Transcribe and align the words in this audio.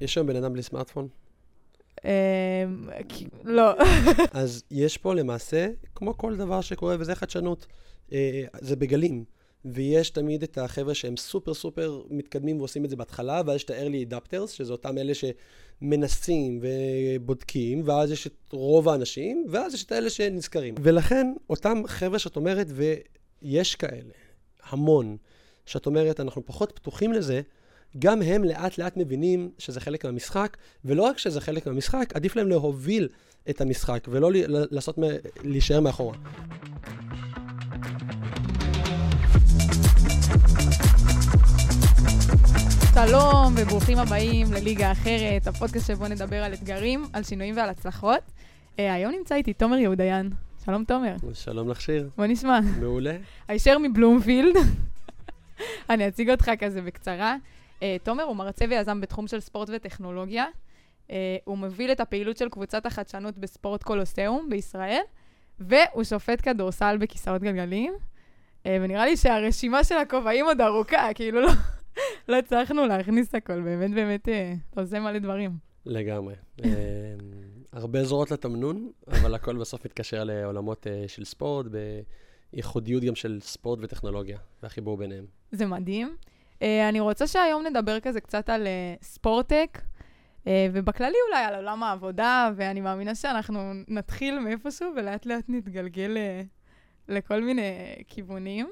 יש 0.00 0.18
היום 0.18 0.26
בן 0.26 0.36
אדם 0.36 0.52
בלי 0.52 0.62
סמארטפון? 0.62 1.08
אה, 2.04 2.64
לא. 3.44 3.72
אז 4.32 4.62
יש 4.70 4.98
פה 4.98 5.14
למעשה, 5.14 5.68
כמו 5.94 6.18
כל 6.18 6.36
דבר 6.36 6.60
שקורה, 6.60 6.96
וזה 6.98 7.14
חדשנות, 7.14 7.66
אה, 8.12 8.44
זה 8.60 8.76
בגלים. 8.76 9.24
ויש 9.64 10.10
תמיד 10.10 10.42
את 10.42 10.58
החבר'ה 10.58 10.94
שהם 10.94 11.16
סופר 11.16 11.54
סופר 11.54 12.02
מתקדמים 12.10 12.58
ועושים 12.58 12.84
את 12.84 12.90
זה 12.90 12.96
בהתחלה, 12.96 13.42
ואז 13.46 13.56
יש 13.56 13.64
את 13.64 13.70
ה-early 13.70 14.12
adapters, 14.12 14.46
שזה 14.46 14.72
אותם 14.72 14.98
אלה 14.98 15.12
שמנסים 15.14 16.60
ובודקים, 16.62 17.82
ואז 17.84 18.10
יש 18.10 18.26
את 18.26 18.52
רוב 18.52 18.88
האנשים, 18.88 19.46
ואז 19.50 19.74
יש 19.74 19.84
את 19.84 19.92
האלה 19.92 20.10
שנזכרים. 20.10 20.74
ולכן, 20.82 21.34
אותם 21.50 21.82
חבר'ה 21.86 22.18
שאת 22.18 22.36
אומרת, 22.36 22.66
ויש 22.70 23.74
כאלה, 23.74 24.12
המון, 24.62 25.16
שאת 25.66 25.86
אומרת, 25.86 26.20
אנחנו 26.20 26.46
פחות 26.46 26.72
פתוחים 26.72 27.12
לזה, 27.12 27.40
גם 27.98 28.22
הם 28.22 28.44
לאט 28.44 28.78
לאט 28.78 28.96
מבינים 28.96 29.50
שזה 29.58 29.80
חלק 29.80 30.04
מהמשחק, 30.04 30.56
ולא 30.84 31.02
רק 31.02 31.18
שזה 31.18 31.40
חלק 31.40 31.66
מהמשחק, 31.66 32.12
עדיף 32.14 32.36
להם 32.36 32.48
להוביל 32.48 33.08
את 33.50 33.60
המשחק, 33.60 34.04
ולא 34.08 34.30
לעשות, 34.70 34.98
להישאר 35.44 35.80
מאחורה. 35.80 36.14
שלום 42.94 43.54
וברוכים 43.56 43.98
הבאים 43.98 44.52
לליגה 44.52 44.92
אחרת, 44.92 45.46
הפודקאסט 45.46 45.86
שבו 45.86 46.08
נדבר 46.08 46.44
על 46.44 46.54
אתגרים, 46.54 47.04
על 47.12 47.22
שינויים 47.22 47.56
ועל 47.56 47.68
הצלחות. 47.68 48.20
Uh, 48.76 48.80
היום 48.80 49.12
נמצא 49.12 49.34
איתי 49.34 49.52
תומר 49.52 49.76
יהודיין. 49.76 50.30
שלום 50.64 50.84
תומר. 50.84 51.16
שלום 51.34 51.68
לך 51.68 51.80
שיר. 51.80 52.10
בוא 52.16 52.26
נשמע. 52.26 52.60
מעולה. 52.80 53.16
הישר 53.48 53.78
מבלומפילד. 53.78 54.54
אני 55.90 56.08
אציג 56.08 56.30
אותך 56.30 56.50
כזה 56.58 56.82
בקצרה. 56.82 57.36
Uh, 57.78 57.82
תומר 58.02 58.22
הוא 58.22 58.36
מרצה 58.36 58.64
ויזם 58.70 59.00
בתחום 59.00 59.26
של 59.26 59.40
ספורט 59.40 59.70
וטכנולוגיה. 59.72 60.46
Uh, 61.08 61.10
הוא 61.44 61.58
מוביל 61.58 61.92
את 61.92 62.00
הפעילות 62.00 62.36
של 62.36 62.48
קבוצת 62.48 62.86
החדשנות 62.86 63.38
בספורט 63.38 63.82
קולוסיאום 63.82 64.48
בישראל, 64.50 65.02
והוא 65.60 66.04
שופט 66.04 66.40
כדורסל 66.42 66.96
בכיסאות 66.96 67.42
גלגלים. 67.42 67.94
Uh, 67.94 68.68
ונראה 68.80 69.06
לי 69.06 69.16
שהרשימה 69.16 69.84
של 69.84 69.94
הכובעים 69.94 70.44
עוד 70.44 70.60
ארוכה, 70.60 71.08
כאילו 71.14 71.40
לא... 71.40 71.50
לא 72.28 72.36
הצלחנו 72.36 72.86
להכניס 72.86 73.34
הכל, 73.34 73.60
באמת 73.60 73.90
באמת 73.90 74.28
אתה 74.70 74.80
עושה 74.80 75.00
מלא 75.00 75.18
דברים. 75.18 75.50
לגמרי. 75.86 76.34
הרבה 77.72 78.04
זרועות 78.04 78.30
לתמנון, 78.30 78.90
אבל 79.08 79.34
הכל 79.34 79.56
בסוף 79.56 79.84
מתקשר 79.84 80.24
לעולמות 80.24 80.86
אה, 80.86 81.04
של 81.06 81.24
ספורט, 81.24 81.66
בייחודיות 82.52 83.02
גם 83.02 83.14
של 83.14 83.38
ספורט 83.40 83.78
וטכנולוגיה, 83.82 84.38
והחיבור 84.62 84.96
ביניהם. 84.96 85.26
זה 85.52 85.66
מדהים. 85.66 86.16
אני 86.62 87.00
רוצה 87.00 87.26
שהיום 87.26 87.66
נדבר 87.66 88.00
כזה 88.00 88.20
קצת 88.20 88.48
על 88.48 88.66
ספורטק, 89.02 89.82
ובכללי 90.46 91.16
אולי 91.28 91.44
על 91.44 91.54
עולם 91.54 91.82
העבודה, 91.82 92.50
ואני 92.56 92.80
מאמינה 92.80 93.14
שאנחנו 93.14 93.72
נתחיל 93.88 94.38
מאיפשהו 94.38 94.88
ולאט 94.96 95.26
לאט 95.26 95.44
נתגלגל 95.48 96.16
לכל 97.08 97.40
מיני 97.40 97.94
כיוונים. 98.08 98.70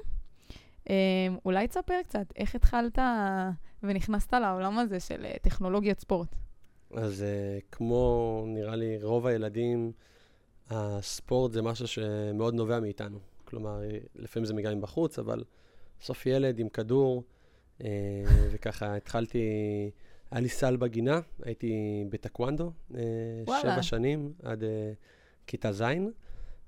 אולי 1.45 1.67
תספר 1.67 2.01
קצת, 2.03 2.25
איך 2.35 2.55
התחלת 2.55 2.99
ונכנסת 3.83 4.33
לעולם 4.33 4.79
הזה 4.79 4.99
של 4.99 5.25
אה, 5.25 5.35
טכנולוגיית 5.41 5.99
ספורט? 5.99 6.35
אז 6.93 7.25
כמו, 7.71 8.43
נראה 8.47 8.75
לי, 8.75 9.03
רוב 9.03 9.27
הילדים, 9.27 9.91
הספורט 10.69 11.51
זה 11.51 11.61
משהו 11.61 11.87
שמאוד 11.87 12.53
נובע 12.53 12.79
מאיתנו. 12.79 13.19
כלומר, 13.45 13.81
לפעמים 14.15 14.45
זה 14.45 14.53
מגיע 14.53 14.75
מבחוץ, 14.75 15.19
אבל 15.19 15.43
בסוף 15.99 16.25
ילד 16.25 16.59
עם 16.59 16.69
כדור, 16.69 17.23
וככה 18.51 18.95
התחלתי, 18.95 19.39
היה 20.31 20.41
לי 20.41 20.49
סל 20.49 20.75
בגינה, 20.75 21.19
הייתי 21.43 22.03
בטקוונדו, 22.09 22.71
uh, 22.91 22.95
שבע 23.61 23.83
שנים, 23.83 24.33
עד 24.43 24.63
uh, 24.63 24.65
כיתה 25.47 25.71
ז'. 25.71 25.83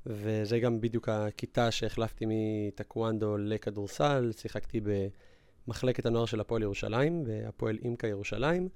וזה 0.06 0.60
גם 0.60 0.82
בדיוק 0.82 1.10
הכיתה 1.10 1.72
שהחלפתי 1.72 2.26
מטקוונדו 2.28 3.38
לכדורסל, 3.38 4.32
שיחקתי 4.38 4.82
במחלקת 5.68 6.06
הנוער 6.06 6.26
של 6.26 6.40
הפועל 6.40 6.62
ירושלים, 6.62 7.24
בהפועל 7.24 7.78
אימקה 7.84 8.08
ירושלים, 8.08 8.70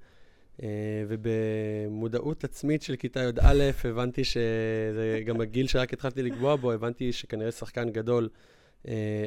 אה, 0.62 0.68
ובמודעות 1.08 2.44
עצמית 2.44 2.82
של 2.82 2.96
כיתה 2.96 3.20
י"א 3.20 3.70
הבנתי 3.84 4.24
שזה 4.24 5.22
גם 5.26 5.40
הגיל 5.40 5.66
שרק 5.66 5.92
התחלתי 5.92 6.22
לקבוע 6.22 6.56
בו, 6.56 6.72
הבנתי 6.72 7.12
שכנראה 7.12 7.50
שחקן 7.50 7.90
גדול 7.90 8.28
אה, 8.32 8.53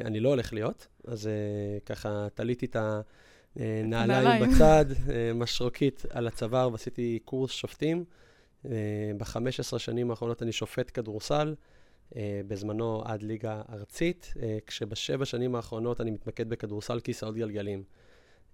אני 0.04 0.20
לא 0.20 0.28
הולך 0.28 0.52
להיות, 0.52 0.86
אז 1.06 1.26
אה, 1.26 1.32
ככה 1.86 2.28
תליתי 2.34 2.66
את 2.66 2.76
הנעליים 3.56 4.42
בצד, 4.42 4.84
משרוקית 5.34 6.04
על 6.10 6.26
הצוואר 6.26 6.72
ועשיתי 6.72 7.18
קורס 7.24 7.50
שופטים. 7.50 8.04
ב-15 8.64 9.78
שנים 9.78 10.10
האחרונות 10.10 10.42
אני 10.42 10.52
שופט 10.52 10.90
כדורסל. 10.94 11.54
אה, 12.16 12.40
בזמנו 12.48 13.02
עד 13.04 13.22
ליגה 13.22 13.62
ארצית, 13.72 14.34
אה, 14.42 14.58
כשבשבע 14.66 15.24
שנים 15.24 15.54
האחרונות 15.54 16.00
אני 16.00 16.10
מתמקד 16.10 16.48
בכדורסל 16.48 17.00
כיסאות 17.00 17.34
גלגלים. 17.34 17.82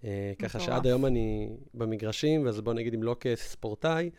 אה, 0.04 0.32
ככה 0.38 0.60
שעד 0.60 0.86
היום 0.86 1.06
אני 1.06 1.56
במגרשים, 1.74 2.46
אז 2.48 2.60
בוא 2.60 2.74
נגיד 2.74 2.94
אם 2.94 3.02
לא 3.02 3.16
כספורטאי, 3.20 4.10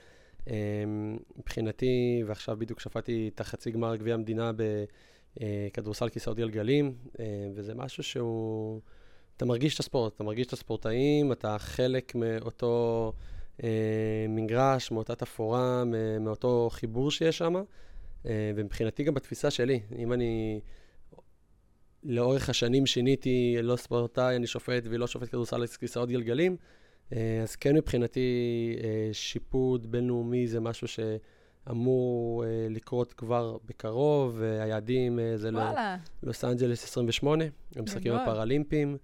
מבחינתי, 1.38 2.24
ועכשיו 2.28 2.58
בדיוק 2.58 2.80
שפטתי 2.80 3.32
את 3.34 3.42
החצי 3.42 3.72
גמר 3.72 3.96
גביע 3.96 4.14
המדינה 4.14 4.52
בכדורסל 5.38 6.10
כיסאות 6.10 6.38
גלגלים, 6.38 6.94
וזה 7.56 7.76
משהו 7.76 8.04
שהוא... 8.04 8.82
אתה 9.38 9.46
מרגיש 9.46 9.74
את 9.74 9.80
הספורט, 9.80 10.16
אתה 10.16 10.24
מרגיש 10.24 10.48
את 10.48 10.54
הספורטאים, 10.54 11.32
אתה 11.32 11.58
חלק 11.60 12.16
מאותו 12.16 13.14
מגרש, 14.30 14.92
מאותה 14.92 15.16
תפאורה, 15.16 15.84
מאותו 16.20 16.70
חיבור 16.72 17.12
שיש 17.12 17.38
שם. 17.38 17.56
אה, 18.26 18.52
ומבחינתי 18.56 19.04
גם 19.04 19.14
בתפיסה 19.14 19.52
שלי, 19.52 19.80
אם 19.98 20.14
אני 20.14 20.60
לאורך 22.04 22.50
השנים 22.50 22.86
שיניתי, 22.86 23.58
לא 23.62 23.76
ספורטאי, 23.76 24.36
אני 24.36 24.48
שופט 24.48 24.84
ולא 24.90 25.08
שופט 25.08 25.30
כדורסל 25.30 25.68
כיסאות 25.68 26.10
גלגלים, 26.10 26.58
אה, 27.14 27.40
אז 27.44 27.56
כן 27.56 27.76
מבחינתי 27.76 28.30
אה, 28.84 29.10
שיפוט 29.14 29.86
בינלאומי 29.86 30.48
זה 30.48 30.60
משהו 30.60 30.88
שאמור 31.68 32.44
לקרות 32.70 33.14
כבר 33.14 33.58
בקרוב, 33.66 34.42
היעדים 34.42 35.20
זה 35.36 35.50
ללוס 36.24 36.44
אנג'לס 36.44 36.84
28, 36.84 37.46
המשחקים 37.76 38.14
הפראלימפיים. 38.14 38.98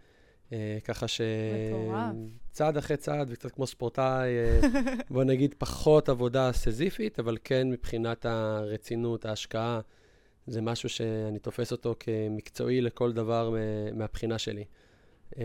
אה, 0.54 0.78
ככה 0.84 1.06
שצעד 1.08 2.78
אחרי 2.78 2.98
צעד, 2.98 3.28
וקצת 3.32 3.52
כמו 3.52 3.68
ספורטאי, 3.68 4.30
אה, 4.30 4.60
בוא 5.10 5.24
נגיד 5.24 5.56
פחות 5.58 6.10
עבודה 6.10 6.52
סזיפית, 6.54 7.20
אבל 7.20 7.38
כן 7.44 7.70
מבחינת 7.70 8.26
הרצינות, 8.26 9.26
ההשקעה, 9.26 9.82
זה 10.48 10.62
משהו 10.62 10.90
שאני 10.90 11.40
תופס 11.40 11.72
אותו 11.72 11.96
כמקצועי 12.00 12.82
לכל 12.82 13.14
דבר 13.14 13.56
מהבחינה 13.94 14.38
שלי. 14.38 14.64
אה, 15.38 15.44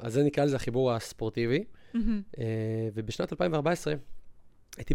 אז 0.00 0.12
זה 0.12 0.22
נקרא 0.22 0.44
לזה 0.44 0.56
החיבור 0.56 0.92
הספורטיבי. 0.92 1.64
ובשנת 2.94 3.32
2014 3.32 3.94
הייתי 4.76 4.94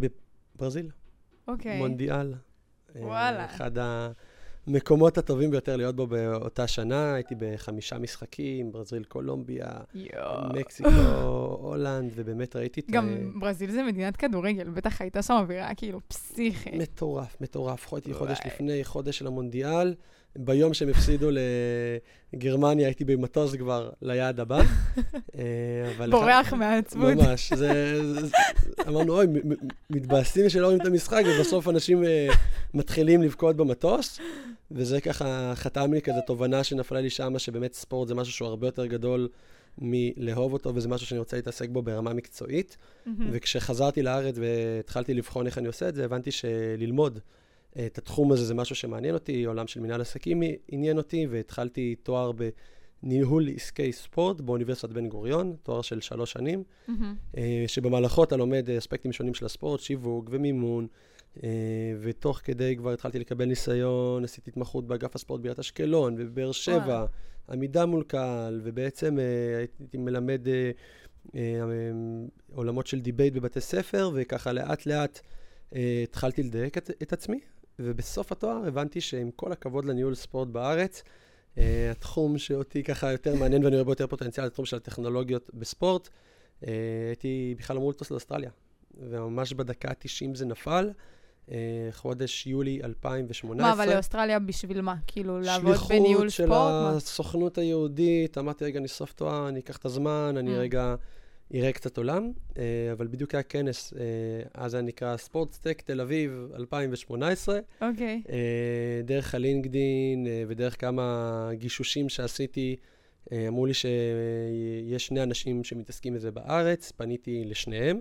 בברזיל. 0.56 0.90
אוקיי. 1.48 1.78
מונדיאל. 1.78 2.34
וואלה. 2.96 3.46
אחד. 3.46 3.72
המקומות 4.68 5.18
הטובים 5.18 5.52
ביותר 5.52 5.76
להיות 5.76 5.96
בו 5.96 6.08
באותה 6.08 6.68
שנה, 6.68 7.14
הייתי 7.14 7.36
בחמישה 7.40 7.98
משחקים, 7.98 8.72
ברזיל, 8.72 9.04
קולומביה, 9.04 9.68
מקסיקו, 10.54 10.90
הולנד, 11.62 12.12
ובאמת 12.16 12.56
ראיתי 12.56 12.80
את... 12.80 12.92
גם 12.92 13.32
ברזיל 13.40 13.72
זה 13.72 13.84
מדינת 13.84 14.18
כדורגל, 14.18 14.70
בטח 14.70 15.02
הייתה 15.02 15.22
שם 15.22 15.34
אווירה 15.34 15.76
כאילו 15.76 16.00
פסיכית. 16.08 16.74
מטורף, 16.74 17.42
מטורף. 17.42 17.94
הייתי 17.94 18.14
חודש 18.14 18.40
לפני, 18.46 18.84
חודש 18.84 19.18
של 19.18 19.28
המונדיאל. 19.28 19.96
ביום 20.38 20.74
שהם 20.74 20.90
הפסידו 20.90 21.30
לגרמניה, 22.34 22.88
הייתי 22.88 23.06
במטוס 23.06 23.56
כבר 23.56 23.90
ליעד 24.02 24.40
הבא. 24.40 24.62
אה, 25.38 26.08
בורח 26.10 26.54
מהעצבות. 26.54 27.14
ממש. 27.16 27.54
אמרנו, 28.88 29.14
אוי, 29.14 29.28
מתבאסים 29.90 30.50
שלא 30.50 30.66
רואים 30.66 30.82
את 30.82 30.86
המשחק, 30.86 31.24
ובסוף 31.28 31.68
אנשים 31.68 32.04
אה, 32.04 32.28
מתחילים 32.74 33.22
לבכות 33.22 33.56
במטוס. 33.56 34.20
וזה 34.72 35.02
ככה 35.02 35.54
חתם 35.56 35.94
לי 35.94 36.02
כזה 36.02 36.20
תובנה 36.28 36.64
שנפלה 36.64 37.02
לי 37.02 37.10
שמה, 37.10 37.40
שבאמת 37.40 37.74
ספורט 37.74 38.08
זה 38.08 38.16
משהו 38.16 38.34
שהוא 38.34 38.48
הרבה 38.48 38.68
יותר 38.68 38.86
גדול 38.86 39.28
מלאהוב 39.78 40.54
אותו, 40.54 40.76
וזה 40.76 40.88
משהו 40.88 41.08
שאני 41.08 41.20
רוצה 41.20 41.36
להתעסק 41.36 41.70
בו 41.70 41.82
ברמה 41.82 42.14
מקצועית. 42.14 42.78
וכשחזרתי 43.32 44.02
לארץ 44.02 44.36
והתחלתי 44.38 45.14
לבחון 45.14 45.46
איך 45.46 45.58
אני 45.58 45.68
עושה 45.68 45.90
את 45.90 45.96
זה, 45.96 46.06
הבנתי 46.06 46.32
שללמוד 46.32 47.20
את 47.86 47.98
התחום 47.98 48.32
הזה 48.32 48.46
זה 48.46 48.54
משהו 48.54 48.76
שמעניין 48.76 49.14
אותי, 49.14 49.46
עולם 49.46 49.68
של 49.68 49.80
מנהל 49.80 50.02
עסקים 50.02 50.42
עניין 50.68 50.98
אותי, 50.98 51.28
והתחלתי 51.30 51.96
תואר 52.04 52.32
בניהול 53.04 53.50
עסקי 53.56 53.92
ספורט 53.92 54.42
באוניברסיטת 54.42 54.90
בן 54.90 55.10
גוריון, 55.10 55.56
תואר 55.64 55.82
של 55.82 56.02
שלוש 56.02 56.32
שנים, 56.32 56.64
mm-hmm. 56.90 57.38
שבמהלכו 57.68 58.24
אתה 58.24 58.38
לומד 58.38 58.70
אספקטים 58.70 59.12
שונים 59.12 59.34
של 59.34 59.46
הספורט, 59.46 59.80
שיווק 59.80 60.30
ומימון, 60.32 60.88
אה, 61.44 61.50
ותוך 62.02 62.42
כדי 62.44 62.76
כבר 62.78 62.92
התחלתי 62.94 63.20
לקבל 63.20 63.46
ניסיון, 63.46 64.24
עשיתי 64.24 64.50
התמחות 64.50 64.88
באגף 64.88 65.16
הספורט 65.16 65.42
בעיריית 65.42 65.60
אשקלון 65.60 66.16
ובבאר 66.18 66.52
שבע, 66.52 67.06
עמידה 67.52 67.86
מול 67.86 68.04
קהל, 68.04 68.62
ובעצם 68.64 69.18
הייתי 69.80 69.98
מלמד 69.98 70.48
אה, 71.36 71.42
עולמות 72.54 72.88
של 72.88 73.00
debate 73.00 73.34
בבתי 73.34 73.62
ספר, 73.62 74.12
וככה 74.14 74.54
לאט-לאט 74.54 75.20
אה, 75.76 76.02
התחלתי 76.04 76.44
לדייק 76.44 76.78
את, 76.78 76.92
את 77.02 77.14
עצמי, 77.14 77.40
ובסוף 77.80 78.32
התואר 78.32 78.68
הבנתי 78.68 79.02
שעם 79.02 79.32
כל 79.32 79.52
הכבוד 79.52 79.86
לניהול 79.86 80.16
ספורט 80.16 80.48
בארץ, 80.48 81.04
אה, 81.58 81.92
התחום 81.92 82.38
שאותי 82.38 82.84
ככה 82.84 83.12
יותר 83.12 83.36
מעניין 83.36 83.64
ואני 83.64 83.76
רואה 83.76 83.84
בו 83.84 83.92
יותר 83.92 84.08
פוטנציאל, 84.08 84.46
זה 84.46 84.48
התחום 84.48 84.66
של 84.66 84.78
הטכנולוגיות 84.78 85.50
בספורט. 85.54 86.10
אה, 86.68 86.72
הייתי 87.08 87.56
בכלל 87.58 87.78
אמור 87.78 87.90
לטוס 87.90 88.12
לאוסטרליה, 88.12 88.50
וממש 89.10 89.54
בדקה 89.54 89.90
ה-90 89.90 90.36
זה 90.36 90.46
נפל. 90.46 90.92
אה, 91.52 91.58
חודש 91.92 92.48
יולי 92.48 92.80
2018. 92.84 93.68
מה, 93.68 93.74
אבל 93.74 93.94
לאוסטרליה 93.94 94.40
בשביל 94.40 94.82
מה? 94.82 94.96
כאילו, 95.08 95.40
לעבוד 95.40 95.76
בניהול 95.90 96.30
ספורט? 96.30 96.30
שליחות 96.30 96.92
של 96.92 96.98
הסוכנות 96.98 97.58
היהודית, 97.58 98.38
אמרתי, 98.38 98.66
רגע, 98.66 98.80
אני 98.80 98.88
סוף 98.88 99.14
תואר, 99.14 99.50
אני 99.50 99.60
אקח 99.60 99.78
את 99.78 99.86
הזמן, 99.86 100.36
אני. 100.38 100.58
רגע 100.58 100.96
אראה 101.56 101.72
קצת 101.72 101.98
עולם. 101.98 102.32
אה, 102.58 102.64
אבל 102.92 103.08
בדיוק 103.08 103.36
היה 103.36 103.44
כנס, 103.44 103.94
אה, 103.94 104.02
אז 104.54 104.74
היה 104.74 104.84
נקרא 104.84 105.18
ספורטסטק 105.18 105.82
תל 105.82 106.02
אביב 106.02 106.52
2018. 106.56 107.60
אוקיי. 107.82 108.22
דרך 109.04 109.36
הלינקדין 109.36 110.28
ודרך 110.48 110.82
כמה 110.82 111.50
גישושים 111.54 112.10
שעשיתי, 112.10 112.76
אמרו 113.48 113.66
לי 113.66 113.74
שיש 113.74 115.08
שני 115.08 115.24
אנשים 115.24 115.64
שמתעסקים 115.64 116.14
בזה 116.14 116.32
בארץ, 116.32 116.92
פניתי 116.92 117.44
לשניהם. 117.46 118.00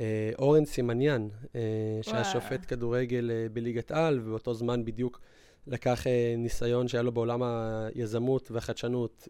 אה, 0.00 0.30
אורן 0.38 0.64
סימניאן, 0.64 1.28
אה, 1.54 1.60
שהיה 2.02 2.24
שופט 2.24 2.60
כדורגל 2.68 3.30
אה, 3.30 3.46
בליגת 3.52 3.90
על, 3.90 4.20
ובאותו 4.20 4.54
זמן 4.54 4.84
בדיוק 4.84 5.20
לקח 5.66 6.04
ניסיון 6.38 6.88
שהיה 6.88 7.02
לו 7.02 7.12
בעולם 7.12 7.42
היזמות 7.42 8.50
והחדשנות, 8.50 9.28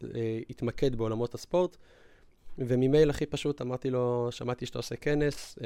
התמקד 0.50 0.94
בעולמות 0.96 1.34
הספורט. 1.34 1.76
וממייל 2.58 3.10
הכי 3.10 3.26
פשוט 3.26 3.60
אמרתי 3.60 3.90
לו, 3.90 4.28
שמעתי 4.31 4.66
שאתה 4.66 4.78
עושה 4.78 4.96
כנס, 4.96 5.58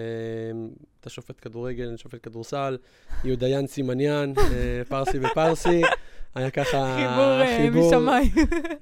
אתה 1.00 1.10
שופט 1.10 1.36
כדורגל, 1.42 1.88
אני 1.88 1.98
שופט 1.98 2.18
כדורסל, 2.22 2.78
יהודיין 3.24 3.66
סימניאן, 3.66 4.32
פרסי 4.88 5.18
ופרסי. 5.22 5.82
היה 6.34 6.50
ככה 6.50 6.96
חיבור, 6.96 7.56
חיבור 7.56 7.88
משמיים. 7.88 8.32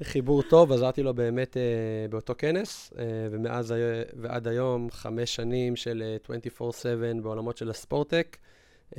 חיבור 0.02 0.42
טוב, 0.42 0.72
עזרתי 0.72 1.02
לו 1.02 1.14
באמת 1.14 1.56
uh, 1.56 2.10
באותו 2.10 2.34
כנס, 2.38 2.92
uh, 2.92 2.96
ומאז 3.30 3.74
ועד 4.14 4.48
היום 4.48 4.90
חמש 4.90 5.34
שנים 5.34 5.76
של 5.76 6.16
uh, 6.26 6.60
24/7 6.60 6.62
בעולמות 7.22 7.56
של 7.56 7.70
הספורטק, 7.70 8.36
uh, 8.90 8.96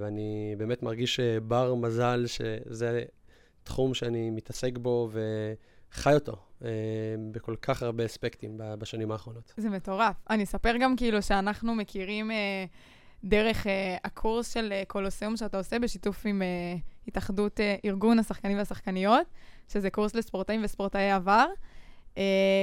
ואני 0.00 0.54
באמת 0.58 0.82
מרגיש 0.82 1.20
בר 1.20 1.74
מזל 1.74 2.24
שזה 2.26 3.02
תחום 3.64 3.94
שאני 3.94 4.30
מתעסק 4.30 4.78
בו 4.78 5.10
וחי 5.94 6.14
אותו 6.14 6.32
uh, 6.32 6.64
בכל 7.32 7.56
כך 7.62 7.82
הרבה 7.82 8.04
אספקטים 8.04 8.60
בשנים 8.78 9.12
האחרונות. 9.12 9.52
זה 9.56 9.70
מטורף. 9.70 10.16
אני 10.30 10.44
אספר 10.44 10.76
גם 10.76 10.96
כאילו 10.96 11.22
שאנחנו 11.22 11.74
מכירים... 11.74 12.30
Uh, 12.30 12.34
דרך 13.26 13.66
uh, 13.66 13.68
הקורס 14.04 14.54
של 14.54 14.72
קולוסיאום 14.88 15.36
שאתה 15.36 15.58
עושה 15.58 15.78
בשיתוף 15.78 16.26
עם 16.26 16.42
התאחדות 17.08 17.60
ארגון 17.84 18.18
השחקנים 18.18 18.58
והשחקניות, 18.58 19.26
שזה 19.68 19.90
קורס 19.90 20.14
לספורטאים 20.14 20.64
וספורטאי 20.64 21.10
עבר. 21.10 21.46
Uh, 22.14 22.18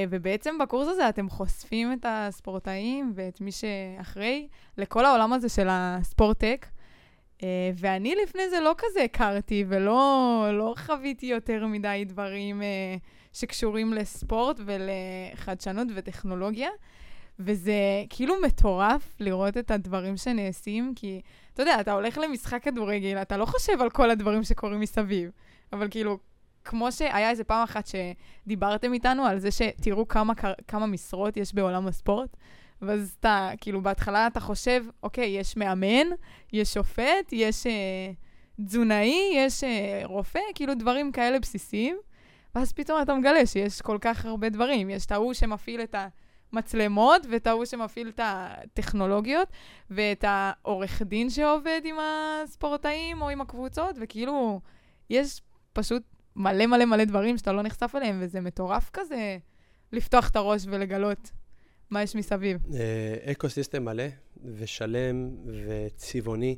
ובעצם 0.09 0.57
בקורס 0.57 0.87
הזה 0.87 1.09
אתם 1.09 1.29
חושפים 1.29 1.93
את 1.93 2.05
הספורטאים 2.09 3.11
ואת 3.15 3.41
מי 3.41 3.51
שאחראי 3.51 4.47
לכל 4.77 5.05
העולם 5.05 5.33
הזה 5.33 5.49
של 5.49 5.67
הספורטק. 5.69 6.65
Uh, 7.37 7.43
ואני 7.75 8.15
לפני 8.23 8.49
זה 8.49 8.59
לא 8.59 8.75
כזה 8.77 9.03
הכרתי 9.03 9.65
ולא 9.67 10.47
לא 10.53 10.73
חוויתי 10.77 11.25
יותר 11.25 11.65
מדי 11.65 12.03
דברים 12.07 12.61
uh, 12.61 12.63
שקשורים 13.33 13.93
לספורט 13.93 14.59
ולחדשנות 14.65 15.87
וטכנולוגיה. 15.95 16.69
וזה 17.39 17.73
כאילו 18.09 18.35
מטורף 18.41 19.15
לראות 19.19 19.57
את 19.57 19.71
הדברים 19.71 20.17
שנעשים, 20.17 20.93
כי 20.95 21.21
אתה 21.53 21.61
יודע, 21.61 21.79
אתה 21.79 21.93
הולך 21.93 22.17
למשחק 22.17 22.63
כדורגל, 22.63 23.17
אתה 23.21 23.37
לא 23.37 23.45
חושב 23.45 23.81
על 23.81 23.89
כל 23.89 24.09
הדברים 24.11 24.43
שקורים 24.43 24.79
מסביב, 24.79 25.31
אבל 25.73 25.87
כאילו, 25.91 26.17
כמו 26.65 26.91
שהיה 26.91 27.29
איזה 27.29 27.43
פעם 27.43 27.63
אחת 27.63 27.87
שדיברתם 27.87 28.93
איתנו 28.93 29.25
על 29.25 29.39
זה 29.39 29.49
שתראו 29.51 30.07
כמה, 30.07 30.33
כמה 30.67 30.85
משרות 30.85 31.37
יש 31.37 31.53
בעולם 31.53 31.87
הספורט, 31.87 32.37
ואז 32.81 33.15
אתה, 33.19 33.51
כאילו, 33.61 33.81
בהתחלה 33.81 34.27
אתה 34.27 34.39
חושב, 34.39 34.85
אוקיי, 35.03 35.29
יש 35.29 35.57
מאמן, 35.57 36.07
יש 36.53 36.73
שופט, 36.73 37.31
יש 37.31 37.67
אה, 37.67 38.11
תזונאי, 38.65 39.31
יש 39.35 39.63
אה, 39.63 40.01
רופא, 40.03 40.39
כאילו 40.55 40.73
דברים 40.75 41.11
כאלה 41.11 41.39
בסיסיים, 41.39 41.97
ואז 42.55 42.73
פתאום 42.73 43.01
אתה 43.01 43.15
מגלה 43.15 43.45
שיש 43.45 43.81
כל 43.81 43.97
כך 44.01 44.25
הרבה 44.25 44.49
דברים. 44.49 44.89
יש 44.89 45.05
את 45.05 45.11
ההוא 45.11 45.33
שמפעיל 45.33 45.81
את 45.81 45.95
ה... 45.95 46.07
מצלמות, 46.53 47.25
ואת 47.31 47.47
ההוא 47.47 47.65
שמפעיל 47.65 48.09
את 48.09 48.19
הטכנולוגיות, 48.23 49.47
ואת 49.89 50.25
העורך 50.27 51.01
דין 51.01 51.29
שעובד 51.29 51.81
עם 51.83 51.95
הספורטאים 51.99 53.21
או 53.21 53.29
עם 53.29 53.41
הקבוצות, 53.41 53.95
וכאילו, 54.01 54.61
יש 55.09 55.41
פשוט 55.73 56.03
מלא 56.35 56.65
מלא 56.65 56.85
מלא 56.85 57.03
דברים 57.03 57.37
שאתה 57.37 57.51
לא 57.51 57.61
נחשף 57.61 57.91
אליהם, 57.95 58.19
וזה 58.21 58.41
מטורף 58.41 58.89
כזה 58.93 59.37
לפתוח 59.91 60.29
את 60.29 60.35
הראש 60.35 60.63
ולגלות 60.65 61.31
מה 61.89 62.03
יש 62.03 62.15
מסביב. 62.15 62.57
אה, 62.73 63.31
אקו 63.31 63.49
סיסטם 63.49 63.85
מלא 63.85 64.03
ושלם 64.43 65.29
וצבעוני. 65.67 66.55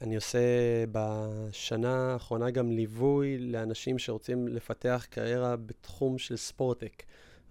אני 0.00 0.14
עושה 0.16 0.38
בשנה 0.92 2.12
האחרונה 2.12 2.50
גם 2.50 2.70
ליווי 2.70 3.38
לאנשים 3.38 3.98
שרוצים 3.98 4.48
לפתח 4.48 5.06
קריירה 5.10 5.56
בתחום 5.56 6.18
של 6.18 6.36
ספורטק. 6.36 7.02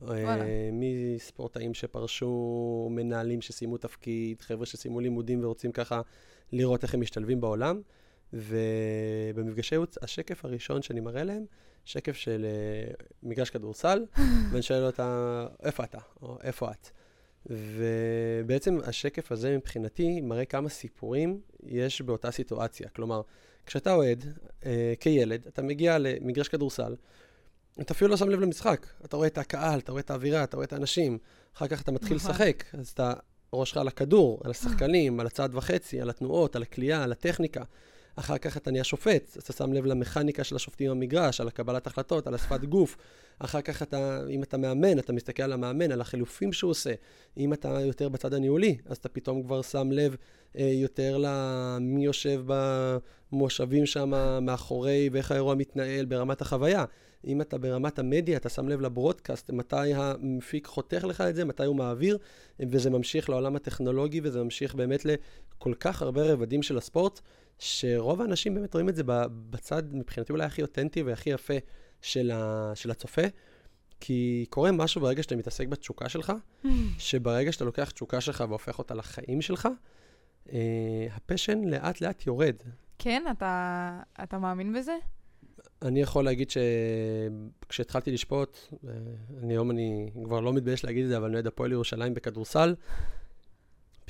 אה, 0.09 0.69
מספורטאים 0.71 1.73
שפרשו, 1.73 2.87
מנהלים 2.91 3.41
שסיימו 3.41 3.77
תפקיד, 3.77 4.41
חבר'ה 4.41 4.65
שסיימו 4.65 4.99
לימודים 4.99 5.43
ורוצים 5.43 5.71
ככה 5.71 6.01
לראות 6.51 6.83
איך 6.83 6.93
הם 6.93 7.01
משתלבים 7.01 7.41
בעולם. 7.41 7.81
ובמפגשי 8.33 9.75
ייעוץ, 9.75 9.97
השקף 10.01 10.45
הראשון 10.45 10.81
שאני 10.81 10.99
מראה 10.99 11.23
להם, 11.23 11.45
שקף 11.85 12.15
של 12.15 12.45
uh, 12.45 13.03
מגרש 13.23 13.49
כדורסל, 13.49 14.05
ואני 14.51 14.61
שואל 14.61 14.85
אותה, 14.85 15.47
איפה 15.63 15.83
אתה? 15.83 15.97
או 16.21 16.37
איפה 16.43 16.71
את? 16.71 16.89
ובעצם 17.49 18.77
השקף 18.83 19.31
הזה 19.31 19.57
מבחינתי 19.57 20.21
מראה 20.21 20.45
כמה 20.45 20.69
סיפורים 20.69 21.39
יש 21.65 22.01
באותה 22.01 22.31
סיטואציה. 22.31 22.89
כלומר, 22.89 23.21
כשאתה 23.65 23.93
אוהד, 23.93 24.25
uh, 24.61 24.65
כילד, 24.99 25.47
אתה 25.47 25.61
מגיע 25.61 25.97
למגרש 25.97 26.47
כדורסל, 26.47 26.95
אתה 27.81 27.93
אפילו 27.93 28.09
לא 28.09 28.17
שם 28.17 28.29
לב 28.29 28.39
למשחק. 28.39 28.87
אתה 29.05 29.17
רואה 29.17 29.27
את 29.27 29.37
הקהל, 29.37 29.79
אתה 29.79 29.91
רואה 29.91 30.01
את 30.01 30.11
האווירה, 30.11 30.43
אתה 30.43 30.57
רואה 30.57 30.65
את 30.65 30.73
האנשים. 30.73 31.17
אחר 31.55 31.67
כך 31.67 31.81
אתה 31.81 31.91
מתחיל 31.91 32.17
נכון. 32.17 32.31
לשחק, 32.31 32.63
אז 32.73 32.87
אתה 32.87 33.13
ראשך 33.53 33.77
על 33.77 33.87
הכדור, 33.87 34.41
על 34.43 34.51
השחקנים, 34.51 35.19
על 35.19 35.27
הצעד 35.27 35.55
וחצי, 35.55 36.01
על 36.01 36.09
התנועות, 36.09 36.55
על 36.55 36.61
הכלייה, 36.61 37.03
על 37.03 37.11
הטכניקה. 37.11 37.63
אחר 38.15 38.37
כך 38.37 38.57
אתה 38.57 38.71
נהיה 38.71 38.83
שופט, 38.83 39.37
אתה 39.37 39.53
שם 39.53 39.73
לב 39.73 39.85
למכניקה 39.85 40.43
של 40.43 40.55
השופטים 40.55 40.91
במגרש, 40.91 41.41
על 41.41 41.47
הקבלת 41.47 41.87
החלטות, 41.87 42.27
על 42.27 42.33
השפת 42.33 42.65
גוף. 42.65 42.97
אחר 43.39 43.61
כך 43.61 43.81
אתה, 43.81 44.21
אם 44.29 44.43
אתה 44.43 44.57
מאמן, 44.57 44.99
אתה 44.99 45.13
מסתכל 45.13 45.43
על 45.43 45.53
המאמן, 45.53 45.91
על 45.91 46.01
החילופים 46.01 46.53
שהוא 46.53 46.71
עושה. 46.71 46.93
אם 47.37 47.53
אתה 47.53 47.81
יותר 47.81 48.09
בצד 48.09 48.33
הניהולי, 48.33 48.77
אז 48.85 48.97
אתה 48.97 49.09
פתאום 49.09 49.43
כבר 49.43 49.61
שם 49.61 49.91
לב 49.91 50.15
אה, 50.57 50.71
יותר 50.73 51.17
למי 51.19 52.05
יושב 52.05 52.43
במושבים 52.45 53.85
שם 53.85 54.11
מאחורי 54.41 55.09
ואיך 55.11 55.31
האירוע 55.31 55.55
מתנהל 55.55 56.05
ברמת 56.05 56.41
החוויה. 56.41 56.85
אם 57.27 57.41
אתה 57.41 57.57
ברמת 57.57 57.99
המדיה, 57.99 58.37
אתה 58.37 58.49
שם 58.49 58.69
לב 58.69 58.81
לברודקאסט, 58.81 59.51
מתי 59.51 59.93
המפיק 59.93 60.67
חותך 60.67 61.03
לך 61.03 61.21
את 61.21 61.35
זה, 61.35 61.45
מתי 61.45 61.65
הוא 61.65 61.75
מעביר, 61.75 62.17
וזה 62.59 62.89
ממשיך 62.89 63.29
לעולם 63.29 63.55
הטכנולוגי, 63.55 64.21
וזה 64.23 64.43
ממשיך 64.43 64.75
באמת 64.75 65.05
לכל 65.05 65.73
כך 65.79 66.01
הרבה 66.01 66.33
רבדים 66.33 66.63
של 66.63 66.77
הספורט, 66.77 67.21
שרוב 67.59 68.21
האנשים 68.21 68.53
באמת 68.55 68.73
רואים 68.73 68.89
את 68.89 68.95
זה 68.95 69.03
בצד, 69.49 69.95
מבחינתי 69.95 70.33
אולי 70.33 70.45
הכי 70.45 70.61
אותנטי 70.61 71.03
והכי 71.03 71.29
יפה 71.29 71.53
של, 72.01 72.31
ה, 72.31 72.71
של 72.75 72.91
הצופה. 72.91 73.21
כי 73.99 74.45
קורה 74.49 74.71
משהו 74.71 75.01
ברגע 75.01 75.23
שאתה 75.23 75.35
מתעסק 75.35 75.67
בתשוקה 75.67 76.09
שלך, 76.09 76.33
שברגע 76.97 77.51
שאתה 77.51 77.65
לוקח 77.65 77.91
תשוקה 77.91 78.21
שלך 78.21 78.43
והופך 78.49 78.79
אותה 78.79 78.93
לחיים 78.93 79.41
שלך, 79.41 79.67
אה, 80.51 81.07
הפשן 81.15 81.63
לאט 81.63 82.01
לאט 82.01 82.27
יורד. 82.27 82.55
כן, 82.99 83.23
אתה, 83.31 83.99
אתה 84.23 84.37
מאמין 84.37 84.73
בזה? 84.73 84.95
אני 85.81 86.01
יכול 86.01 86.25
להגיד 86.25 86.49
שכשהתחלתי 86.49 88.11
לשפוט, 88.11 88.57
אה, 88.87 88.93
אני 89.43 89.53
היום 89.53 89.71
אני 89.71 90.09
כבר 90.25 90.39
לא 90.39 90.53
מתבייש 90.53 90.85
להגיד 90.85 91.03
את 91.03 91.09
זה, 91.09 91.17
אבל 91.17 91.25
אני 91.25 91.33
אוהד 91.33 91.47
הפועל 91.47 91.71
ירושלים 91.71 92.13
בכדורסל, 92.13 92.75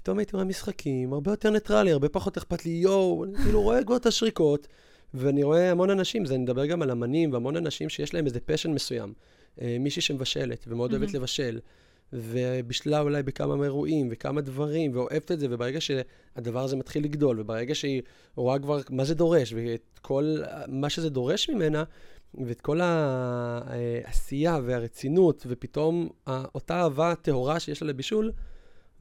פתאום 0.04 0.20
הייתי 0.20 0.36
רואה 0.36 0.46
משחקים 0.46 1.14
הרבה 1.14 1.32
יותר 1.32 1.50
ניטרלי, 1.50 1.92
הרבה 1.92 2.10
פחות 2.10 2.38
אכפת 2.38 2.66
לי, 2.66 2.72
יואו, 2.72 3.26
אני 3.26 3.38
כאילו 3.38 3.62
רואה 3.62 3.84
כבר 3.84 3.96
את 3.96 4.06
השריקות, 4.06 4.68
ואני 5.14 5.44
רואה 5.44 5.72
המון 5.72 5.90
אנשים, 5.90 6.26
זה 6.26 6.34
אני 6.36 6.44
מדבר 6.44 6.66
גם 6.66 6.82
על 6.82 6.92
אמנים 6.92 7.34
והמון 7.34 7.58
אנשים 7.58 7.90
שיש 7.90 8.14
להם 8.14 8.26
איזה 8.26 8.40
פשן 8.40 8.72
מסוים. 8.72 9.14
אה, 9.62 9.78
מישהי 9.80 10.02
שמבשלת 10.02 10.66
ומאוד 10.68 10.92
mm-hmm. 10.92 10.96
אוהבת 10.96 11.14
לבשל. 11.14 11.60
ובישלה 12.14 13.00
אולי 13.00 13.24
בכמה 13.24 13.64
אירועים 13.64 14.08
וכמה 14.12 14.42
דברים, 14.42 14.96
ואוהבת 14.96 15.32
את 15.32 15.40
זה, 15.40 15.48
וברגע 15.50 15.82
שהדבר 15.82 16.64
הזה 16.64 16.76
מתחיל 16.76 17.04
לגדול, 17.04 17.40
וברגע 17.40 17.76
שהיא 17.76 18.02
רואה 18.36 18.60
כבר 18.60 18.80
מה 18.90 19.06
זה 19.06 19.16
דורש, 19.16 19.54
ואת 19.54 20.00
כל 20.02 20.38
מה 20.68 20.90
שזה 20.90 21.10
דורש 21.10 21.50
ממנה, 21.50 21.84
ואת 22.46 22.62
כל 22.62 22.80
העשייה 22.84 24.60
והרצינות, 24.66 25.46
ופתאום 25.50 26.10
אותה 26.28 26.82
אהבה 26.82 27.14
טהורה 27.22 27.60
שיש 27.60 27.82
לה 27.82 27.88
לבישול, 27.88 28.32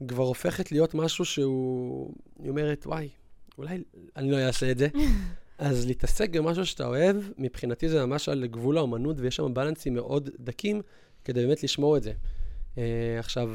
כבר 0.07 0.23
הופכת 0.23 0.71
להיות 0.71 0.93
משהו 0.93 1.25
שהוא, 1.25 2.13
היא 2.39 2.49
אומרת, 2.49 2.87
וואי, 2.87 3.09
אולי 3.57 3.83
אני 4.15 4.31
לא 4.31 4.37
אעשה 4.37 4.71
את 4.71 4.77
זה. 4.77 4.87
אז 5.57 5.85
להתעסק 5.85 6.29
במשהו 6.29 6.65
שאתה 6.65 6.87
אוהב, 6.87 7.15
מבחינתי 7.37 7.89
זה 7.89 8.05
ממש 8.05 8.29
על 8.29 8.47
גבול 8.47 8.77
האומנות, 8.77 9.15
ויש 9.19 9.35
שם 9.35 9.53
בלנסים 9.53 9.93
מאוד 9.93 10.29
דקים 10.39 10.81
כדי 11.23 11.45
באמת 11.45 11.63
לשמור 11.63 11.97
את 11.97 12.03
זה. 12.03 12.13
Uh, 12.75 12.79
עכשיו, 13.19 13.49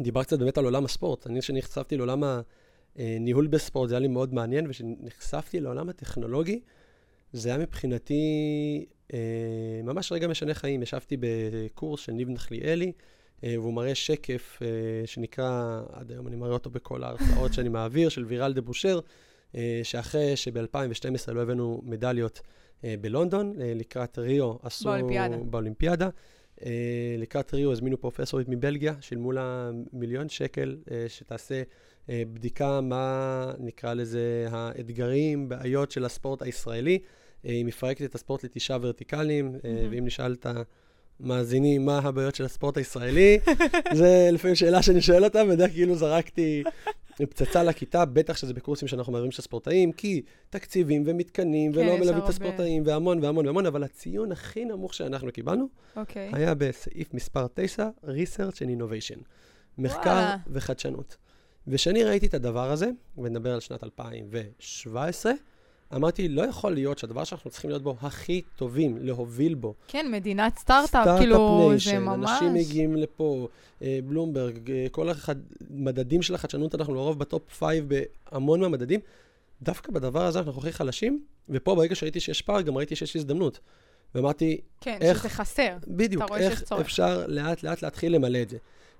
דיבר 0.00 0.22
קצת 0.22 0.38
באמת 0.38 0.58
על 0.58 0.64
עולם 0.64 0.84
הספורט. 0.84 1.26
אני, 1.26 1.40
כשנחשפתי 1.40 1.96
לעולם 1.96 2.22
הניהול 2.96 3.46
בספורט, 3.46 3.88
זה 3.88 3.94
היה 3.94 4.00
לי 4.00 4.08
מאוד 4.08 4.34
מעניין, 4.34 4.66
וכשנחשפתי 4.66 5.60
לעולם 5.60 5.88
הטכנולוגי, 5.88 6.60
זה 7.32 7.48
היה 7.48 7.58
מבחינתי 7.58 8.22
uh, 9.08 9.12
ממש 9.84 10.12
רגע 10.12 10.28
משנה 10.28 10.54
חיים. 10.54 10.82
ישבתי 10.82 11.16
בקורס 11.20 12.00
של 12.00 12.12
ניב 12.12 12.28
נחליאלי, 12.28 12.92
והוא 13.42 13.74
מראה 13.74 13.94
שקף 13.94 14.58
uh, 14.58 15.06
שנקרא, 15.06 15.80
עד 15.92 16.10
היום 16.10 16.28
אני 16.28 16.36
מראה 16.36 16.52
אותו 16.52 16.70
בכל 16.70 17.02
ההרצאות 17.02 17.52
שאני 17.52 17.68
מעביר, 17.68 18.08
של 18.08 18.24
ויראל 18.24 18.52
דה 18.52 18.60
בושר. 18.60 19.00
אה, 19.54 19.80
שאחרי 19.82 20.36
שב-2012 20.36 21.32
לא 21.32 21.42
הבאנו 21.42 21.80
מדליות 21.84 22.40
אה, 22.84 22.94
בלונדון, 23.00 23.54
אה, 23.60 23.72
לקראת 23.74 24.18
ריו 24.18 24.54
עשו... 24.62 24.84
באולימפיאדה. 24.84 25.36
באולימפיאדה. 25.36 26.08
לקראת 27.18 27.54
ריו 27.54 27.72
הזמינו 27.72 28.00
פרופסורית 28.00 28.48
מבלגיה, 28.48 28.94
שילמו 29.00 29.32
לה 29.32 29.70
מיליון 29.92 30.28
שקל, 30.28 30.76
שתעשה 31.08 31.62
בדיקה 32.08 32.80
מה 32.80 33.52
נקרא 33.58 33.94
לזה 33.94 34.48
האתגרים, 34.50 35.48
בעיות 35.48 35.90
של 35.90 36.04
הספורט 36.04 36.42
הישראלי. 36.42 36.98
היא 37.42 37.64
מפרקת 37.64 38.02
את 38.04 38.14
הספורט 38.14 38.44
לתשעה 38.44 38.78
ורטיקלים, 38.82 39.54
mm-hmm. 39.54 39.66
ואם 39.90 40.04
נשאל 40.04 40.32
את 40.32 40.46
המאזינים 41.24 41.84
מה 41.84 41.98
הבעיות 41.98 42.34
של 42.34 42.44
הספורט 42.44 42.76
הישראלי, 42.76 43.38
זה 43.94 44.28
לפעמים 44.32 44.54
שאלה 44.54 44.82
שאני 44.82 45.00
שואל 45.00 45.24
אותה, 45.24 45.44
בדרך 45.44 45.72
כאילו 45.72 45.94
זרקתי 45.94 46.62
פצצה 47.26 47.62
לכיתה, 47.62 48.04
בטח 48.04 48.36
שזה 48.36 48.54
בקורסים 48.54 48.88
שאנחנו 48.88 49.12
מעבירים 49.12 49.32
של 49.32 49.42
הספורטאים, 49.42 49.92
כי 49.92 50.22
תקציבים 50.50 51.02
ומתקנים, 51.06 51.72
כן, 51.72 51.78
ולא 51.78 51.98
מלווים 51.98 52.24
את 52.24 52.28
הספורטאים, 52.28 52.82
והמון 52.86 53.24
והמון 53.24 53.46
והמון, 53.46 53.66
אבל 53.66 53.84
הציון 53.84 54.32
הכי 54.32 54.64
נמוך 54.64 54.94
שאנחנו 54.94 55.32
קיבלנו, 55.32 55.64
okay. 55.64 55.98
אוקיי. 55.98 56.30
היה 56.32 56.54
בסעיף 56.54 57.14
מספר 57.14 57.46
9, 57.54 57.88
Research 58.04 58.56
and 58.56 58.80
Innovation. 58.80 59.18
מחקר 59.78 60.10
וואלה. 60.10 60.36
וחדשנות. 60.46 61.16
וכשאני 61.66 62.04
ראיתי 62.04 62.26
את 62.26 62.34
הדבר 62.34 62.70
הזה, 62.70 62.90
ונדבר 63.18 63.54
על 63.54 63.60
שנת 63.60 63.84
2017, 63.84 65.32
אמרתי, 65.94 66.28
לא 66.28 66.42
יכול 66.42 66.74
להיות 66.74 66.98
שהדבר 66.98 67.24
שאנחנו 67.24 67.50
צריכים 67.50 67.70
להיות 67.70 67.82
בו 67.82 67.96
הכי 68.00 68.42
טובים, 68.56 68.98
להוביל 69.00 69.54
בו. 69.54 69.74
כן, 69.88 70.06
מדינת 70.10 70.58
סטארט-אפ, 70.58 71.18
כאילו, 71.18 71.72
זה 71.76 71.98
ממש... 71.98 72.30
אנשים 72.30 72.54
מגיעים 72.54 72.96
לפה, 72.96 73.48
אה, 73.82 73.98
בלומברג, 74.04 74.70
אה, 74.70 74.86
כל 74.90 75.08
המדדים 75.70 76.22
של 76.22 76.34
החדשנות, 76.34 76.74
אנחנו 76.74 76.94
לרוב 76.94 77.18
בטופ 77.18 77.42
5 77.52 77.76
בהמון 78.32 78.60
מהמדדים. 78.60 79.00
דווקא 79.62 79.92
בדבר 79.92 80.26
הזה 80.26 80.38
אנחנו 80.38 80.60
הכי 80.60 80.72
חלשים, 80.72 81.24
ופה 81.48 81.74
ברגע 81.74 81.94
שראיתי 81.94 82.20
שיש 82.20 82.42
פער, 82.42 82.60
גם 82.60 82.76
ראיתי 82.76 82.96
שיש 82.96 83.16
הזדמנות. 83.16 83.58
ואמרתי, 84.14 84.60
כן, 84.80 84.98
איך... 85.00 85.18
שזה 85.18 85.28
חסר. 85.28 85.76
בדיוק, 85.86 86.22
איך 86.36 86.72
אפשר 86.80 87.24
לאט-לאט 87.26 87.82
להתחיל 87.82 88.14
למלא 88.14 88.42
את 88.42 88.48
זה. 88.48 88.56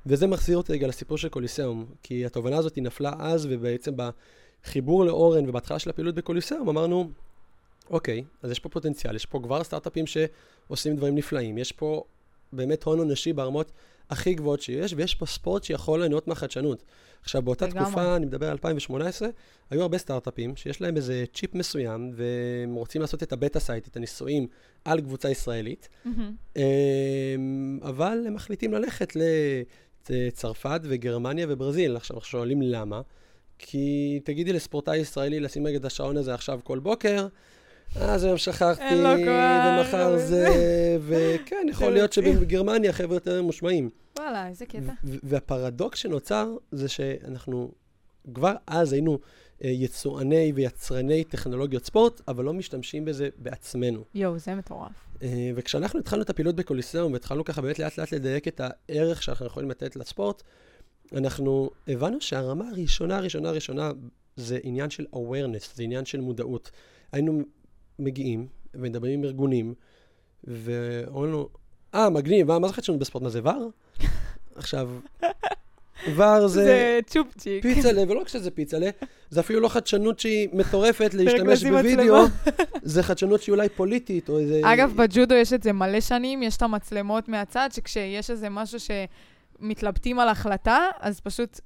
וזה 0.07 0.27
מחזיר 0.27 0.57
אותי 0.57 0.73
רגע 0.73 0.87
לסיפור 0.87 1.19
של 1.19 1.29
קוליסאום, 1.29 1.87
כי 2.03 2.27
התובנה 2.27 2.57
הזאת 2.57 2.79
נפלה 2.79 3.13
אז, 3.19 3.49
ובעצם 3.51 3.93
ב... 3.97 4.09
חיבור 4.65 5.05
לאורן 5.05 5.49
ובהתחלה 5.49 5.79
של 5.79 5.91
הפעילות 5.91 6.15
בקוליסאום, 6.15 6.69
אמרנו, 6.69 7.11
אוקיי, 7.91 8.25
אז 8.43 8.51
יש 8.51 8.59
פה 8.59 8.69
פוטנציאל, 8.69 9.17
יש 9.17 9.27
פה 9.27 9.41
כבר 9.43 9.65
סטארט-אפים 9.65 10.05
שעושים 10.07 10.97
דברים 10.97 11.15
נפלאים, 11.15 11.59
יש 11.59 11.73
פה 11.73 12.05
באמת 12.53 12.85
הון 12.85 13.01
אנושי 13.01 13.33
ברמות 13.33 13.73
הכי 14.11 14.35
גבוהות 14.35 14.61
שיש, 14.61 14.95
ויש 14.97 15.15
פה 15.15 15.27
ספורט 15.27 15.65
שיכול 15.65 16.01
ליהנות 16.01 16.29
מהחדשנות. 16.29 16.83
עכשיו, 17.23 17.43
באותה 17.43 17.67
לגמרי. 17.67 17.85
תקופה, 17.85 18.17
אני 18.17 18.27
מדבר 18.27 18.47
על 18.47 18.53
2018, 18.53 19.29
היו 19.71 19.83
הרבה 19.83 19.99
סטארט-אפים 19.99 20.57
שיש 20.57 20.81
להם 20.81 20.97
איזה 20.97 21.25
צ'יפ 21.35 21.55
מסוים, 21.55 22.13
והם 22.15 22.75
רוצים 22.75 23.01
לעשות 23.01 23.23
את 23.23 23.33
ה 23.33 23.38
beta 23.38 23.61
site, 23.61 23.89
את 23.89 23.97
הניסויים, 23.97 24.47
על 24.85 25.01
קבוצה 25.01 25.31
ישראלית, 25.31 25.89
mm-hmm. 26.07 26.59
אבל 27.83 28.25
הם 28.27 28.35
מחליטים 28.35 28.73
ללכת 28.73 29.13
לצרפת 30.11 30.81
וגרמניה 30.83 31.47
וברזיל. 31.49 31.97
עכשיו, 31.97 32.17
אנחנו 32.17 32.31
שואלים 32.31 32.63
למה. 32.63 33.01
כי 33.59 34.21
תגידי 34.25 34.53
לספורטאי 34.53 34.97
ישראלי 34.97 35.41
לשים 35.41 35.67
רגע 35.67 35.77
את 35.77 35.85
השעון 35.85 36.17
הזה 36.17 36.35
עכשיו 36.35 36.61
כל 36.65 36.79
בוקר, 36.79 37.27
אז 37.97 38.25
היום 38.25 38.39
שכחתי, 38.39 38.95
ומחר 38.95 40.19
זה, 40.19 40.47
וכן, 41.07 41.67
יכול 41.71 41.93
להיות 41.93 42.13
שבגרמניה 42.13 42.93
חבר'ה 42.93 43.17
יותר 43.17 43.43
ממושמעים. 43.43 43.91
וואלה, 44.19 44.49
איזה 44.49 44.67
קטע. 44.67 44.93
והפרדוקס 45.05 45.99
שנוצר 45.99 46.57
זה 46.73 46.89
שאנחנו 46.89 47.71
כבר 48.35 48.55
אז 48.67 48.93
היינו 48.93 49.19
אה, 49.65 49.71
יצואני 49.71 50.53
ויצרני 50.55 51.25
טכנולוגיות 51.25 51.85
ספורט, 51.85 52.21
אבל 52.29 52.45
לא 52.45 52.53
משתמשים 52.53 53.05
בזה 53.05 53.29
בעצמנו. 53.37 54.05
יואו, 54.15 54.39
זה 54.39 54.55
מטורף. 54.55 54.93
אה, 55.23 55.51
וכשאנחנו 55.55 55.99
התחלנו 56.01 56.23
את 56.23 56.31
הפעילות 56.31 56.57
בקוליסאום, 56.57 57.13
והתחלנו 57.13 57.45
ככה 57.45 57.63
באמת 57.63 57.79
לאט 57.79 57.99
לאט 57.99 58.13
לדייק 58.13 58.49
את 58.49 58.61
הערך 58.65 59.23
שאנחנו 59.23 59.47
יכולים 59.47 59.71
לתת 59.71 59.97
לספורט, 59.97 60.43
אנחנו 61.17 61.71
הבנו 61.89 62.21
שהרמה 62.21 62.69
הראשונה, 62.69 63.17
הראשונה, 63.17 63.49
הראשונה, 63.49 63.91
זה 64.37 64.59
עניין 64.63 64.91
של 64.91 65.07
awareness, 65.13 65.75
זה 65.75 65.83
עניין 65.83 66.05
של 66.05 66.21
מודעות. 66.21 66.71
היינו 67.13 67.43
מגיעים 67.99 68.47
ומדברים 68.75 69.19
עם 69.19 69.25
ארגונים, 69.25 69.75
ואומרים 70.45 71.31
לנו, 71.31 71.49
אה, 71.95 72.11
מגניב, 72.11 72.49
מה, 72.49 72.59
מה 72.59 72.69
זה 72.69 72.75
חדשנות 72.75 73.01
בספורט? 73.01 73.23
מה 73.25 73.31
זה 73.31 73.41
ור? 73.45 73.71
עכשיו, 74.57 74.91
ור 76.15 76.49
זה... 76.49 76.65
זה 76.65 77.01
צ'ופצ'יק. 77.07 77.63
פיצלה, 77.63 78.03
ולא 78.09 78.21
רק 78.21 78.29
שזה 78.29 78.51
פיצלה, 78.51 78.91
זה 79.31 79.41
אפילו 79.41 79.61
לא 79.61 79.69
חדשנות 79.69 80.21
שהיא 80.21 80.49
מטורפת 80.53 81.15
להשתמש 81.19 81.65
בווידאו, 81.65 82.25
זה 82.83 83.03
חדשנות 83.03 83.43
שהיא 83.43 83.53
אולי 83.53 83.69
פוליטית, 83.69 84.29
או 84.29 84.39
איזה... 84.39 84.61
אגב, 84.65 84.93
בג'ודו 84.97 85.35
יש 85.35 85.53
את 85.53 85.63
זה 85.63 85.73
מלא 85.73 86.01
שנים, 86.01 86.43
יש 86.43 86.57
את 86.57 86.63
המצלמות 86.63 87.29
מהצד, 87.29 87.69
שכשיש 87.73 88.31
איזה 88.31 88.49
משהו 88.49 88.81
ש... 88.81 88.91
מתלבטים 89.61 90.19
על 90.19 90.29
החלטה, 90.29 90.87
אז 91.01 91.21
פשוט 91.21 91.61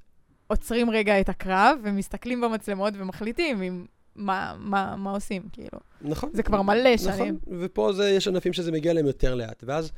עוצרים 0.46 0.90
רגע 0.90 1.20
את 1.20 1.28
הקרב 1.28 1.78
ומסתכלים 1.82 2.40
במצלמות 2.40 2.94
ומחליטים 2.96 3.62
אם... 3.62 3.86
מה, 4.16 4.54
מה, 4.58 4.96
מה 4.96 5.10
עושים, 5.10 5.42
כאילו. 5.52 5.78
נכון. 6.00 6.30
זה 6.32 6.42
כבר 6.42 6.62
מלא 6.62 6.94
נכון. 6.94 7.16
שנים. 7.16 7.38
נכון, 7.42 7.58
ופה 7.60 7.92
זה, 7.92 8.10
יש 8.10 8.28
ענפים 8.28 8.52
שזה 8.52 8.72
מגיע 8.72 8.92
להם 8.92 9.06
יותר 9.06 9.34
לאט. 9.34 9.64
ואז 9.66 9.92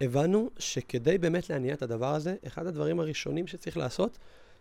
הבנו 0.00 0.50
שכדי 0.58 1.18
באמת 1.18 1.50
להניע 1.50 1.74
את 1.74 1.82
הדבר 1.82 2.14
הזה, 2.14 2.34
אחד 2.46 2.66
הדברים 2.66 3.00
הראשונים 3.00 3.46
שצריך 3.46 3.76
לעשות, 3.76 4.18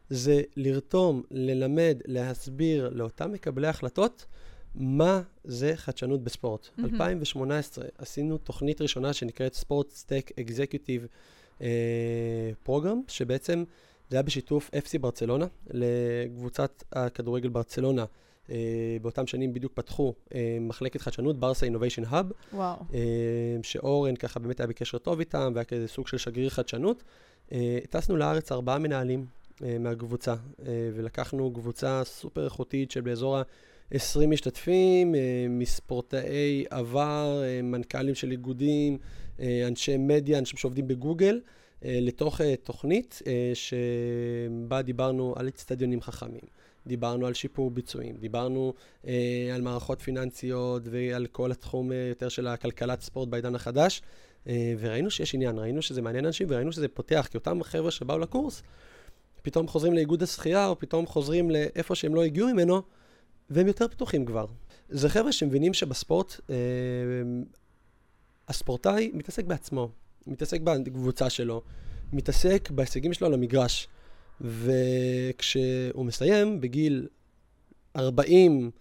זה 0.09 0.41
לרתום, 0.57 1.23
ללמד, 1.31 1.97
להסביר 2.05 2.89
לאותם 2.93 3.31
מקבלי 3.31 3.67
החלטות, 3.67 4.25
מה 4.75 5.21
זה 5.43 5.73
חדשנות 5.75 6.23
בספורט. 6.23 6.65
Mm-hmm. 6.65 6.85
2018 6.85 7.85
עשינו 7.97 8.37
תוכנית 8.37 8.81
ראשונה 8.81 9.13
שנקראת 9.13 9.53
Sports 9.53 9.91
Tech 9.91 10.31
Executive 10.39 11.07
Program, 12.63 13.01
שבעצם 13.07 13.63
זה 14.09 14.17
היה 14.17 14.23
בשיתוף 14.23 14.69
FC 14.69 14.99
ברצלונה, 15.01 15.45
לקבוצת 15.69 16.83
הכדורגל 16.91 17.49
ברצלונה. 17.49 18.05
Uh, 18.47 18.51
באותם 19.01 19.27
שנים 19.27 19.53
בדיוק 19.53 19.73
פתחו 19.75 20.13
uh, 20.29 20.33
מחלקת 20.61 21.01
חדשנות, 21.01 21.39
Barça 21.39 21.65
Innovation 21.65 22.03
Hub. 22.07 22.31
וואו. 22.53 22.75
Uh, 22.89 22.93
שאורן 23.63 24.15
ככה 24.15 24.39
באמת 24.39 24.59
היה 24.59 24.67
בקשר 24.67 24.97
טוב 24.97 25.19
איתם, 25.19 25.51
והיה 25.55 25.65
כזה 25.65 25.87
סוג 25.87 26.07
של 26.07 26.17
שגריר 26.17 26.49
חדשנות. 26.49 27.03
Uh, 27.49 27.53
טסנו 27.89 28.17
לארץ 28.17 28.51
ארבעה 28.51 28.79
מנהלים 28.79 29.25
uh, 29.25 29.63
מהקבוצה, 29.79 30.33
uh, 30.33 30.63
ולקחנו 30.93 31.53
קבוצה 31.53 32.01
סופר 32.05 32.45
איכותית 32.45 32.91
של 32.91 33.01
באזור 33.01 33.37
ה-20 33.37 34.27
משתתפים, 34.27 35.15
uh, 35.15 35.17
מספורטאי 35.49 36.65
עבר, 36.69 37.41
uh, 37.41 37.63
מנכ"לים 37.63 38.15
של 38.15 38.31
איגודים, 38.31 38.93
אה, 38.93 39.22
אנשי 39.67 39.97
מדיה, 39.97 40.39
אנשים 40.39 40.57
שעובדים 40.57 40.87
בגוגל, 40.87 41.41
אה, 41.85 41.99
לתוך 42.01 42.41
אה, 42.41 42.55
תוכנית 42.55 43.21
שבה 43.53 44.81
דיברנו 44.81 45.33
על 45.37 45.47
אצטדיונים 45.47 46.01
חכמים. 46.01 46.41
דיברנו 46.87 47.27
על 47.27 47.33
שיפור 47.33 47.71
ביצועים, 47.71 48.15
דיברנו 48.17 48.73
אה, 49.07 49.51
על 49.55 49.61
מערכות 49.61 50.01
פיננסיות 50.01 50.83
ועל 50.85 51.25
כל 51.25 51.51
התחום 51.51 51.91
אה, 51.91 51.97
יותר 52.09 52.29
של 52.29 52.47
הכלכלת 52.47 53.01
ספורט 53.01 53.29
בעידן 53.29 53.55
החדש, 53.55 54.01
אה, 54.47 54.73
וראינו 54.79 55.11
שיש 55.11 55.35
עניין, 55.35 55.59
ראינו 55.59 55.81
שזה 55.81 56.01
מעניין 56.01 56.25
אנשים 56.25 56.47
וראינו 56.49 56.71
שזה 56.71 56.87
פותח, 56.87 57.27
כי 57.31 57.37
אותם 57.37 57.63
חבר'ה 57.63 57.91
שבאו 57.91 58.19
לקורס, 58.19 58.63
פתאום 59.41 59.67
חוזרים 59.67 59.93
לאיגוד 59.93 60.23
השחייה, 60.23 60.67
או 60.67 60.79
פתאום 60.79 61.05
חוזרים 61.05 61.51
לאיפה 61.51 61.95
שהם 61.95 62.15
לא 62.15 62.23
הגיעו 62.23 62.47
ממנו, 62.47 62.81
והם 63.49 63.67
יותר 63.67 63.87
פתוחים 63.87 64.25
כבר. 64.25 64.45
זה 64.89 65.09
חבר'ה 65.09 65.31
שמבינים 65.31 65.73
שבספורט 65.73 66.39
אה, 66.49 66.55
הספורטאי 68.47 69.11
מתעסק 69.13 69.45
בעצמו, 69.45 69.89
מתעסק 70.27 70.61
בקבוצה 70.61 71.29
שלו, 71.29 71.61
מתעסק 72.13 72.69
בהישגים 72.71 73.13
שלו 73.13 73.27
על 73.27 73.33
המגרש. 73.33 73.87
וכשהוא 74.41 76.05
מסיים 76.05 76.61
בגיל 76.61 77.07
40 77.95 78.71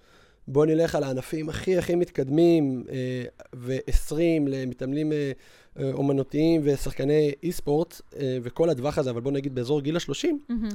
בוא 0.49 0.67
נלך 0.67 0.95
על 0.95 1.03
הענפים 1.03 1.49
הכי 1.49 1.79
הכי 1.79 1.95
מתקדמים, 1.95 2.85
אה, 2.91 3.25
ו-20 3.55 4.15
למתעמלים 4.47 5.13
אה, 5.13 5.33
אה, 5.79 5.93
אומנותיים 5.93 6.61
ושחקני 6.65 7.33
אי-ספורט, 7.43 8.01
אה, 8.17 8.39
וכל 8.43 8.71
הטווח 8.71 8.99
הזה, 8.99 9.11
אבל 9.11 9.21
בוא 9.21 9.33
נגיד 9.33 9.55
באזור 9.55 9.81
גיל 9.81 9.97
ה-30, 9.97 10.29
מהמם. 10.49 10.69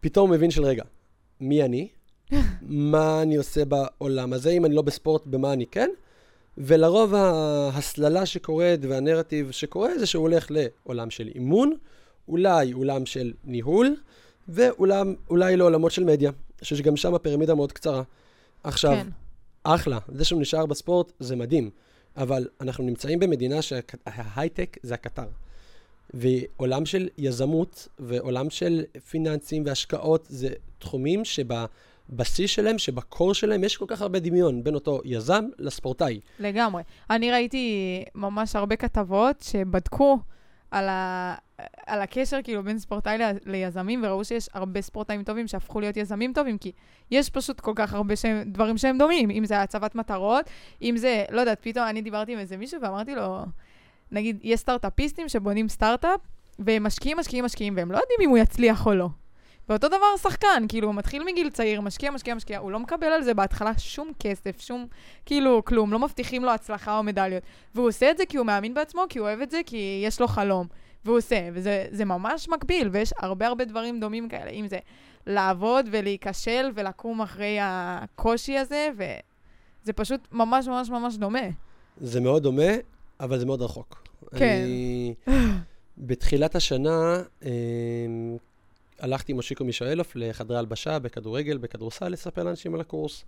פתאום 0.00 0.28
הוא 0.28 0.36
מבין 0.36 0.50
של 0.50 0.64
רגע, 0.64 0.84
מי 1.40 1.62
אני? 1.62 1.88
מה 2.62 3.22
אני 3.22 3.36
עושה 3.36 3.64
בעולם 3.64 4.32
הזה? 4.32 4.50
אם 4.50 4.64
אני 4.64 4.74
לא 4.74 4.82
בספורט, 4.82 5.26
במה 5.26 5.52
אני 5.52 5.66
כן? 5.66 5.90
ולרוב 6.60 7.14
ההסללה 7.14 8.26
שקורית 8.26 8.80
והנרטיב 8.82 9.50
שקורה 9.50 9.98
זה 9.98 10.06
שהוא 10.06 10.22
הולך 10.22 10.46
לעולם 10.50 11.10
של 11.10 11.28
אימון, 11.34 11.76
אולי 12.28 12.72
עולם 12.72 13.06
של 13.06 13.32
ניהול, 13.44 13.96
ואולי 14.48 15.56
לעולמות 15.56 15.92
של 15.92 16.04
מדיה, 16.04 16.30
שגם 16.62 16.96
שם 16.96 17.14
הפירמידה 17.14 17.54
מאוד 17.54 17.72
קצרה. 17.72 18.02
עכשיו, 18.64 18.92
כן. 18.92 19.06
אחלה, 19.64 19.98
זה 20.08 20.24
שהוא 20.24 20.40
נשאר 20.40 20.66
בספורט 20.66 21.12
זה 21.20 21.36
מדהים, 21.36 21.70
אבל 22.16 22.48
אנחנו 22.60 22.84
נמצאים 22.84 23.18
במדינה 23.18 23.62
שההייטק 23.62 24.76
זה 24.82 24.94
הקטר. 24.94 25.26
ועולם 26.14 26.86
של 26.86 27.08
יזמות 27.18 27.88
ועולם 27.98 28.50
של 28.50 28.84
פיננסים 29.10 29.62
והשקעות 29.66 30.26
זה 30.28 30.48
תחומים 30.78 31.24
שבבסיס 32.08 32.50
שלהם, 32.50 32.78
שבקור 32.78 33.34
שלהם 33.34 33.64
יש 33.64 33.76
כל 33.76 33.84
כך 33.88 34.02
הרבה 34.02 34.18
דמיון 34.18 34.64
בין 34.64 34.74
אותו 34.74 35.00
יזם 35.04 35.44
לספורטאי. 35.58 36.20
לגמרי. 36.38 36.82
אני 37.10 37.32
ראיתי 37.32 38.04
ממש 38.14 38.56
הרבה 38.56 38.76
כתבות 38.76 39.40
שבדקו 39.40 40.18
על, 40.70 40.88
ה... 40.88 41.34
על 41.86 42.00
הקשר 42.02 42.38
כאילו 42.44 42.62
בין 42.62 42.78
ספורטאי 42.78 43.18
ל... 43.18 43.22
ליזמים, 43.46 44.00
וראו 44.04 44.24
שיש 44.24 44.48
הרבה 44.54 44.80
ספורטאים 44.80 45.22
טובים 45.22 45.46
שהפכו 45.46 45.80
להיות 45.80 45.96
יזמים 45.96 46.32
טובים, 46.32 46.58
כי 46.58 46.72
יש 47.10 47.30
פשוט 47.30 47.60
כל 47.60 47.72
כך 47.76 47.94
הרבה 47.94 48.16
שהם... 48.16 48.42
דברים 48.46 48.78
שהם 48.78 48.98
דומים, 48.98 49.30
אם 49.30 49.44
זה 49.44 49.62
הצבת 49.62 49.94
מטרות, 49.94 50.44
אם 50.82 50.94
זה, 50.96 51.24
לא 51.30 51.40
יודעת, 51.40 51.58
פתאום 51.60 51.86
אני 51.86 52.02
דיברתי 52.02 52.32
עם 52.32 52.38
איזה 52.38 52.56
מישהו 52.56 52.80
ואמרתי 52.82 53.14
לו, 53.14 53.44
נגיד, 54.12 54.38
יש 54.42 54.60
סטארט-אפיסטים 54.60 55.28
שבונים 55.28 55.68
סטארט-אפ, 55.68 56.20
והם 56.58 56.82
משקיעים, 56.82 57.18
משקיעים, 57.18 57.44
משקיעים, 57.44 57.74
והם 57.76 57.92
לא 57.92 57.98
יודעים 57.98 58.20
אם 58.20 58.30
הוא 58.30 58.38
יצליח 58.38 58.86
או 58.86 58.94
לא. 58.94 59.08
ואותו 59.68 59.88
דבר 59.88 60.16
שחקן, 60.22 60.64
כאילו, 60.68 60.86
הוא 60.88 60.94
מתחיל 60.94 61.24
מגיל 61.24 61.50
צעיר, 61.50 61.80
משקיע, 61.80 62.10
משקיע, 62.10 62.34
משקיע, 62.34 62.58
הוא 62.58 62.70
לא 62.70 62.80
מקבל 62.80 63.06
על 63.06 63.22
זה 63.22 63.34
בהתחלה 63.34 63.78
שום 63.78 64.12
כסף, 64.18 64.60
שום, 64.60 64.86
כאילו, 65.26 65.64
כלום, 65.64 65.92
לא 65.92 65.98
מבטיחים 65.98 66.44
לו 66.44 66.50
הצלחה 66.50 66.98
או 66.98 67.02
מדליות. 67.02 67.42
והוא 67.74 67.88
עושה 67.88 68.10
את 68.10 68.18
זה 68.18 68.26
כי 68.26 68.36
הוא 68.36 68.46
מאמין 68.46 68.74
בעצמו, 68.74 69.04
כי 69.08 69.18
הוא 69.18 69.28
אוהב 69.28 69.40
את 69.40 69.50
זה, 69.50 69.60
כי 69.66 70.02
יש 70.04 70.20
לו 70.20 70.28
חלום. 70.28 70.66
והוא 71.04 71.18
עושה, 71.18 71.48
וזה 71.52 71.86
זה 71.90 72.04
ממש 72.04 72.48
מקביל, 72.48 72.88
ויש 72.92 73.12
הרבה 73.18 73.46
הרבה 73.46 73.64
דברים 73.64 74.00
דומים 74.00 74.28
כאלה, 74.28 74.50
אם 74.50 74.66
זה 74.68 74.78
לעבוד 75.26 75.88
ולהיכשל 75.90 76.70
ולקום 76.74 77.22
אחרי 77.22 77.58
הקושי 77.60 78.58
הזה, 78.58 78.88
וזה 78.96 79.92
פשוט 79.92 80.28
ממש 80.32 80.68
ממש 80.68 80.90
ממש 80.90 81.16
דומה. 81.16 81.48
זה 82.00 82.20
מאוד 82.20 82.42
דומה, 82.42 82.72
אבל 83.20 83.38
זה 83.38 83.46
מאוד 83.46 83.62
רחוק. 83.62 84.02
כן. 84.36 84.62
אני... 84.64 85.14
בתחילת 85.98 86.56
השנה 86.56 87.22
אה, 87.44 87.50
הלכתי 88.98 89.32
עם 89.32 89.36
מושיקו 89.36 89.64
מישאלוף 89.64 90.12
לחדרי 90.16 90.58
הלבשה 90.58 90.98
בכדורגל, 90.98 91.58
בכדורסל, 91.58 92.08
לספר 92.08 92.42
לאנשים 92.44 92.74
על 92.74 92.80
הקורס. 92.80 93.24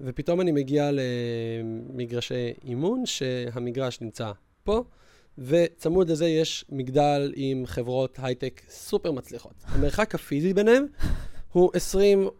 ופתאום 0.00 0.40
אני 0.40 0.52
מגיע 0.52 0.90
למגרשי 0.92 2.52
אימון, 2.64 3.06
שהמגרש 3.06 4.00
נמצא 4.00 4.32
פה, 4.64 4.84
וצמוד 5.38 6.10
לזה 6.10 6.26
יש 6.26 6.64
מגדל 6.68 7.32
עם 7.36 7.66
חברות 7.66 8.18
הייטק 8.22 8.62
סופר 8.68 9.12
מצליחות. 9.12 9.54
המרחק 9.64 10.14
הפיזי 10.14 10.54
ביניהם 10.54 10.86
הוא 11.52 11.70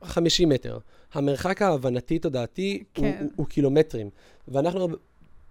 20-50 0.03 0.07
מטר. 0.47 0.79
המרחק 1.13 1.63
ההבנתי-תודעתי 1.63 2.85
כן. 2.95 3.03
הוא, 3.03 3.13
הוא, 3.21 3.31
הוא 3.37 3.47
קילומטרים. 3.47 4.11
ואנחנו 4.49 4.89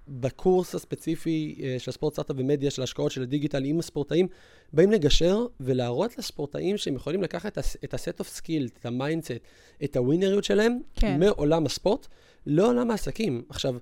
בקורס 0.07 0.75
הספציפי 0.75 1.55
אה, 1.63 1.75
של 1.79 1.89
הספורט 1.89 2.13
סטארט-אפ 2.13 2.35
ומדיה, 2.39 2.71
של 2.71 2.81
השקעות 2.81 3.11
של 3.11 3.21
הדיגיטל 3.21 3.63
עם 3.65 3.79
הספורטאים, 3.79 4.27
באים 4.73 4.91
לגשר 4.91 5.45
ולהראות 5.59 6.17
לספורטאים 6.17 6.77
שהם 6.77 6.95
יכולים 6.95 7.21
לקחת 7.23 7.51
את 7.53 7.57
ה- 7.57 7.61
את 7.83 7.93
ה-set 7.93 8.21
of 8.21 8.39
skill, 8.39 8.77
את 8.79 8.85
ה 8.85 8.90
mindset, 8.90 9.31
את 9.83 9.95
הווינריות 9.97 10.43
שלהם, 10.43 10.79
כן. 10.95 11.19
מעולם 11.19 11.65
הספורט 11.65 12.07
לעולם 12.45 12.91
העסקים. 12.91 13.43
עכשיו, 13.49 13.75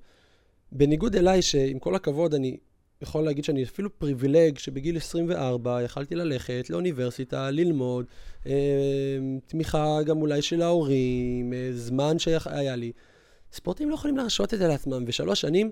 בניגוד 0.71 1.15
אליי, 1.15 1.41
שעם 1.41 1.79
כל 1.79 1.95
הכבוד, 1.95 2.33
אני 2.33 2.57
יכול 3.01 3.23
להגיד 3.23 3.43
שאני 3.43 3.63
אפילו 3.63 3.99
privileged, 3.99 4.57
שבגיל 4.57 4.97
24 4.97 5.81
יכלתי 5.83 6.15
ללכת 6.15 6.69
לאוניברסיטה, 6.69 7.51
ללמוד, 7.51 8.05
אה, 8.45 8.51
תמיכה 9.47 10.03
גם 10.05 10.21
אולי 10.21 10.41
של 10.41 10.61
ההורים, 10.61 11.53
אה, 11.53 11.69
זמן 11.73 12.19
שהיה 12.19 12.75
לי. 12.75 12.91
ספורטאים 13.53 13.89
לא 13.89 13.95
יכולים 13.95 14.17
להרשות 14.17 14.53
את 14.53 14.59
זה 14.59 14.67
לעצמם, 14.67 15.03
ושלוש 15.07 15.41
שנים 15.41 15.71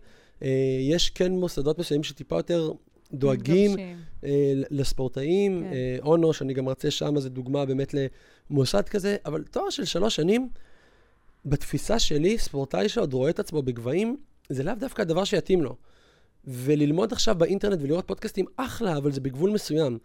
יש 0.82 1.10
כן 1.10 1.32
מוסדות 1.32 1.80
מסוימים 1.80 2.04
שטיפה 2.04 2.36
יותר 2.36 2.71
דואגים. 3.13 3.75
אה, 4.23 4.54
לספורטאים. 4.69 5.60
כן. 5.60 5.73
אה, 5.73 5.97
אונו, 6.01 6.34
שאני 6.34 6.54
גם 6.54 6.65
מרצה 6.65 6.91
שם, 6.91 7.19
זה 7.19 7.30
דוגמה 7.30 7.65
באמת 7.65 7.95
למוסד 8.49 8.89
כזה, 8.89 9.17
אבל 9.25 9.43
תואר 9.43 9.69
של 9.69 9.86
שלוש 9.86 10.15
שנים, 10.15 10.49
בתפיסה 11.45 11.99
שלי, 11.99 12.38
ספורטאי 12.38 12.89
שעוד 12.89 13.13
רואה 13.13 13.30
את 13.30 13.39
עצמו 13.39 13.62
בגבהים, 13.62 14.17
זה 14.49 14.63
לאו 14.63 14.73
דווקא 14.80 15.01
הדבר 15.01 15.23
שיתאים 15.23 15.62
לו. 15.62 15.75
וללמוד 16.45 17.13
עכשיו 17.13 17.36
באינטרנט 17.36 17.80
ולראות 17.82 18.08
פודקאסטים, 18.08 18.45
אחלה, 18.56 18.97
אבל 18.97 19.12
זה 19.12 19.21
בגבול 19.21 19.51
מסוים. 19.51 19.97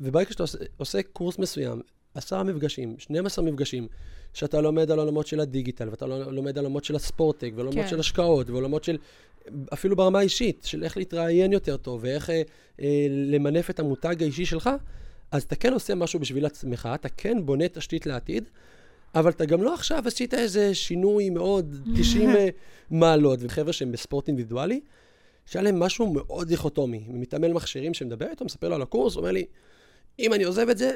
וברגע 0.00 0.30
שאתה 0.30 0.42
עושה, 0.42 0.58
עושה 0.76 1.02
קורס 1.12 1.38
מסוים, 1.38 1.80
עשרה 2.14 2.42
מפגשים, 2.42 2.94
12 2.98 3.44
מפגשים, 3.44 3.88
שאתה 4.34 4.60
לומד 4.60 4.90
על 4.90 4.98
עולמות 4.98 5.26
של 5.26 5.40
הדיגיטל, 5.40 5.88
ואתה 5.88 6.06
לא- 6.06 6.32
לומד 6.32 6.58
על 6.58 6.64
עולמות 6.64 6.84
של 6.84 6.96
הספורטק, 6.96 7.50
ועולמות 7.54 7.84
כן. 7.84 7.88
של 7.88 8.00
השקעות, 8.00 8.50
ועולמות 8.50 8.84
של, 8.84 8.98
אפילו 9.72 9.96
ברמה 9.96 10.18
האישית, 10.18 10.62
של 10.64 10.84
איך 10.84 10.96
להתראיין 10.96 11.52
יותר 11.52 11.76
טוב, 11.76 12.00
ואיך 12.02 12.30
אה, 12.30 12.42
אה, 12.80 13.06
למנף 13.10 13.70
את 13.70 13.80
המותג 13.80 14.22
האישי 14.22 14.46
שלך, 14.46 14.70
אז 15.30 15.42
אתה 15.42 15.56
כן 15.56 15.72
עושה 15.72 15.94
משהו 15.94 16.20
בשביל 16.20 16.46
עצמך, 16.46 16.88
אתה 16.94 17.08
כן 17.08 17.46
בונה 17.46 17.68
תשתית 17.68 18.06
לעתיד, 18.06 18.44
אבל 19.14 19.30
אתה 19.30 19.44
גם 19.44 19.62
לא 19.62 19.74
עכשיו 19.74 20.02
עשית 20.06 20.34
איזה 20.34 20.74
שינוי 20.74 21.30
מאוד 21.30 21.76
90 21.98 22.30
אה, 22.30 22.48
מעלות. 22.90 23.38
וחבר'ה 23.42 23.72
שהם 23.72 23.92
בספורט 23.92 24.28
אינדיבידואלי, 24.28 24.80
שהיה 25.46 25.62
להם 25.62 25.78
משהו 25.80 26.12
מאוד 26.12 26.48
דיכוטומי. 26.48 27.04
מתעמל 27.08 27.52
מכשירים 27.52 27.94
שמדבר 27.94 28.26
איתו, 28.30 28.44
מספר 28.44 28.68
לו 28.68 28.74
על 28.74 28.82
הקורס, 28.82 29.16
אומר 29.16 29.30
לי, 29.30 29.44
אם 30.18 30.34
אני 30.34 30.44
עוזב 30.44 30.68
את 30.68 30.78
זה, 30.78 30.94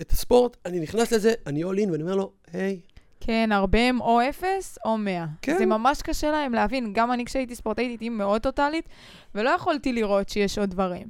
את 0.00 0.10
הספורט, 0.10 0.56
אני 0.66 0.80
נכנס 0.80 1.12
לזה, 1.12 1.32
אני 1.46 1.64
all 1.64 1.66
in, 1.66 1.90
ואני 1.90 2.02
אומר 2.02 2.14
לו, 2.14 2.32
היי, 2.52 2.80
כן, 3.20 3.52
הרבה 3.52 3.78
הם 3.78 4.00
או 4.00 4.20
אפס 4.28 4.78
או 4.84 4.98
מאה. 4.98 5.26
כן. 5.42 5.58
זה 5.58 5.66
ממש 5.66 6.02
קשה 6.02 6.30
להם 6.30 6.52
להבין. 6.52 6.92
גם 6.92 7.12
אני 7.12 7.24
כשהייתי 7.24 7.54
ספורטאית 7.54 7.88
הייתי 7.88 8.08
מאוד 8.08 8.42
טוטאלית, 8.42 8.88
ולא 9.34 9.50
יכולתי 9.50 9.92
לראות 9.92 10.28
שיש 10.28 10.58
עוד 10.58 10.70
דברים. 10.70 11.06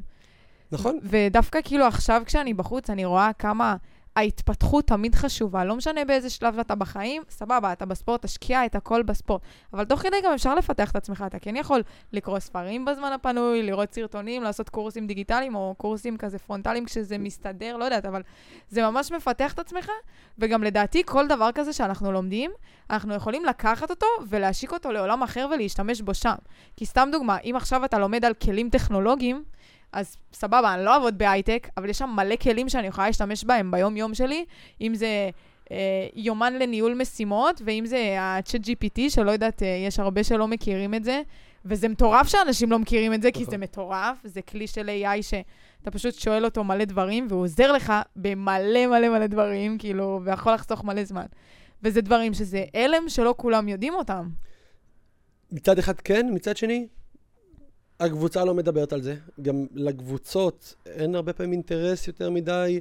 נכון? 0.72 0.98
ודווקא 1.02 1.58
כאילו 1.64 1.84
עכשיו 1.84 2.22
כשאני 2.26 2.54
בחוץ, 2.54 2.90
אני 2.90 3.04
רואה 3.04 3.30
כמה 3.38 3.76
ההתפתחות 4.20 4.86
תמיד 4.86 5.14
חשובה. 5.14 5.64
לא 5.64 5.76
משנה 5.76 6.04
באיזה 6.04 6.30
שלב 6.30 6.58
אתה 6.58 6.74
בחיים, 6.74 7.22
סבבה, 7.28 7.72
אתה 7.72 7.86
בספורט, 7.86 8.22
תשקיע 8.22 8.66
את 8.66 8.74
הכל 8.74 9.02
בספורט. 9.02 9.42
אבל 9.72 9.84
תוך 9.84 10.00
כדי 10.00 10.16
גם 10.24 10.32
אפשר 10.32 10.54
לפתח 10.54 10.90
את 10.90 10.96
עצמך. 10.96 11.24
אתה 11.26 11.38
כן 11.38 11.56
יכול 11.56 11.82
לקרוא 12.12 12.38
ספרים 12.38 12.84
בזמן 12.84 13.12
הפנוי, 13.12 13.62
לראות 13.62 13.92
סרטונים, 13.92 14.42
לעשות 14.42 14.68
קורסים 14.68 15.06
דיגיטליים 15.06 15.54
או 15.54 15.74
קורסים 15.78 16.16
כזה 16.16 16.38
פרונטליים 16.38 16.84
כשזה 16.84 17.18
מסתדר, 17.18 17.76
לא 17.76 17.84
יודעת, 17.84 18.06
אבל 18.06 18.22
זה 18.68 18.82
ממש 18.82 19.12
מפתח 19.12 19.52
את 19.52 19.58
עצמך. 19.58 19.90
וגם 20.38 20.64
לדעתי, 20.64 21.02
כל 21.06 21.28
דבר 21.28 21.50
כזה 21.54 21.72
שאנחנו 21.72 22.12
לומדים, 22.12 22.50
אנחנו 22.90 23.14
יכולים 23.14 23.44
לקחת 23.44 23.90
אותו 23.90 24.06
ולהשיק 24.28 24.72
אותו 24.72 24.92
לעולם 24.92 25.22
אחר 25.22 25.48
ולהשתמש 25.54 26.00
בו 26.00 26.14
שם. 26.14 26.34
כי 26.76 26.86
סתם 26.86 27.08
דוגמה, 27.12 27.36
אם 27.44 27.54
עכשיו 27.56 27.84
אתה 27.84 27.98
לומד 27.98 28.24
על 28.24 28.34
כלים 28.34 28.70
טכנולוגיים, 28.70 29.44
אז 29.92 30.16
סבבה, 30.32 30.74
אני 30.74 30.84
לא 30.84 30.94
אעבוד 30.94 31.18
בהייטק, 31.18 31.68
אבל 31.76 31.88
יש 31.88 31.98
שם 31.98 32.10
מלא 32.16 32.36
כלים 32.36 32.68
שאני 32.68 32.86
יכולה 32.86 33.06
להשתמש 33.06 33.44
בהם 33.44 33.70
ביום-יום 33.70 34.14
שלי, 34.14 34.44
אם 34.80 34.94
זה 34.94 35.30
אה, 35.70 36.06
יומן 36.14 36.52
לניהול 36.52 36.94
משימות, 36.94 37.62
ואם 37.64 37.86
זה 37.86 38.20
ה-chat 38.20 38.64
GPT, 38.64 39.00
שלא 39.08 39.30
יודעת, 39.30 39.62
אה, 39.62 39.84
יש 39.86 39.98
הרבה 39.98 40.24
שלא 40.24 40.48
מכירים 40.48 40.94
את 40.94 41.04
זה, 41.04 41.22
וזה 41.64 41.88
מטורף 41.88 42.28
שאנשים 42.28 42.70
לא 42.70 42.78
מכירים 42.78 43.14
את 43.14 43.22
זה, 43.22 43.32
כי 43.32 43.40
נכון. 43.40 43.50
זה 43.50 43.58
מטורף, 43.58 44.18
זה 44.24 44.42
כלי 44.42 44.66
של 44.66 44.88
AI 44.88 45.22
שאתה 45.22 45.90
פשוט 45.90 46.14
שואל 46.14 46.44
אותו 46.44 46.64
מלא 46.64 46.84
דברים, 46.84 47.26
והוא 47.28 47.42
עוזר 47.42 47.72
לך 47.72 47.92
במלא 48.16 48.86
מלא 48.86 49.08
מלא 49.08 49.26
דברים, 49.26 49.78
כאילו, 49.78 50.20
ויכול 50.24 50.52
לחסוך 50.54 50.84
מלא 50.84 51.04
זמן. 51.04 51.26
וזה 51.82 52.00
דברים 52.00 52.34
שזה 52.34 52.64
הלם 52.74 53.08
שלא 53.08 53.34
כולם 53.36 53.68
יודעים 53.68 53.94
אותם. 53.94 54.28
מצד 55.52 55.78
אחד 55.78 56.00
כן, 56.00 56.26
מצד 56.32 56.56
שני, 56.56 56.86
הקבוצה 58.00 58.44
לא 58.44 58.54
מדברת 58.54 58.92
על 58.92 59.02
זה. 59.02 59.16
גם 59.42 59.66
לקבוצות 59.74 60.74
אין 60.86 61.14
הרבה 61.14 61.32
פעמים 61.32 61.52
אינטרס 61.52 62.08
יותר 62.08 62.30
מדי 62.30 62.80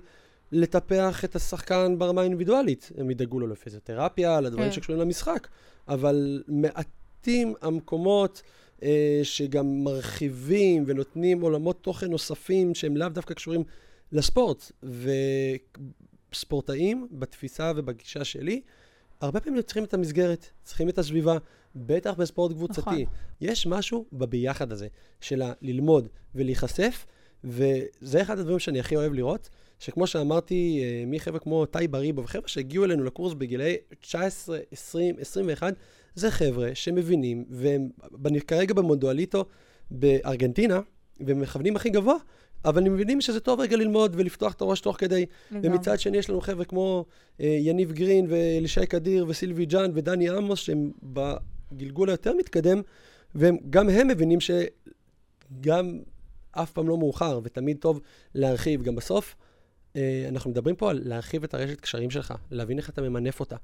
לטפח 0.52 1.26
את 1.26 1.36
השחקן 1.36 1.96
ברמה 1.98 2.22
האינדיבידואלית. 2.22 2.92
הם 2.98 3.12
ידאגו 3.12 3.40
לו 3.40 3.48
לפיזיותרפיה, 3.48 4.42
לדברים 4.42 4.66
כן. 4.66 4.72
שקשורים 4.72 5.02
למשחק, 5.02 5.48
אבל 5.88 6.44
מעטים 6.48 7.54
המקומות 7.62 8.42
אה, 8.84 9.20
שגם 9.24 9.84
מרחיבים 9.84 10.84
ונותנים 10.88 11.42
עולמות 11.42 11.84
תוכן 11.84 12.12
נוספים 12.12 12.76
שהם 12.76 12.98
לאו 12.98 13.10
דווקא 13.10 13.34
קשורים 13.34 13.64
לספורט. 14.12 14.72
וספורטאים, 16.34 17.08
בתפיסה 17.12 17.72
ובגישה 17.76 18.24
שלי, 18.24 18.62
הרבה 19.22 19.40
פעמים 19.40 19.62
צריכים 19.62 19.84
את 19.84 19.94
המסגרת, 19.94 20.46
צריכים 20.64 20.90
את 20.90 20.98
הסביבה, 20.98 21.38
בטח 21.76 22.14
בספורט 22.14 22.52
קבוצתי. 22.52 22.82
נכון. 22.82 23.04
יש 23.42 23.68
משהו 23.68 24.06
בביחד 24.14 24.72
הזה, 24.72 24.88
של 25.22 25.42
הללמוד 25.42 26.08
ולהיחשף, 26.36 27.06
וזה 27.44 28.22
אחד 28.22 28.40
הדברים 28.40 28.60
שאני 28.60 28.80
הכי 28.80 28.96
אוהב 28.96 29.14
לראות, 29.14 29.50
שכמו 29.80 30.08
שאמרתי, 30.08 30.82
אה, 30.84 31.04
מחבר'ה 31.08 31.40
כמו 31.40 31.66
טי 31.66 31.88
בריבו 31.88 32.24
וחבר'ה 32.24 32.48
שהגיעו 32.48 32.86
אלינו 32.86 33.04
לקורס 33.04 33.34
בגילאי 33.34 33.76
19, 34.00 34.60
20, 34.72 35.16
21, 35.20 35.74
זה 36.16 36.32
חבר'ה 36.32 36.70
שמבינים, 36.74 37.46
והם 37.50 37.90
כרגע 38.48 38.74
במונדואליטו 38.74 39.46
בארגנטינה, 39.92 40.80
והם 41.20 41.40
מכוונים 41.40 41.76
הכי 41.76 41.90
גבוה, 41.90 42.16
אבל 42.66 42.86
הם 42.86 42.94
מבינים 42.94 43.22
שזה 43.22 43.40
טוב 43.40 43.60
רגע 43.60 43.78
ללמוד 43.78 44.16
ולפתוח 44.18 44.54
את 44.54 44.62
הראש 44.62 44.82
תוך 44.82 44.96
כדי. 45.00 45.26
לגמרי. 45.52 45.70
ומצד 45.70 46.00
שני 46.00 46.18
יש 46.18 46.30
לנו 46.30 46.42
חבר'ה 46.42 46.66
כמו 46.66 47.06
אה, 47.42 47.58
יניב 47.62 47.92
גרין 47.92 48.26
ואלישי 48.30 48.86
קדיר 48.86 49.26
וסילבי 49.28 49.66
ג'אן 49.66 49.92
ודני 49.94 50.30
עמוס, 50.30 50.60
שהם 50.60 50.92
בגלגול 51.72 52.10
היותר 52.10 52.34
מתקדם, 52.34 52.82
וגם 53.36 53.90
הם 53.90 54.08
מבינים 54.08 54.40
שגם 54.42 56.00
אף 56.52 56.72
פעם 56.72 56.90
לא 56.90 56.98
מאוחר, 56.98 57.40
ותמיד 57.44 57.78
טוב 57.78 58.02
להרחיב. 58.36 58.84
גם 58.84 58.96
בסוף, 58.96 59.36
אה, 59.96 60.26
אנחנו 60.30 60.50
מדברים 60.50 60.76
פה 60.76 60.90
על 60.90 61.02
להרחיב 61.06 61.44
את 61.44 61.54
הרשת 61.54 61.82
קשרים 61.82 62.10
שלך, 62.10 62.34
להבין 62.52 62.78
איך 62.78 62.90
אתה 62.90 63.02
ממנף 63.02 63.40
אותה. 63.40 63.56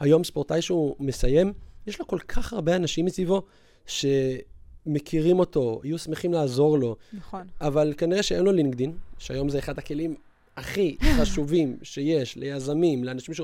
היום 0.00 0.24
ספורטאי 0.24 0.62
שהוא 0.62 0.96
מסיים, 0.98 1.52
יש 1.86 2.00
לו 2.00 2.06
כל 2.06 2.18
כך 2.18 2.52
הרבה 2.52 2.76
אנשים 2.76 3.04
מסביבו 3.04 3.42
שמכירים 3.86 5.38
אותו, 5.38 5.80
יהיו 5.84 5.98
שמחים 5.98 6.32
לעזור 6.32 6.78
לו, 6.78 6.96
נכון. 7.12 7.46
אבל 7.60 7.94
כנראה 7.96 8.22
שאין 8.22 8.44
לו 8.44 8.52
לינקדין, 8.52 8.96
שהיום 9.18 9.48
זה 9.48 9.58
אחד 9.58 9.78
הכלים 9.78 10.14
הכי 10.56 10.96
חשובים 11.20 11.76
שיש 11.82 12.36
ליזמים, 12.36 13.04
לאנשים 13.04 13.34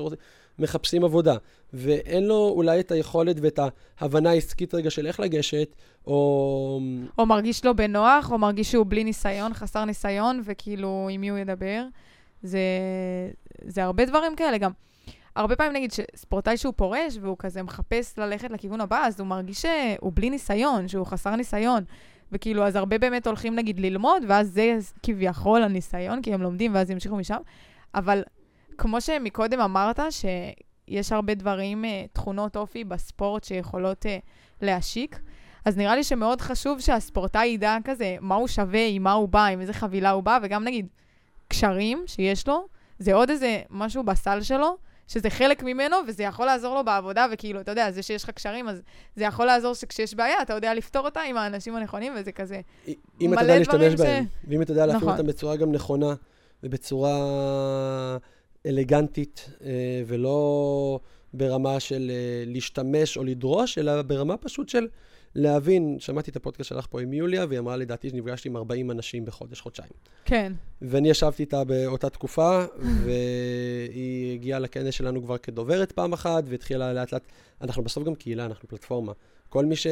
שמחפשים 0.61 1.03
עבודה, 1.03 1.35
ואין 1.73 2.27
לו 2.27 2.53
אולי 2.55 2.79
את 2.79 2.91
היכולת 2.91 3.35
ואת 3.41 3.59
ההבנה 3.99 4.29
העסקית 4.29 4.73
רגע 4.73 4.89
של 4.89 5.07
איך 5.07 5.19
לגשת, 5.19 5.75
או... 6.07 6.79
או 7.17 7.25
מרגיש 7.25 7.65
לא 7.65 7.73
בנוח, 7.73 8.31
או 8.31 8.37
מרגיש 8.37 8.71
שהוא 8.71 8.85
בלי 8.89 9.03
ניסיון, 9.03 9.53
חסר 9.53 9.85
ניסיון, 9.85 10.41
וכאילו, 10.43 11.07
עם 11.11 11.21
מי 11.21 11.29
הוא 11.29 11.37
ידבר. 11.37 11.83
זה, 12.43 12.59
זה 13.65 13.83
הרבה 13.83 14.05
דברים 14.05 14.35
כאלה. 14.35 14.57
גם 14.57 14.71
הרבה 15.35 15.55
פעמים, 15.55 15.73
נגיד, 15.73 15.91
שספורטאי 15.91 16.57
שהוא 16.57 16.73
פורש, 16.77 17.17
והוא 17.21 17.35
כזה 17.39 17.63
מחפש 17.63 18.19
ללכת 18.19 18.51
לכיוון 18.51 18.81
הבא, 18.81 19.03
אז 19.05 19.19
הוא 19.19 19.27
מרגיש 19.27 19.61
שהוא 19.61 20.11
בלי 20.13 20.29
ניסיון, 20.29 20.87
שהוא 20.87 21.05
חסר 21.05 21.35
ניסיון. 21.35 21.83
וכאילו, 22.31 22.63
אז 22.67 22.75
הרבה 22.75 22.97
באמת 22.97 23.27
הולכים, 23.27 23.55
נגיד, 23.55 23.79
ללמוד, 23.79 24.23
ואז 24.27 24.53
זה 24.53 24.77
כביכול 25.03 25.63
הניסיון, 25.63 26.21
כי 26.21 26.33
הם 26.33 26.41
לומדים, 26.41 26.75
ואז 26.75 26.89
ימשיכו 26.89 27.15
משם. 27.15 27.37
אבל 27.95 28.23
כמו 28.77 29.01
שמקודם 29.01 29.59
אמרת, 29.59 29.99
שיש 30.11 31.11
הרבה 31.11 31.33
דברים, 31.33 31.85
אה, 31.85 32.05
תכונות 32.13 32.55
אופי 32.57 32.83
בספורט 32.83 33.43
שיכולות 33.43 34.05
אה, 34.05 34.17
להשיק, 34.61 35.19
אז 35.65 35.77
נראה 35.77 35.95
לי 35.95 36.03
שמאוד 36.03 36.41
חשוב 36.41 36.79
שהספורטאי 36.79 37.47
ידע 37.47 37.77
כזה 37.83 38.15
מה 38.21 38.35
הוא 38.35 38.47
שווה, 38.47 38.87
עם 38.87 39.03
מה 39.03 39.11
הוא 39.11 39.29
בא, 39.29 39.45
עם 39.45 39.61
איזה 39.61 39.73
חבילה 39.73 40.11
הוא 40.11 40.23
בא, 40.23 40.39
וגם 40.43 40.63
נגיד 40.63 40.87
קשרים 41.47 42.03
שיש 42.07 42.47
לו, 42.47 42.67
זה 42.99 43.13
עוד 43.13 43.29
איזה 43.29 43.61
משהו 43.69 44.03
בסל 44.03 44.41
שלו, 44.41 44.77
שזה 45.07 45.29
חלק 45.29 45.63
ממנו, 45.63 45.97
וזה 46.07 46.23
יכול 46.23 46.45
לעזור 46.45 46.75
לו 46.75 46.85
בעבודה, 46.85 47.25
וכאילו, 47.31 47.61
אתה 47.61 47.71
יודע, 47.71 47.91
זה 47.91 48.01
שיש 48.01 48.23
לך 48.23 48.29
קשרים, 48.29 48.69
אז 48.69 48.81
זה 49.15 49.23
יכול 49.23 49.45
לעזור 49.45 49.75
שכשיש 49.75 50.15
בעיה, 50.15 50.41
אתה 50.41 50.53
יודע 50.53 50.73
לפתור 50.73 51.05
אותה 51.05 51.21
עם 51.21 51.37
האנשים 51.37 51.75
הנכונים, 51.75 52.13
וזה 52.15 52.31
כזה... 52.31 52.61
אם 52.87 52.93
אתה 53.33 53.41
מלא 53.41 53.41
יודע 53.41 53.57
להשתמש 53.57 53.75
דברים 53.75 53.97
ש- 53.97 54.01
בהם, 54.01 54.25
ואם 54.47 54.61
אתה 54.61 54.71
יודע 54.71 54.85
להפעיל 54.85 55.03
נכון. 55.03 55.13
אותם 55.13 55.27
בצורה 55.27 55.55
גם 55.55 55.71
נכונה, 55.71 56.13
ובצורה 56.63 57.13
אלגנטית, 58.65 59.49
אה, 59.63 60.03
ולא 60.07 60.99
ברמה 61.33 61.79
של 61.79 62.11
אה, 62.11 62.43
להשתמש 62.47 63.17
או 63.17 63.23
לדרוש, 63.23 63.77
אלא 63.77 64.01
ברמה 64.01 64.37
פשוט 64.37 64.69
של 64.69 64.87
להבין, 65.35 65.97
שמעתי 65.99 66.31
את 66.31 66.35
הפודקאסט 66.35 66.69
שלך 66.69 66.87
פה 66.89 67.01
עם 67.01 67.13
יוליה, 67.13 67.45
והיא 67.49 67.59
אמרה 67.59 67.77
לדעתי 67.77 68.09
שנפגשתי 68.09 68.49
עם 68.49 68.57
40 68.57 68.91
אנשים 68.91 69.25
בחודש, 69.25 69.61
חודשיים. 69.61 69.91
כן, 70.25 70.53
ואני 70.81 71.09
ישבתי 71.09 71.43
איתה 71.43 71.63
באותה 71.63 72.09
תקופה, 72.09 72.65
והיא 73.05 74.33
הגיעה 74.33 74.59
לכנס 74.59 74.93
שלנו 74.93 75.23
כבר 75.23 75.37
כדוברת 75.37 75.91
פעם 75.91 76.13
אחת, 76.13 76.43
והתחילה 76.47 76.93
לאט 76.93 77.13
לאט, 77.13 77.23
אנחנו 77.61 77.83
בסוף 77.83 78.03
גם 78.03 78.15
קהילה, 78.15 78.45
אנחנו 78.45 78.69
פלטפורמה. 78.69 79.11
כל 79.49 79.65
מי 79.65 79.75
ש... 79.75 79.87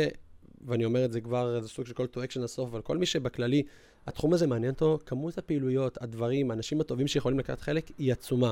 ואני 0.67 0.85
אומר 0.85 1.05
את 1.05 1.11
זה 1.11 1.21
כבר, 1.21 1.61
זה 1.61 1.67
סוג 1.67 1.85
של 1.85 1.93
call 1.93 2.15
to 2.15 2.17
action 2.17 2.39
לסוף, 2.39 2.69
אבל 2.69 2.81
כל 2.81 2.97
מי 2.97 3.05
שבכללי, 3.05 3.63
התחום 4.07 4.33
הזה 4.33 4.47
מעניין 4.47 4.71
אותו, 4.71 4.99
כמות 5.05 5.37
הפעילויות, 5.37 5.97
הדברים, 6.01 6.51
האנשים 6.51 6.81
הטובים 6.81 7.07
שיכולים 7.07 7.39
לקחת 7.39 7.59
חלק, 7.59 7.91
היא 7.97 8.11
עצומה. 8.11 8.51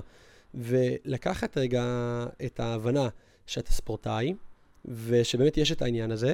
ולקחת 0.54 1.58
רגע 1.58 1.84
את 2.46 2.60
ההבנה 2.60 3.10
שאתה 3.48 3.72
ספורטאי, 3.72 4.34
ושבאמת 4.86 5.58
יש 5.58 5.72
את 5.72 5.82
העניין 5.82 6.12
הזה, 6.12 6.34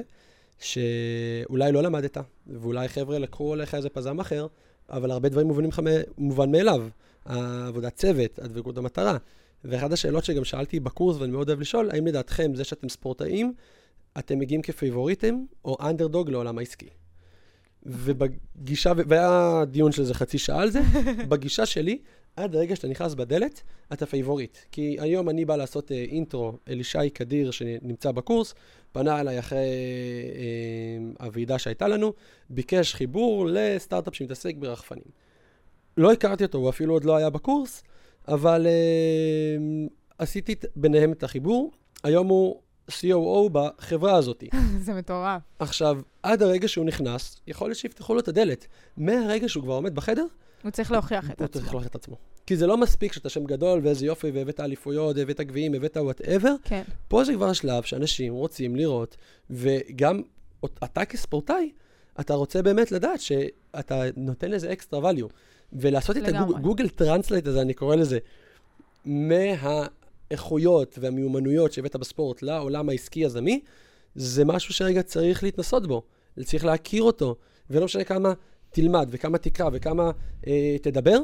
שאולי 0.59 1.71
לא 1.71 1.83
למדת, 1.83 2.17
ואולי 2.47 2.87
חבר'ה 2.87 3.19
לקחו 3.19 3.53
עליך 3.53 3.75
איזה 3.75 3.89
פזם 3.89 4.19
אחר, 4.19 4.47
אבל 4.89 5.11
הרבה 5.11 5.29
דברים 5.29 5.47
מובנים 5.47 5.69
לך 5.69 5.81
מובן 6.17 6.51
מאליו. 6.51 6.87
העבודת 7.25 7.95
צוות, 7.95 8.39
הדבקות 8.39 8.75
במטרה. 8.75 9.17
ואחת 9.63 9.91
השאלות 9.91 10.25
שגם 10.25 10.43
שאלתי 10.43 10.79
בקורס, 10.79 11.17
ואני 11.17 11.31
מאוד 11.31 11.49
אוהב 11.49 11.59
לשאול, 11.59 11.89
האם 11.91 12.07
לדעתכם 12.07 12.55
זה 12.55 12.63
שאתם 12.63 12.89
ספורטאים, 12.89 13.53
אתם 14.19 14.39
מגיעים 14.39 14.61
כפייבוריטים 14.61 15.45
או 15.65 15.77
אנדרדוג 15.81 16.29
לעולם 16.29 16.57
העסקי? 16.57 16.89
ובגישה, 17.85 18.91
והיה 19.07 19.63
דיון 19.67 19.91
של 19.91 20.01
איזה 20.01 20.13
חצי 20.13 20.37
שעה 20.37 20.61
על 20.61 20.69
זה, 20.69 20.81
בגישה 21.29 21.65
שלי, 21.65 21.99
עד 22.35 22.55
הרגע 22.55 22.75
שאתה 22.75 22.87
נכנס 22.87 23.13
בדלת, 23.13 23.61
אתה 23.93 24.05
פייבוריט. 24.05 24.57
כי 24.71 24.97
היום 24.99 25.29
אני 25.29 25.45
בא 25.45 25.55
לעשות 25.55 25.91
אה, 25.91 25.97
intro, 25.97 26.53
אלישי 26.69 27.09
קדיר 27.09 27.51
שנמצא 27.51 28.11
בקורס, 28.11 28.53
פנה 28.91 29.19
אליי 29.19 29.39
אחרי 29.39 29.57
אה, 30.35 31.25
הוועידה 31.25 31.59
שהייתה 31.59 31.87
לנו, 31.87 32.13
ביקש 32.49 32.93
חיבור 32.93 33.47
לסטארט-אפ 33.49 34.15
שמתעסק 34.15 34.55
ברחפנים. 34.55 35.03
לא 35.97 36.11
הכרתי 36.11 36.43
אותו, 36.43 36.57
הוא 36.57 36.69
אפילו 36.69 36.93
עוד 36.93 37.03
לא 37.03 37.15
היה 37.15 37.29
בקורס, 37.29 37.83
אבל 38.27 38.67
אה, 38.67 39.87
עשיתי 40.17 40.55
ביניהם 40.75 41.11
את 41.11 41.23
החיבור. 41.23 41.71
היום 42.03 42.27
הוא 42.27 42.61
COO 42.89 43.49
בחברה 43.51 44.15
הזאת. 44.15 44.43
זה 44.85 44.93
מטורף. 44.93 45.41
עכשיו, 45.59 46.01
עד 46.23 46.41
הרגע 46.43 46.67
שהוא 46.67 46.85
נכנס, 46.85 47.41
יכול 47.47 47.67
להיות 47.67 47.77
שיפתחו 47.77 48.13
לו 48.13 48.19
את 48.19 48.27
הדלת. 48.27 48.67
מהרגע 48.97 49.49
שהוא 49.49 49.63
כבר 49.63 49.73
עומד 49.73 49.95
בחדר, 49.95 50.25
הוא 50.63 50.71
צריך 50.71 50.91
להוכיח 50.91 51.31
את 51.31 51.41
הוא 51.41 51.47
צריך 51.47 51.65
עצמו. 51.65 51.73
להוכיח 51.73 51.89
את 51.89 51.95
עצמו. 51.95 52.15
כי 52.45 52.57
זה 52.57 52.67
לא 52.67 52.77
מספיק 52.77 53.13
שאתה 53.13 53.29
שם 53.29 53.43
גדול 53.43 53.79
ואיזה 53.83 54.05
יופי, 54.05 54.31
והבאת 54.31 54.59
אליפויות, 54.59 55.17
הבאת 55.17 55.41
גביעים, 55.41 55.73
הבאת 55.73 55.97
whatever. 55.97 56.53
כן, 56.63 56.83
פה 57.07 57.23
זה 57.23 57.33
כבר 57.33 57.49
השלב 57.49 57.83
שאנשים 57.83 58.33
רוצים 58.33 58.75
לראות, 58.75 59.17
וגם 59.49 60.21
אתה 60.83 61.05
כספורטאי, 61.05 61.71
אתה 62.19 62.33
רוצה 62.33 62.61
באמת 62.61 62.91
לדעת 62.91 63.21
שאתה 63.21 64.01
נותן 64.15 64.51
לזה 64.51 64.73
extra 64.73 65.11
value. 65.11 65.27
ולעשות 65.73 66.17
את 66.17 66.21
לגמרי. 66.21 66.55
ה 66.57 66.62
Google 66.62 66.89
Translate 66.89 67.47
הזה, 67.47 67.61
אני 67.61 67.73
קורא 67.73 67.95
לזה, 67.95 68.17
מהאיכויות 70.33 70.99
והמיומנויות 71.01 71.73
שהבאת 71.73 71.95
בספורט 71.95 72.41
לעולם 72.41 72.89
העסקי-יזמי, 72.89 73.59
זה 74.15 74.45
משהו 74.45 74.73
שרגע 74.73 75.03
צריך 75.03 75.43
להתנסות 75.43 75.87
בו, 75.87 76.03
צריך 76.43 76.65
להכיר 76.65 77.03
אותו, 77.03 77.35
ולא 77.69 77.85
משנה 77.85 78.03
כמה 78.03 78.33
תלמד 78.71 79.07
וכמה 79.11 79.37
תקרא 79.37 79.69
וכמה 79.73 80.11
אה, 80.47 80.75
תדבר, 80.81 81.17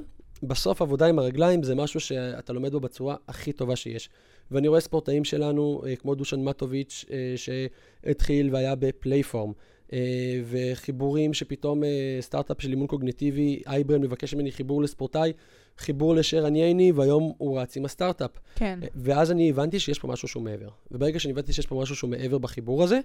בסוף 0.44 0.82
עבודה 0.82 1.08
עם 1.08 1.20
הרגליים 1.20 1.64
זה 1.64 1.76
משהו 1.76 2.00
שאתה 2.00 2.54
לומד 2.54 2.72
בו 2.72 2.80
בצורה 2.80 3.16
הכי 3.28 3.54
טובה 3.54 3.76
שיש. 3.76 4.10
ואני 4.52 4.68
רואה 4.68 4.80
ספורטאים 4.80 5.24
שלנו, 5.24 5.82
אה, 5.86 5.96
כמו 5.96 6.16
דושן 6.16 6.44
מטוביץ', 6.44 7.06
אה, 7.12 7.34
שהתחיל 7.36 8.50
והיה 8.54 8.76
בפלייפורם, 8.76 9.52
אה, 9.94 10.42
וחיבורים 10.46 11.34
שפתאום 11.34 11.84
אה, 11.84 12.18
סטארט-אפ 12.22 12.62
של 12.62 12.70
אימון 12.70 12.88
קוגניטיבי, 12.88 13.62
אייברן 13.68 14.02
מבקש 14.02 14.34
ממני 14.34 14.52
חיבור 14.52 14.82
לספורטאי, 14.82 15.34
חיבור 15.80 16.16
לשרן 16.16 16.56
ייני, 16.56 16.92
והיום 16.92 17.34
הוא 17.38 17.60
רץ 17.60 17.78
עם 17.78 17.86
הסטארט-אפ. 17.86 18.32
כן. 18.56 18.80
ואז 18.96 19.32
אני 19.32 19.50
הבנתי 19.50 19.80
שיש 19.80 20.00
פה 20.00 20.08
משהו 20.08 20.28
שהוא 20.28 20.44
מעבר. 20.44 20.70
וברגע 20.92 21.20
שאני 21.20 21.32
הבנתי 21.32 21.54
שיש 21.54 21.66
פה 21.66 21.82
משהו 21.82 21.96
שהוא 21.96 22.10
מעבר 22.10 22.38
בחיבור 22.38 22.84
הזה, 22.84 23.00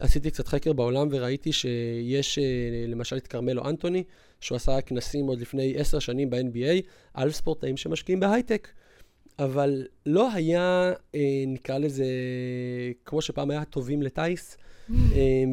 עשיתי 0.00 0.30
קצת 0.30 0.48
חקר 0.48 0.72
בעולם 0.72 1.08
וראיתי 1.10 1.52
שיש 1.52 2.38
אה, 2.38 2.44
למשל 2.88 3.16
את 3.16 3.26
כרמלו 3.26 3.68
אנטוני, 3.68 4.04
שהוא 4.40 4.56
עשה 4.56 4.80
כנסים 4.80 5.26
עוד 5.26 5.40
לפני 5.40 5.74
עשר 5.76 5.98
שנים 5.98 6.30
ב-NBA, 6.30 6.82
על 7.14 7.30
ספורטאים 7.30 7.76
שמשקיעים 7.76 8.20
בהייטק. 8.20 8.68
אבל 9.38 9.86
לא 10.06 10.32
היה, 10.32 10.92
אה, 11.14 11.20
נקרא 11.46 11.78
לזה, 11.78 12.04
כמו 13.04 13.22
שפעם 13.22 13.50
היה 13.50 13.64
טובים 13.64 14.02
לטיס, 14.02 14.56
אה, 14.90 14.96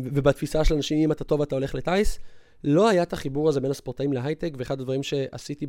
ובתפיסה 0.03 0.63
של 0.63 0.75
אנשים, 0.75 0.97
אם 0.99 1.11
אתה 1.11 1.23
טוב 1.23 1.41
אתה 1.41 1.55
הולך 1.55 1.75
לטיס, 1.75 2.19
לא 2.63 2.89
היה 2.89 3.03
את 3.03 3.13
החיבור 3.13 3.49
הזה 3.49 3.61
בין 3.61 3.71
הספורטאים 3.71 4.13
להייטק, 4.13 4.51
ואחד 4.57 4.79
הדברים 4.79 5.03
שעשיתי 5.03 5.67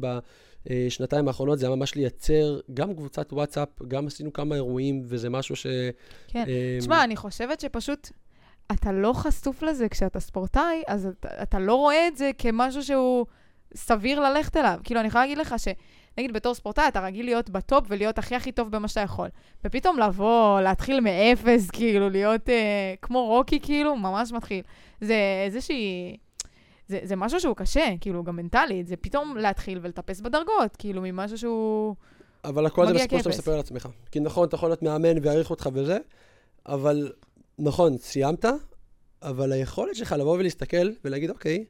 בשנתיים 0.66 1.28
האחרונות 1.28 1.58
זה 1.58 1.66
היה 1.66 1.76
ממש 1.76 1.94
לייצר 1.94 2.60
גם 2.74 2.94
קבוצת 2.94 3.32
וואטסאפ, 3.32 3.68
גם 3.88 4.06
עשינו 4.06 4.32
כמה 4.32 4.54
אירועים, 4.54 5.02
וזה 5.04 5.30
משהו 5.30 5.56
ש... 5.56 5.66
כן. 6.28 6.44
תשמע, 6.80 7.04
אני 7.04 7.16
חושבת 7.16 7.60
שפשוט 7.60 8.10
אתה 8.72 8.92
לא 8.92 9.12
חשוף 9.12 9.62
לזה 9.62 9.88
כשאתה 9.88 10.20
ספורטאי, 10.20 10.82
אז 10.86 11.06
אתה, 11.06 11.28
אתה 11.42 11.58
לא 11.58 11.74
רואה 11.74 12.08
את 12.08 12.16
זה 12.16 12.30
כמשהו 12.38 12.82
שהוא 12.82 13.26
סביר 13.74 14.20
ללכת 14.20 14.56
אליו. 14.56 14.78
כאילו, 14.84 15.00
אני 15.00 15.08
יכולה 15.08 15.24
להגיד 15.24 15.38
לך 15.38 15.54
נגיד 16.18 16.32
בתור 16.32 16.54
ספורטאי, 16.54 16.88
אתה 16.88 17.00
רגיל 17.00 17.26
להיות 17.26 17.50
בטופ 17.50 17.84
ולהיות 17.88 18.18
הכי 18.18 18.34
הכי 18.34 18.52
טוב 18.52 18.70
במה 18.70 18.88
שאתה 18.88 19.00
יכול. 19.00 19.28
ופתאום 19.64 19.98
לבוא, 19.98 20.60
להתחיל 20.60 21.00
מאפס, 21.00 21.70
כאילו, 21.70 22.10
להיות 22.10 22.48
אה, 22.48 22.94
כמו 23.02 23.26
רוקי, 23.26 23.60
כאילו, 23.60 23.96
ממש 23.96 24.32
מתחיל. 24.32 24.62
זה 25.00 25.16
איזושהי... 25.46 26.16
זה, 26.90 26.98
זה 27.02 27.16
משהו 27.16 27.40
שהוא 27.40 27.56
קשה, 27.56 27.86
כאילו, 28.00 28.24
גם 28.24 28.36
מנטלית. 28.36 28.86
זה 28.86 28.96
פתאום 28.96 29.36
להתחיל 29.36 29.78
ולטפס 29.82 30.20
בדרגות, 30.20 30.76
כאילו, 30.78 31.02
ממשהו 31.04 31.38
שהוא... 31.38 31.94
אבל 32.44 32.66
הכל 32.66 32.86
זה 32.86 32.94
בסיפור 32.94 33.18
שאתה. 33.18 33.28
מספר 33.28 33.52
על 33.52 33.60
עצמך. 33.60 33.88
כי 34.10 34.20
נכון, 34.20 34.48
אתה 34.48 34.54
יכול 34.54 34.68
להיות 34.68 34.82
מאמן 34.82 35.18
ויעריך 35.22 35.50
אותך 35.50 35.68
וזה, 35.72 35.98
אבל 36.66 37.12
נכון, 37.58 37.98
סיימת, 37.98 38.44
אבל 39.22 39.52
היכולת 39.52 39.96
שלך 39.96 40.12
לבוא 40.18 40.38
ולהסתכל 40.38 40.90
ולהגיד, 41.04 41.30
אוקיי, 41.30 41.64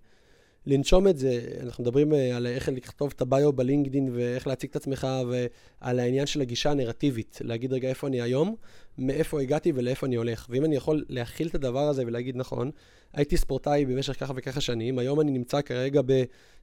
לנשום 0.66 1.08
את 1.08 1.18
זה, 1.18 1.40
אנחנו 1.62 1.84
מדברים 1.84 2.14
אה, 2.14 2.36
על 2.36 2.46
איך 2.46 2.68
לכתוב 2.68 3.12
את 3.16 3.20
הביו 3.20 3.52
בלינקדין 3.52 4.08
ואיך 4.12 4.46
להציג 4.46 4.70
את 4.70 4.76
עצמך 4.76 5.06
ועל 5.28 6.00
העניין 6.00 6.26
של 6.26 6.40
הגישה 6.40 6.70
הנרטיבית, 6.70 7.38
להגיד 7.44 7.72
רגע 7.72 7.88
איפה 7.88 8.06
אני 8.06 8.20
היום, 8.20 8.56
מאיפה 8.98 9.40
הגעתי 9.40 9.72
ולאיפה 9.74 10.06
אני 10.06 10.16
הולך. 10.16 10.46
ואם 10.50 10.64
אני 10.64 10.76
יכול 10.76 11.04
להכיל 11.08 11.48
את 11.48 11.54
הדבר 11.54 11.88
הזה 11.88 12.02
ולהגיד, 12.06 12.36
נכון, 12.36 12.70
הייתי 13.12 13.36
ספורטאי 13.36 13.84
במשך 13.84 14.20
ככה 14.20 14.32
וככה 14.36 14.60
שנים, 14.60 14.98
היום 14.98 15.20
אני 15.20 15.30
נמצא 15.30 15.60
כרגע 15.60 16.00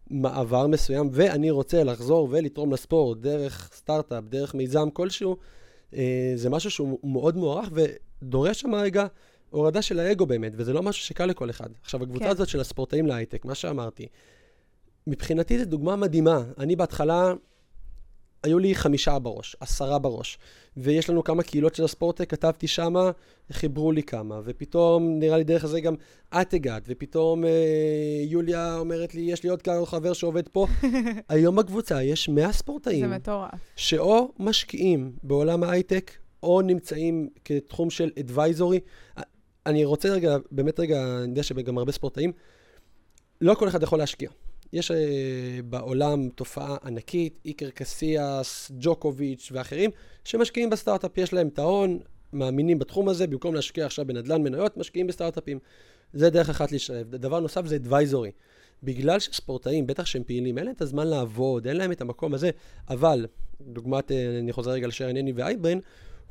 במעבר 0.10 0.68
מסוים 0.68 1.10
ואני 1.12 1.52
רוצה 1.52 1.84
לחזור 1.84 2.28
ולתרום 2.32 2.74
לספורט 2.74 3.18
דרך 3.18 3.70
סטארט-אפ, 3.74 4.24
דרך 4.30 4.56
מיזם 4.56 4.90
כלשהו, 4.90 5.38
אה, 5.94 6.32
זה 6.36 6.50
משהו 6.50 6.72
שהוא 6.72 7.00
מאוד 7.04 7.38
מוערך 7.38 7.70
ודורש 8.22 8.60
שם 8.62 8.76
רגע 8.76 9.06
הורדה 9.58 9.82
של 9.82 10.00
האגו 10.00 10.26
באמת, 10.26 10.52
וזה 10.56 10.74
לא 10.74 10.84
משהו 10.84 11.06
שקל 11.06 11.26
לכל 11.26 11.50
אחד. 11.50 11.70
עכשיו, 11.82 12.04
הקבוצה 12.04 12.26
כן. 12.26 12.32
הזאת 12.32 12.48
של 12.50 12.60
הספורטאים 12.60 13.08
להייטק, 13.08 13.46
מה 13.46 13.56
שאמרתי, 13.56 14.08
מבחינתי 15.08 15.60
זו 15.60 15.65
דוגמה 15.65 15.96
מדהימה. 15.96 16.43
אני 16.58 16.76
בהתחלה, 16.76 17.34
היו 18.43 18.60
לי 18.60 18.76
חמישה 18.76 19.20
בראש, 19.20 19.56
עשרה 19.60 20.00
בראש, 20.00 20.38
ויש 20.78 21.10
לנו 21.10 21.24
כמה 21.24 21.43
קהילות 21.43 21.76
של 21.76 21.84
הספורטק, 21.84 22.30
כתבתי 22.30 22.67
שמה, 22.67 23.12
חיברו 23.52 23.91
לי 23.91 24.04
כמה, 24.04 24.41
ופתאום, 24.43 25.20
נראה 25.20 25.38
לי 25.38 25.43
דרך 25.43 25.65
זה 25.65 25.82
גם 25.82 25.96
את 26.41 26.54
הגעת, 26.54 26.84
ופתאום 26.88 27.46
אה, 27.46 27.50
יוליה 28.26 28.78
אומרת 28.78 29.15
לי, 29.15 29.22
יש 29.22 29.43
לי 29.43 29.50
עוד 29.50 29.62
כמה 29.62 29.86
חבר 29.86 30.13
שעובד 30.13 30.48
פה. 30.48 30.67
היום 31.30 31.56
בקבוצה 31.56 32.04
יש 32.04 32.30
100 32.30 32.54
ספורטאים. 32.54 33.10
זה 33.10 33.15
מטורף. 33.15 33.60
שאו 33.76 34.32
משקיעים 34.39 35.12
בעולם 35.24 35.63
ההייטק, 35.63 36.12
או 36.43 36.62
נמצאים 36.62 37.30
כתחום 37.46 37.89
של 37.89 38.12
advisory. 38.20 38.80
אני 39.67 39.86
רוצה 39.86 40.10
רגע, 40.10 40.38
באמת 40.51 40.80
רגע, 40.80 41.17
אני 41.23 41.30
יודע 41.30 41.43
שגם 41.43 41.77
הרבה 41.77 41.91
ספורטאים, 41.91 42.32
לא 43.41 43.53
כל 43.53 43.67
אחד 43.67 43.84
יכול 43.84 43.99
להשקיע. 43.99 44.30
יש 44.73 44.91
uh, 44.91 44.95
בעולם 45.65 46.30
תופעה 46.30 46.77
ענקית, 46.86 47.39
איקר 47.45 47.69
קסיאס, 47.69 48.71
ג'וקוביץ' 48.80 49.49
ואחרים, 49.51 49.91
שמשקיעים 50.23 50.69
בסטארט-אפ, 50.69 51.17
יש 51.17 51.34
להם 51.34 51.47
את 51.47 51.60
ההון, 51.60 51.99
מאמינים 52.34 52.80
בתחום 52.80 53.10
הזה, 53.10 53.27
במקום 53.27 53.56
להשקיע 53.56 53.86
עכשיו 53.86 54.06
בנדל"ן 54.06 54.43
מניות, 54.43 54.77
משקיעים 54.77 55.08
בסטארט-אפים. 55.08 55.60
זה 56.13 56.30
דרך 56.30 56.49
אחת 56.49 56.71
להשתלב. 56.71 57.15
דבר 57.15 57.39
נוסף 57.39 57.65
זה 57.65 57.75
advisory. 57.76 58.32
בגלל 58.84 59.19
שספורטאים, 59.19 59.88
בטח 59.88 60.06
שהם 60.06 60.23
פעילים, 60.23 60.58
אין 60.58 60.65
להם 60.65 60.75
את 60.75 60.82
הזמן 60.82 61.08
לעבוד, 61.08 61.67
אין 61.67 61.77
להם 61.77 61.91
את 61.91 62.01
המקום 62.01 62.34
הזה, 62.34 62.49
אבל, 62.89 63.25
דוגמת, 63.62 64.12
אה, 64.12 64.39
אני 64.39 64.53
חוזר 64.53 64.71
רגע 64.71 64.88
לשרן 64.88 65.17
יני 65.17 65.32
ואייברן, 65.36 65.80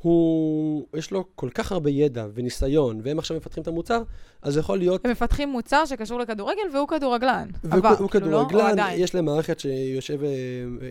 הוא, 0.01 0.87
יש 0.93 1.11
לו 1.11 1.25
כל 1.35 1.49
כך 1.49 1.71
הרבה 1.71 1.89
ידע 1.89 2.27
וניסיון, 2.33 3.01
והם 3.03 3.19
עכשיו 3.19 3.37
מפתחים 3.37 3.63
את 3.63 3.67
המוצר, 3.67 4.03
אז 4.41 4.53
זה 4.53 4.59
יכול 4.59 4.77
להיות 4.77 5.05
הם 5.05 5.11
מפתחים 5.11 5.49
מוצר 5.49 5.85
שקשור 5.85 6.19
לכדורגל 6.19 6.61
והוא 6.73 6.87
כדורגלן. 6.87 7.47
והוא 7.63 7.77
עבר, 7.77 7.95
הוא 7.99 8.09
כאילו, 8.09 8.31
לא? 8.31 8.41
או 8.41 8.47
כדורגלן, 8.47 8.71
עדיין. 8.71 9.03
יש 9.03 9.15
להם 9.15 9.25
מערכת 9.25 9.59
שיושב 9.59 10.23
אה, 10.23 10.29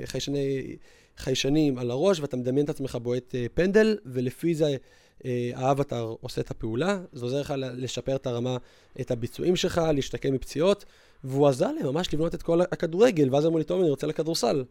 חיישני, 0.04 0.76
חיישנים 1.16 1.78
על 1.78 1.90
הראש, 1.90 2.20
ואתה 2.20 2.36
מדמיין 2.36 2.64
את 2.64 2.70
עצמך 2.70 2.98
בועט 3.02 3.34
אה, 3.34 3.46
פנדל, 3.54 3.98
ולפי 4.06 4.54
זה 4.54 4.76
אה, 5.24 5.50
האבטר 5.54 6.14
עושה 6.20 6.40
את 6.40 6.50
הפעולה. 6.50 7.00
זה 7.12 7.24
עוזר 7.24 7.40
לך 7.40 7.54
לשפר 7.56 8.16
את 8.16 8.26
הרמה, 8.26 8.56
את 9.00 9.10
הביצועים 9.10 9.56
שלך, 9.56 9.80
להשתקם 9.94 10.34
מפציעות, 10.34 10.84
והוא 11.24 11.48
עזר 11.48 11.72
להם 11.72 11.86
ממש 11.86 12.14
לבנות 12.14 12.34
את 12.34 12.42
כל 12.42 12.60
הכדורגל, 12.60 13.34
ואז 13.34 13.46
אמרו 13.46 13.58
לי, 13.58 13.64
טוב, 13.64 13.80
אני 13.80 13.90
רוצה 13.90 14.06
לכדורסל. 14.06 14.64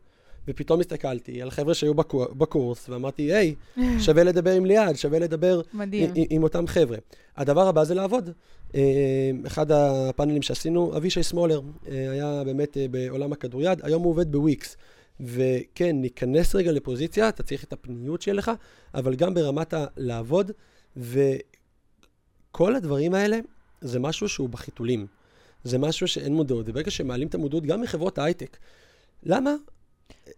ופתאום 0.47 0.79
הסתכלתי 0.79 1.41
על 1.41 1.49
חבר'ה 1.49 1.73
שהיו 1.73 1.93
בקור, 1.93 2.25
בקורס, 2.25 2.89
ואמרתי, 2.89 3.33
היי, 3.33 3.55
שווה 4.05 4.23
לדבר 4.23 4.51
עם 4.51 4.65
ליעד, 4.65 4.95
שווה 4.95 5.19
לדבר 5.19 5.61
מדהים. 5.73 6.11
עם, 6.15 6.25
עם 6.29 6.43
אותם 6.43 6.67
חבר'ה. 6.67 6.97
הדבר 7.37 7.67
הבא 7.67 7.83
זה 7.83 7.93
לעבוד. 7.93 8.29
אה, 8.75 9.31
אחד 9.47 9.71
הפאנלים 9.71 10.41
שעשינו, 10.41 10.97
אבישי 10.97 11.23
סמולר, 11.23 11.61
אה, 11.87 12.11
היה 12.11 12.43
באמת 12.45 12.77
אה, 12.77 12.87
בעולם 12.91 13.33
הכדוריד, 13.33 13.79
היום 13.83 14.03
הוא 14.03 14.11
עובד 14.11 14.31
בוויקס. 14.31 14.77
וכן, 15.19 15.95
ניכנס 15.95 16.55
רגע 16.55 16.71
לפוזיציה, 16.71 17.29
אתה 17.29 17.43
צריך 17.43 17.63
את 17.63 17.73
הפניות 17.73 18.21
שיהיה 18.21 18.35
לך, 18.35 18.51
אבל 18.93 19.15
גם 19.15 19.33
ברמת 19.33 19.73
הלעבוד, 19.73 20.51
וכל 20.97 22.75
הדברים 22.75 23.13
האלה 23.13 23.39
זה 23.81 23.99
משהו 23.99 24.29
שהוא 24.29 24.49
בחיתולים. 24.49 25.07
זה 25.63 25.77
משהו 25.77 26.07
שאין 26.07 26.33
מודעות, 26.33 26.69
וברגע 26.69 26.91
שמעלים 26.91 27.27
את 27.27 27.35
המודעות 27.35 27.65
גם 27.65 27.81
מחברות 27.81 28.17
ההייטק. 28.17 28.57
למה? 29.23 29.55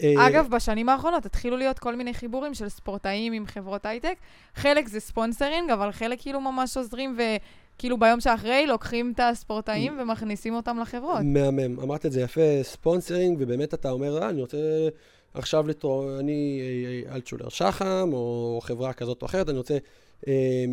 אה, 0.04 0.28
אגב, 0.28 0.48
בשנים 0.52 0.90
האחרונות 0.90 1.26
התחילו 1.26 1.58
להיות 1.58 1.80
כל 1.80 1.96
מיני 1.96 2.14
חיבורים 2.14 2.54
של 2.54 2.70
ספורטאים 2.70 3.34
עם 3.34 3.46
חברות 3.46 3.86
הייטק. 3.86 4.18
חלק 4.56 4.88
זה 4.88 5.00
sponsoring, 5.00 5.72
אבל 5.72 5.92
חלק 5.92 6.22
כאילו 6.22 6.42
ממש 6.42 6.78
עוזרים, 6.78 7.18
וכאילו 7.18 8.00
ביום 8.00 8.20
שאחרי 8.20 8.68
לוקחים 8.68 9.14
את 9.16 9.20
הספורטאים 9.24 9.98
ומכניסים 10.02 10.56
אותם 10.56 10.80
לחברות. 10.80 11.20
מהמם, 11.24 11.80
אמרת 11.80 12.06
את 12.06 12.12
זה 12.12 12.22
יפה, 12.22 12.64
sponsoring, 12.64 13.38
ובאמת 13.40 13.74
אתה 13.74 13.92
אומר, 13.92 14.22
אה, 14.22 14.30
אני 14.30 14.42
רוצה 14.42 14.58
עכשיו 15.34 15.68
לתרום, 15.68 16.20
אני 16.20 16.62
אה, 17.08 17.16
אלטשולר 17.16 17.50
שחם, 17.50 18.10
או 18.14 18.60
חברה 18.64 18.94
כזאת 18.94 19.22
או 19.22 19.28
אחרת, 19.28 19.50
אני 19.50 19.58
רוצה 19.58 19.78
אה, 20.28 20.66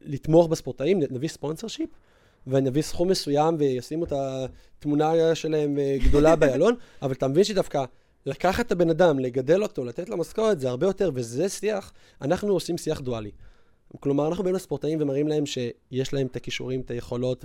לתמוך 0.00 0.48
בספורטאים, 0.48 1.00
נביא 1.10 1.28
ספונסר 1.28 1.68
שיפ, 1.68 1.90
ונביא 2.46 2.82
סכום 2.82 3.08
מסוים 3.08 3.56
וישימו 3.58 4.04
את 4.04 4.12
התמונה 4.12 5.34
שלהם 5.34 5.78
אה, 5.78 5.96
גדולה 6.04 6.36
באיילון, 6.40 6.74
אבל 7.02 7.12
אתה 7.12 7.28
מבין 7.28 7.44
שדווקא 7.44 7.84
לקחת 8.26 8.66
את 8.66 8.72
הבן 8.72 8.90
אדם, 8.90 9.18
לגדל 9.18 9.62
אותו, 9.62 9.84
לתת 9.84 10.08
לו 10.08 10.16
משכורת, 10.16 10.60
זה 10.60 10.68
הרבה 10.68 10.86
יותר, 10.86 11.10
וזה 11.14 11.48
שיח, 11.48 11.92
אנחנו 12.22 12.52
עושים 12.52 12.78
שיח 12.78 13.00
דואלי. 13.00 13.30
כלומר, 14.00 14.28
אנחנו 14.28 14.44
באים 14.44 14.56
לספורטאים 14.56 14.98
ומראים 15.02 15.28
להם 15.28 15.46
שיש 15.46 16.14
להם 16.14 16.26
את 16.26 16.36
הכישורים, 16.36 16.80
את 16.80 16.90
היכולות, 16.90 17.44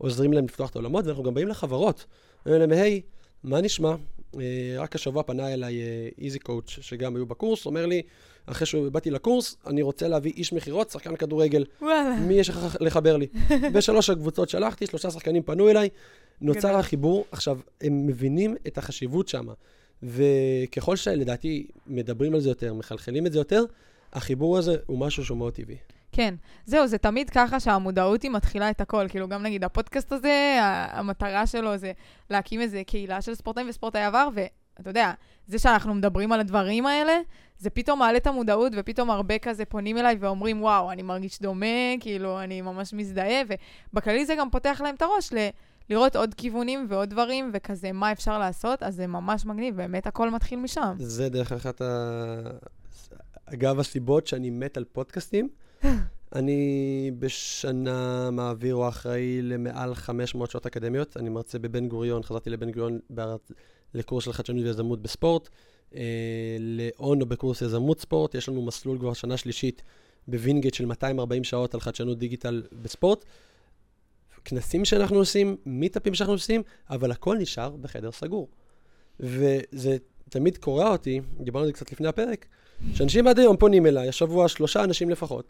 ועוזרים 0.00 0.32
להם 0.32 0.44
לפתוח 0.44 0.70
את 0.70 0.76
העולמות, 0.76 1.06
ואנחנו 1.06 1.22
גם 1.22 1.34
באים 1.34 1.48
לחברות. 1.48 2.04
אומרים 2.46 2.60
להם, 2.60 2.72
היי, 2.72 3.00
מה 3.44 3.60
נשמע? 3.60 3.94
אה, 4.40 4.74
רק 4.78 4.94
השבוע 4.94 5.22
פנה 5.22 5.52
אליי 5.52 5.80
איזי 6.18 6.38
קואוץ', 6.38 6.68
שגם 6.68 7.16
היו 7.16 7.26
בקורס, 7.26 7.66
אומר 7.66 7.86
לי, 7.86 8.02
אחרי 8.46 8.66
שבאתי 8.66 9.10
לקורס, 9.10 9.56
אני 9.66 9.82
רוצה 9.82 10.08
להביא 10.08 10.32
איש 10.36 10.52
מכירות, 10.52 10.90
שחקן 10.90 11.16
כדורגל. 11.16 11.64
וואלה. 11.82 12.16
מי 12.20 12.34
יש 12.34 12.48
לך 12.48 12.76
לחבר 12.80 13.16
לי? 13.16 13.26
בשלוש 13.74 14.10
הקבוצות 14.10 14.48
שלחתי, 14.48 14.86
שלושה 14.86 15.10
שחקנים 15.10 15.42
פנו 15.42 15.70
אליי, 15.70 15.88
נוצר. 16.40 16.76
החיבור. 16.76 17.24
עכשיו, 17.32 17.58
הם 17.80 18.06
מבינים 18.06 18.56
את 18.66 18.78
החשיבות 18.78 19.28
שם, 19.28 19.46
וככל 20.02 20.96
שלדעתי 20.96 21.66
מדברים 21.86 22.34
על 22.34 22.40
זה 22.40 22.48
יותר, 22.48 22.74
מחלחלים 22.74 23.26
את 23.26 23.32
זה 23.32 23.38
יותר, 23.38 23.64
החיבור 24.12 24.58
הזה 24.58 24.76
הוא 24.86 24.98
משהו 24.98 25.24
שהוא 25.24 25.38
מאוד 25.38 25.52
טבעי. 25.52 25.76
כן. 26.12 26.34
זהו, 26.66 26.86
זה 26.86 26.98
תמיד 26.98 27.30
ככה 27.30 27.60
שהמודעות 27.60 28.22
היא 28.22 28.30
מתחילה 28.30 28.70
את 28.70 28.80
הכל. 28.80 29.06
כאילו, 29.08 29.28
גם 29.28 29.42
נגיד 29.42 29.64
הפודקאסט 29.64 30.12
הזה, 30.12 30.58
המטרה 30.92 31.46
שלו 31.46 31.76
זה 31.76 31.92
להקים 32.30 32.60
איזה 32.60 32.82
קהילה 32.86 33.22
של 33.22 33.34
ספורטאים 33.34 33.68
וספורטאי 33.68 34.04
עבר, 34.04 34.28
ואתה 34.34 34.90
יודע, 34.90 35.12
זה 35.46 35.58
שאנחנו 35.58 35.94
מדברים 35.94 36.32
על 36.32 36.40
הדברים 36.40 36.86
האלה, 36.86 37.18
זה 37.58 37.70
פתאום 37.70 37.98
מעלה 37.98 38.16
את 38.16 38.26
המודעות, 38.26 38.72
ופתאום 38.76 39.10
הרבה 39.10 39.38
כזה 39.38 39.64
פונים 39.64 39.98
אליי 39.98 40.16
ואומרים, 40.20 40.62
וואו, 40.62 40.90
אני 40.90 41.02
מרגיש 41.02 41.40
דומה, 41.40 41.66
כאילו, 42.00 42.40
אני 42.40 42.60
ממש 42.60 42.92
מזדהה, 42.92 43.42
ובכללי 43.92 44.26
זה 44.26 44.34
גם 44.38 44.50
פותח 44.50 44.80
להם 44.84 44.94
את 44.94 45.02
הראש 45.02 45.32
ל... 45.32 45.36
לראות 45.90 46.16
עוד 46.16 46.34
כיוונים 46.34 46.86
ועוד 46.88 47.10
דברים, 47.10 47.50
וכזה, 47.54 47.92
מה 47.92 48.12
אפשר 48.12 48.38
לעשות, 48.38 48.82
אז 48.82 48.96
זה 48.96 49.06
ממש 49.06 49.46
מגניב, 49.46 49.76
באמת 49.76 50.06
הכל 50.06 50.30
מתחיל 50.30 50.58
משם. 50.58 50.94
זה 50.98 51.28
דרך 51.28 51.52
אחת 51.52 51.80
ה... 51.80 52.40
אגב, 53.46 53.80
הסיבות 53.80 54.26
שאני 54.26 54.50
מת 54.50 54.76
על 54.76 54.84
פודקאסטים, 54.92 55.48
אני 56.34 57.10
בשנה 57.18 58.30
מעביר 58.30 58.74
או 58.74 58.88
אחראי 58.88 59.42
למעל 59.42 59.94
500 59.94 60.50
שעות 60.50 60.66
אקדמיות. 60.66 61.16
אני 61.16 61.28
מרצה 61.28 61.58
בבן 61.58 61.88
גוריון, 61.88 62.22
חזרתי 62.22 62.50
לבן 62.50 62.70
גוריון 62.70 62.98
בארץ, 63.10 63.52
לקורס 63.94 64.24
של 64.24 64.32
חדשנות 64.32 64.64
ויזמות 64.64 65.02
בספורט, 65.02 65.48
אה, 65.94 66.00
לאון 66.60 67.20
או 67.20 67.26
בקורס 67.26 67.62
יזמות 67.62 68.00
ספורט. 68.00 68.34
יש 68.34 68.48
לנו 68.48 68.62
מסלול 68.62 68.98
כבר 68.98 69.12
שנה 69.12 69.36
שלישית 69.36 69.82
בווינגייט 70.28 70.74
של 70.74 70.86
240 70.86 71.44
שעות 71.44 71.74
על 71.74 71.80
חדשנות 71.80 72.18
דיגיטל 72.18 72.62
בספורט. 72.82 73.24
כנסים 74.44 74.84
שאנחנו 74.84 75.16
עושים, 75.16 75.56
מיטאפים 75.66 76.14
שאנחנו 76.14 76.34
עושים, 76.34 76.62
אבל 76.90 77.10
הכל 77.10 77.36
נשאר 77.36 77.70
בחדר 77.70 78.12
סגור. 78.12 78.48
וזה 79.20 79.96
תמיד 80.28 80.58
קורע 80.58 80.90
אותי, 80.90 81.20
דיברנו 81.40 81.62
על 81.62 81.66
זה 81.66 81.72
קצת 81.72 81.92
לפני 81.92 82.08
הפרק, 82.08 82.46
שאנשים 82.94 83.26
עד 83.28 83.38
היום 83.38 83.56
פונים 83.56 83.86
אליי, 83.86 84.08
השבוע 84.08 84.48
שלושה 84.48 84.84
אנשים 84.84 85.10
לפחות. 85.10 85.48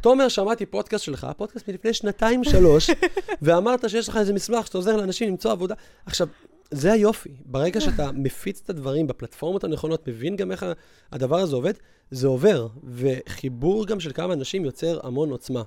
תומר, 0.00 0.28
שמעתי 0.28 0.66
פודקאסט 0.66 1.04
שלך, 1.04 1.26
פודקאסט 1.36 1.68
מלפני 1.68 1.92
שנתיים, 1.92 2.44
שלוש, 2.44 2.90
ואמרת 3.42 3.90
שיש 3.90 4.08
לך 4.08 4.16
איזה 4.16 4.32
מסמך 4.32 4.66
שאתה 4.66 4.78
עוזר 4.78 4.96
לאנשים 4.96 5.28
למצוא 5.28 5.52
עבודה. 5.52 5.74
עכשיו, 6.06 6.28
זה 6.70 6.92
היופי. 6.92 7.30
ברגע 7.46 7.80
שאתה 7.80 8.12
מפיץ 8.12 8.60
את 8.64 8.70
הדברים 8.70 9.06
בפלטפורמות 9.06 9.64
הנכונות, 9.64 10.08
מבין 10.08 10.36
גם 10.36 10.52
איך 10.52 10.66
הדבר 11.12 11.38
הזה 11.38 11.56
עובד, 11.56 11.72
זה 12.10 12.26
עובר. 12.26 12.66
וחיבור 12.94 13.86
גם 13.86 14.00
של 14.00 14.12
כמה 14.12 14.34
אנשים 14.34 14.64
יוצר 14.64 14.98
המון 15.02 15.30
עוצמה. 15.30 15.62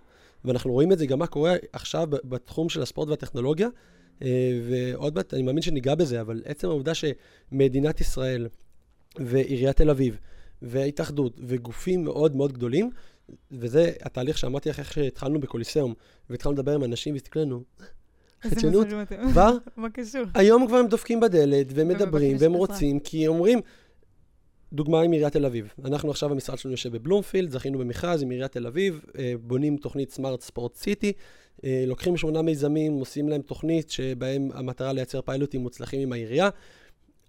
ואנחנו 0.46 0.72
רואים 0.72 0.92
את 0.92 0.98
זה 0.98 1.06
גם 1.06 1.20
מה 1.20 1.28
קורה 1.28 1.56
עכשיו 1.74 2.08
בתחום 2.10 2.70
של 2.70 2.82
הספורט 2.82 3.10
והטכנולוגיה. 3.10 3.68
אה, 4.22 4.60
ועוד 4.70 5.16
מעט, 5.16 5.34
אני 5.34 5.42
מאמין 5.42 5.62
שניגע 5.62 5.96
בזה, 5.96 6.22
אבל 6.22 6.42
עצם 6.46 6.68
העובדה 6.68 6.92
שמדינת 6.94 8.02
ישראל 8.02 8.48
ועיריית 9.20 9.78
תל 9.78 9.90
אביב 9.90 10.18
וההתאחדות 10.62 11.40
וגופים 11.48 12.04
מאוד 12.04 12.36
מאוד 12.36 12.54
גדולים, 12.54 12.90
וזה 13.52 13.92
התהליך 14.02 14.38
שאמרתי 14.38 14.70
לך 14.70 14.80
איך 14.80 14.94
שהתחלנו 14.94 15.40
בקוליסאום, 15.40 15.94
והתחלנו 16.30 16.56
לדבר 16.56 16.76
עם 16.76 16.84
אנשים 16.84 17.14
והסתכלו 17.14 17.42
לנו, 17.42 17.64
חדשנות, 18.42 18.88
כבר? 19.32 19.58
היום 20.40 20.68
כבר 20.68 20.78
הם 20.78 20.88
דופקים 20.88 21.20
בדלת 21.20 21.68
ומדברים 21.70 22.38
והם 22.40 22.54
רוצים, 22.54 23.00
כי 23.00 23.28
אומרים, 23.28 23.60
דוגמה 24.74 25.02
עם 25.02 25.12
עיריית 25.12 25.34
תל 25.34 25.46
אביב. 25.46 25.74
אנחנו 25.86 26.12
עכשיו, 26.12 26.32
המשרד 26.32 26.58
שלנו 26.58 26.74
יושב 26.74 26.92
בבלומפילד, 26.92 27.50
זכינו 27.50 27.80
במכרז 27.80 28.22
עם 28.22 28.30
עיריית 28.30 28.52
תל 28.52 28.68
אביב, 28.68 29.02
אה, 29.18 29.34
בונים 29.42 29.78
תוכנית 29.78 30.12
סמארט 30.12 30.42
ספורט 30.42 30.76
סיטי, 30.76 31.14
לוקחים 31.64 32.18
שמונה 32.18 32.42
מיזמים, 32.42 32.94
עושים 32.94 33.30
להם 33.30 33.42
תוכנית 33.42 33.90
שבהם 33.90 34.50
המטרה 34.54 34.94
לייצר 34.94 35.22
פיילוטים 35.22 35.62
מוצלחים 35.62 36.02
עם 36.02 36.14
העירייה. 36.14 36.50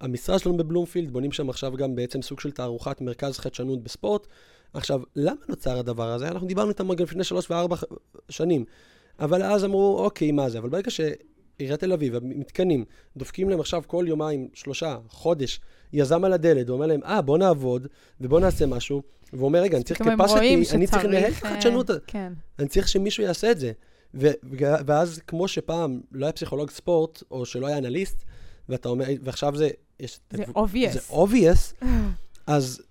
המשרד 0.00 0.38
שלנו 0.38 0.56
בבלומפילד, 0.56 1.12
בונים 1.12 1.32
שם 1.32 1.50
עכשיו 1.50 1.72
גם 1.72 1.94
בעצם 1.94 2.22
סוג 2.22 2.40
של 2.40 2.50
תערוכת 2.50 3.00
מרכז 3.00 3.38
חדשנות 3.38 3.82
בספורט. 3.82 4.26
עכשיו, 4.74 5.02
למה 5.16 5.40
נוצר 5.48 5.78
הדבר 5.78 6.12
הזה? 6.12 6.28
אנחנו 6.28 6.46
דיברנו 6.46 6.68
איתם 6.68 6.94
גם 6.94 7.04
לפני 7.04 7.24
שלוש 7.24 7.50
וארבע 7.50 7.76
שנים. 8.28 8.64
אבל 9.18 9.42
אז 9.42 9.64
אמרו, 9.64 9.98
אוקיי, 9.98 10.32
מה 10.32 10.50
זה? 10.50 10.58
אבל 10.58 10.68
ברגע 10.68 10.90
שעיריית 10.90 11.80
תל 11.80 11.92
אביב, 11.92 12.14
המתקנים, 12.14 12.84
דופקים 13.16 13.48
להם 13.48 13.60
עכשיו 13.60 13.82
כל 13.86 14.04
יומיים, 14.08 14.48
שלושה, 14.54 14.96
חודש, 15.08 15.60
יזם 15.94 16.24
על 16.24 16.32
הדלת, 16.32 16.70
ואומר 16.70 16.86
להם, 16.86 17.00
אה, 17.04 17.22
בוא 17.22 17.38
נעבוד, 17.38 17.86
ובוא 18.20 18.40
נעשה 18.40 18.66
משהו, 18.66 19.02
ואומר, 19.32 19.60
רגע, 19.60 19.76
אני 19.76 19.84
צריך 19.84 20.00
capacity, 20.00 20.74
אני 20.74 20.86
צריך 20.86 21.04
לנהל 21.04 21.32
את 21.32 21.44
החדשנות, 21.44 21.90
אה, 21.90 21.96
כן. 22.06 22.32
אני 22.58 22.68
צריך 22.68 22.88
שמישהו 22.88 23.24
יעשה 23.24 23.50
את 23.50 23.58
זה. 23.60 23.72
ואז, 24.86 25.20
כמו 25.26 25.48
שפעם 25.48 26.00
לא 26.12 26.26
היה 26.26 26.32
פסיכולוג 26.32 26.70
ספורט, 26.70 27.22
או 27.30 27.46
שלא 27.46 27.66
היה 27.66 27.78
אנליסט, 27.78 28.24
ואתה 28.68 28.88
אומר, 28.88 29.04
ועכשיו 29.22 29.56
זה... 29.56 29.68
יש, 30.00 30.20
זה 30.30 30.44
obvious. 30.44 30.92
זה 30.92 31.00
obvious, 31.10 31.84
אז 32.46 32.82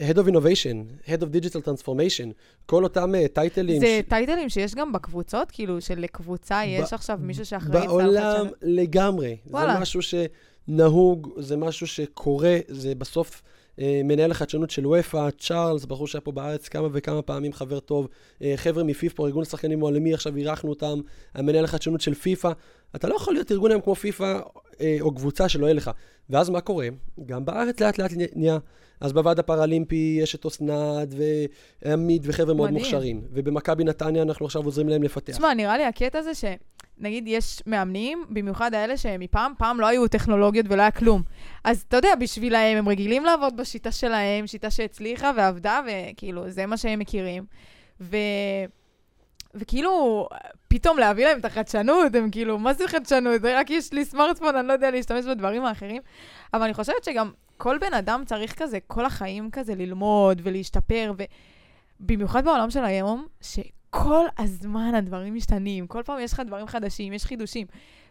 Head 0.00 0.16
of 0.16 0.28
Innovation, 0.28 1.08
Head 1.08 1.22
of 1.22 1.26
Digital 1.26 1.62
Transformation, 1.66 2.32
כל 2.66 2.84
אותם 2.84 3.12
uh, 3.14 3.28
טייטלים. 3.28 3.80
זה 3.80 4.00
ש... 4.06 4.08
טייטלים 4.08 4.48
שיש 4.48 4.74
גם 4.74 4.92
בקבוצות? 4.92 5.50
כאילו 5.50 5.80
שלקבוצה 5.80 6.64
יש 6.64 6.92
עכשיו 6.92 7.18
מישהו 7.22 7.46
שאחראי... 7.46 7.86
בעולם 7.86 8.46
לגמרי. 8.62 9.36
וואלה. 9.46 9.74
זה 9.74 9.80
משהו 9.80 10.02
שנהוג, 10.66 11.30
זה 11.38 11.56
משהו 11.56 11.86
שקורה, 11.86 12.58
זה 12.68 12.94
בסוף... 12.94 13.42
uh, 13.76 13.80
מנהל 14.04 14.30
החדשנות 14.30 14.70
של 14.70 14.86
וופא, 14.86 15.28
צ'ארלס, 15.38 15.84
בחור 15.84 16.06
שהיה 16.06 16.20
פה 16.20 16.32
בארץ 16.32 16.68
כמה 16.68 16.88
וכמה 16.92 17.22
פעמים, 17.22 17.52
חבר 17.52 17.80
טוב. 17.80 18.08
uh, 18.38 18.42
חבר'ה 18.56 18.84
מפיפ"א, 18.84 19.22
ארגון 19.22 19.42
השחקנים 19.42 19.80
העולמי, 19.80 20.14
עכשיו 20.14 20.36
אירחנו 20.36 20.70
אותם, 20.70 21.00
המנהל 21.34 21.64
החדשנות 21.64 22.00
של 22.00 22.14
פיפ"א. 22.14 22.52
אתה 22.96 23.08
לא 23.08 23.14
יכול 23.14 23.34
להיות 23.34 23.52
ארגון 23.52 23.70
היום 23.70 23.80
כמו 23.80 23.94
פיפ"א 23.94 24.40
uh, 24.72 24.76
או 25.00 25.14
קבוצה 25.14 25.48
שלא 25.48 25.66
יהיה 25.66 25.74
לך. 25.74 25.90
ואז 26.30 26.50
מה 26.50 26.60
קורה? 26.60 26.88
גם 27.26 27.44
בארץ 27.44 27.80
לאט 27.80 27.98
לאט 27.98 28.12
נהיה. 28.36 28.58
אז 29.04 29.12
בוועד 29.12 29.38
הפראלימפי 29.38 30.18
יש 30.22 30.34
את 30.34 30.46
אסנת 30.46 31.08
ועמית 31.84 32.22
וחבר'ה 32.24 32.54
מאוד 32.54 32.70
מוכשרים. 32.70 33.22
ובמכבי 33.32 33.84
נתניה 33.84 34.22
אנחנו 34.22 34.46
עכשיו 34.46 34.62
עוזרים 34.64 34.88
להם 34.88 35.02
לפתח. 35.02 35.32
תשמע, 35.32 35.54
נראה 35.54 35.76
לי 35.76 35.84
הקטע 35.84 36.22
זה 36.22 36.34
ש... 36.34 36.44
נגיד, 36.98 37.24
יש 37.26 37.62
מאמנים, 37.66 38.24
במיוחד 38.30 38.74
האלה 38.74 38.96
שמפעם, 38.96 39.52
פעם 39.58 39.80
לא 39.80 39.86
היו 39.86 40.08
טכנולוגיות 40.08 40.66
ולא 40.68 40.82
היה 40.82 40.90
כלום. 40.90 41.22
אז 41.64 41.84
אתה 41.88 41.96
יודע, 41.96 42.14
בשבילהם, 42.20 42.78
הם 42.78 42.88
רגילים 42.88 43.24
לעבוד 43.24 43.56
בשיטה 43.56 43.90
שלהם, 43.92 44.46
שיטה 44.46 44.70
שהצליחה 44.70 45.30
ועבדה, 45.36 45.80
וכאילו, 45.86 46.50
זה 46.50 46.66
מה 46.66 46.76
שהם 46.76 46.98
מכירים. 46.98 47.44
ו... 48.00 48.16
וכאילו, 49.54 50.28
פתאום 50.68 50.98
להביא 50.98 51.24
להם 51.24 51.38
את 51.38 51.44
החדשנות, 51.44 52.14
הם 52.14 52.30
כאילו, 52.30 52.58
מה 52.58 52.74
זה 52.74 52.88
חדשנות? 52.88 53.40
רק 53.44 53.70
יש 53.70 53.92
לי 53.92 54.04
סמארטפון, 54.04 54.56
אני 54.56 54.68
לא 54.68 54.72
יודע 54.72 54.90
להשתמש 54.90 55.24
בדברים 55.24 55.64
האחרים. 55.64 56.02
אבל 56.54 56.62
אני 56.62 56.74
חושבת 56.74 57.04
שגם 57.04 57.30
כל 57.56 57.78
בן 57.78 57.94
אדם 57.94 58.22
צריך 58.26 58.62
כזה, 58.62 58.78
כל 58.86 59.04
החיים 59.04 59.50
כזה 59.50 59.74
ללמוד 59.74 60.40
ולהשתפר, 60.44 61.12
ובמיוחד 62.00 62.44
בעולם 62.44 62.70
של 62.70 62.84
היום, 62.84 63.26
שכל 63.40 64.24
הזמן 64.38 64.94
הדברים 64.94 65.34
משתנים, 65.34 65.86
כל 65.86 66.02
פעם 66.02 66.20
יש 66.20 66.32
לך 66.32 66.40
דברים 66.46 66.66
חדשים, 66.66 67.12
יש 67.12 67.24
חידושים. 67.24 67.66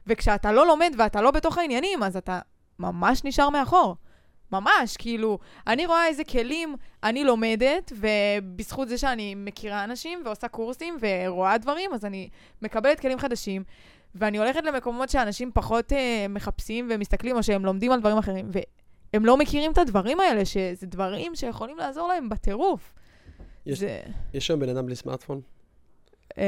וכשאתה 0.08 0.52
לא 0.52 0.68
לומד 0.68 0.94
ואתה 0.98 1.22
לא 1.22 1.32
בתוך 1.32 1.58
העניינים, 1.58 2.04
אז 2.04 2.18
אתה 2.18 2.40
ממש 2.80 3.24
נשאר 3.24 3.50
מאחור. 3.50 3.96
ממש, 4.52 4.98
כאילו, 4.98 5.40
אני 5.68 5.86
רואה 5.86 6.08
איזה 6.08 6.24
כלים 6.24 6.76
אני 7.04 7.24
לומדת, 7.24 7.92
ובזכות 7.96 8.90
זה 8.90 8.98
שאני 8.98 9.36
מכירה 9.36 9.84
אנשים 9.84 10.22
ועושה 10.26 10.48
קורסים 10.48 10.98
ורואה 11.02 11.58
דברים, 11.58 11.94
אז 11.94 12.06
אני 12.06 12.30
מקבלת 12.62 13.00
כלים 13.00 13.20
חדשים, 13.20 13.64
ואני 14.16 14.38
הולכת 14.38 14.64
למקומות 14.64 15.10
שאנשים 15.10 15.52
פחות 15.54 15.92
uh, 15.92 15.96
מחפשים 16.30 16.88
ומסתכלים, 16.92 17.36
או 17.36 17.44
שהם 17.44 17.66
לומדים 17.66 17.92
על 17.92 18.00
דברים 18.00 18.18
אחרים. 18.18 18.52
הם 19.14 19.26
לא 19.26 19.38
מכירים 19.38 19.72
את 19.72 19.78
הדברים 19.78 20.20
האלה, 20.20 20.46
שזה 20.46 20.88
דברים 20.88 21.36
שיכולים 21.36 21.78
לעזור 21.78 22.08
להם 22.08 22.30
בטירוף. 22.30 22.94
יש, 23.66 23.80
זה... 23.80 24.02
יש 24.34 24.48
שם 24.48 24.60
בן 24.60 24.70
אדם 24.70 24.86
בלי 24.86 24.96
סמארטפון? 24.96 25.42
אמ, 26.38 26.44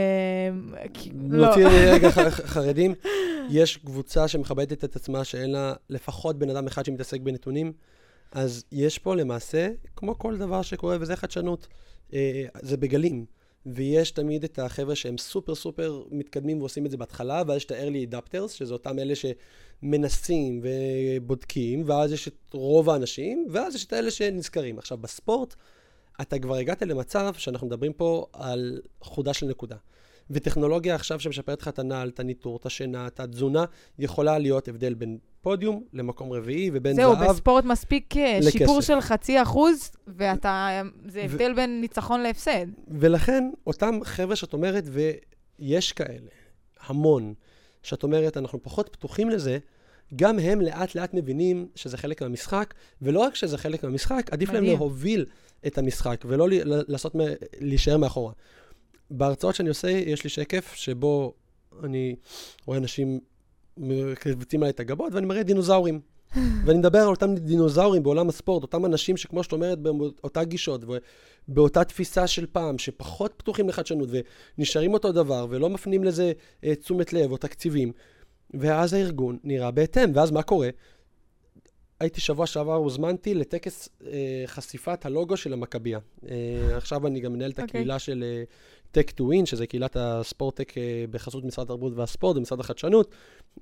לא. 1.29 1.47
נוציא 1.47 1.67
רגע 1.93 2.09
חרדים. 2.29 2.95
יש 3.49 3.77
קבוצה 3.77 4.27
שמכבדת 4.27 4.83
את 4.83 4.95
עצמה 4.95 5.23
שאין 5.23 5.51
לה 5.51 5.73
לפחות 5.89 6.39
בן 6.39 6.49
אדם 6.49 6.67
אחד 6.67 6.85
שמתעסק 6.85 7.21
בנתונים. 7.21 7.73
אז 8.31 8.63
יש 8.71 8.99
פה 8.99 9.15
למעשה, 9.15 9.69
כמו 9.95 10.17
כל 10.19 10.37
דבר 10.37 10.61
שקורה, 10.61 10.97
וזה 10.99 11.15
חדשנות, 11.15 11.67
אה, 12.13 12.45
זה 12.61 12.77
בגלים. 12.77 13.25
ויש 13.65 14.11
תמיד 14.11 14.43
את 14.43 14.59
החבר'ה 14.59 14.95
שהם 14.95 15.17
סופר 15.17 15.55
סופר 15.55 16.03
מתקדמים 16.11 16.59
ועושים 16.59 16.85
את 16.85 16.91
זה 16.91 16.97
בהתחלה, 16.97 17.43
ואז 17.47 17.57
יש 17.57 17.65
את 17.65 17.71
ה-early 17.71 18.13
adapters, 18.13 18.47
שזה 18.47 18.73
אותם 18.73 18.99
אלה 18.99 19.13
שמנסים 19.15 20.61
ובודקים, 20.63 21.83
ואז 21.85 22.11
יש 22.11 22.27
את 22.27 22.35
רוב 22.53 22.89
האנשים, 22.89 23.47
ואז 23.51 23.75
יש 23.75 23.85
את 23.85 23.93
האלה 23.93 24.11
שנזכרים. 24.11 24.79
עכשיו, 24.79 24.97
בספורט, 24.97 25.55
אתה 26.21 26.39
כבר 26.39 26.55
הגעת 26.55 26.81
למצב 26.81 27.33
שאנחנו 27.37 27.67
מדברים 27.67 27.93
פה 27.93 28.25
על 28.33 28.81
חודה 29.01 29.33
של 29.33 29.45
נקודה. 29.45 29.77
וטכנולוגיה 30.29 30.95
עכשיו 30.95 31.19
שמשפרת 31.19 31.61
לך 31.61 31.67
את 31.67 31.79
הנעל, 31.79 32.09
את 32.09 32.19
הניטור, 32.19 32.57
את 32.57 32.65
השינה, 32.65 33.07
את 33.07 33.19
התזונה, 33.19 33.65
יכולה 33.99 34.37
להיות 34.37 34.67
הבדל 34.67 34.93
בין 34.93 35.17
פודיום 35.45 35.83
למקום 35.93 36.33
רביעי, 36.33 36.69
ובין 36.73 36.95
זהו, 36.95 37.13
זהב 37.13 37.23
זהו, 37.23 37.33
בספורט 37.33 37.65
מספיק 37.65 38.17
אה, 38.17 38.39
לכסף. 38.41 38.57
שיפור 38.57 38.81
של 38.81 39.01
חצי 39.01 39.41
אחוז, 39.41 39.91
ואתה, 40.07 40.81
זה 41.05 41.21
הבדל 41.21 41.51
ו... 41.51 41.55
בין 41.55 41.81
ניצחון 41.81 42.21
להפסד. 42.21 42.65
ולכן, 42.87 43.49
אותם 43.67 43.99
חבר'ה 44.03 44.35
שאת 44.35 44.53
אומרת, 44.53 44.83
ויש 44.87 45.91
כאלה, 45.91 46.29
המון, 46.87 47.33
שאת 47.83 48.03
אומרת, 48.03 48.37
אנחנו 48.37 48.63
פחות 48.63 48.89
פתוחים 48.89 49.29
לזה, 49.29 49.57
גם 50.15 50.39
הם 50.39 50.61
לאט 50.61 50.95
לאט 50.95 51.13
מבינים 51.13 51.67
שזה 51.75 51.97
חלק 51.97 52.21
מהמשחק, 52.21 52.73
ולא 53.01 53.19
רק 53.19 53.35
שזה 53.35 53.57
חלק 53.57 53.83
מהמשחק, 53.83 54.29
עדיף 54.31 54.49
מדהים. 54.49 54.63
להם 54.63 54.73
להוביל 54.73 55.25
את 55.67 55.77
המשחק, 55.77 56.23
ולא 56.27 56.47
לעשות, 56.63 57.15
להישאר 57.59 57.97
מאחורה. 57.97 58.33
בהרצאות 59.11 59.55
שאני 59.55 59.69
עושה, 59.69 59.89
יש 59.89 60.23
לי 60.23 60.29
שקף 60.29 60.73
שבו 60.75 61.33
אני 61.83 62.15
רואה 62.65 62.77
אנשים 62.77 63.19
מקבצים 63.77 64.63
עליי 64.63 64.69
את 64.71 64.79
הגבות, 64.79 65.13
ואני 65.13 65.25
מראה 65.25 65.43
דינוזאורים. 65.43 65.99
ואני 66.65 66.79
מדבר 66.79 66.99
על 66.99 67.07
אותם 67.07 67.35
דינוזאורים 67.35 68.03
בעולם 68.03 68.29
הספורט, 68.29 68.63
אותם 68.63 68.85
אנשים 68.85 69.17
שכמו 69.17 69.43
שאת 69.43 69.51
אומרת, 69.51 69.79
באותה 69.79 70.43
גישות, 70.43 70.81
ובאותה 71.47 71.83
תפיסה 71.83 72.27
של 72.27 72.45
פעם, 72.51 72.77
שפחות 72.77 73.33
פתוחים 73.37 73.69
לחדשנות, 73.69 74.09
ונשארים 74.57 74.93
אותו 74.93 75.11
דבר, 75.11 75.47
ולא 75.49 75.69
מפנים 75.69 76.03
לזה 76.03 76.31
אה, 76.63 76.75
תשומת 76.75 77.13
לב 77.13 77.31
או 77.31 77.37
תקציבים. 77.37 77.91
ואז 78.53 78.93
הארגון 78.93 79.37
נראה 79.43 79.71
בהתאם, 79.71 80.11
ואז 80.15 80.31
מה 80.31 80.43
קורה? 80.43 80.69
הייתי 81.99 82.21
שבוע 82.21 82.45
שעבר, 82.45 82.75
הוזמנתי 82.75 83.33
לטקס 83.33 83.89
אה, 84.05 84.43
חשיפת 84.45 85.05
הלוגו 85.05 85.37
של 85.37 85.53
המכבייה. 85.53 85.99
אה, 86.29 86.77
עכשיו 86.77 87.07
אני 87.07 87.19
גם 87.19 87.33
מנהל 87.33 87.51
את 87.51 87.59
okay. 87.59 87.61
אוקיי. 87.61 87.79
הקהילה 87.79 87.99
של 87.99 88.23
אה, 88.23 88.43
Tech 88.93 89.11
to 89.19 89.21
Win, 89.21 89.45
שזה 89.45 89.67
קהילת 89.67 89.97
הספורט-טק 89.99 90.77
אה, 90.77 91.05
בחסות 91.11 91.45
משרד 91.45 91.65
התרבות 91.65 91.93
והספורט 91.95 92.37
ומשרד 92.37 92.59
החדשנות, 92.59 93.15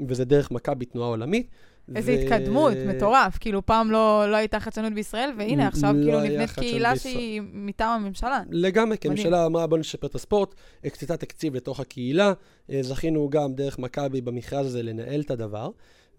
וזה 0.07 0.25
דרך 0.25 0.51
מכבי 0.51 0.85
תנועה 0.85 1.09
עולמית. 1.09 1.47
איזו 1.95 2.11
ו... 2.11 2.15
התקדמות, 2.15 2.73
מטורף. 2.87 3.37
כאילו, 3.39 3.65
פעם 3.65 3.91
לא, 3.91 4.31
לא 4.31 4.35
הייתה 4.35 4.59
חדשנות 4.59 4.93
בישראל, 4.93 5.29
והנה, 5.37 5.67
עכשיו 5.67 5.93
לא 5.93 6.03
כאילו 6.03 6.19
נבנית 6.19 6.51
קהילה 6.51 6.93
בישראל. 6.93 7.13
שהיא 7.13 7.41
מטעם 7.53 8.01
הממשלה. 8.01 8.43
לגמרי, 8.49 8.97
כי 8.97 9.07
הממשלה 9.07 9.45
אמרה, 9.45 9.67
בוא 9.67 9.77
נשפר 9.77 10.07
את 10.07 10.15
הספורט, 10.15 10.55
הקצתה 10.83 11.17
תקציב 11.17 11.55
לתוך 11.55 11.79
הקהילה, 11.79 12.33
אה, 12.69 12.83
זכינו 12.83 13.29
גם 13.29 13.53
דרך 13.53 13.79
מכבי 13.79 14.21
במכרז 14.21 14.65
הזה 14.65 14.83
לנהל 14.83 15.21
את 15.21 15.31
הדבר. 15.31 15.69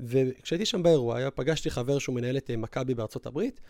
וכשהייתי 0.01 0.67
שם 0.67 0.83
באירוע, 0.83 1.31
פגשתי 1.35 1.71
חבר 1.71 1.99
שהוא 1.99 2.15
מנהל 2.15 2.37
את 2.37 2.51
אה, 2.51 2.57
מכבי 2.57 2.95
בארצות 2.95 3.27
הברית, 3.27 3.61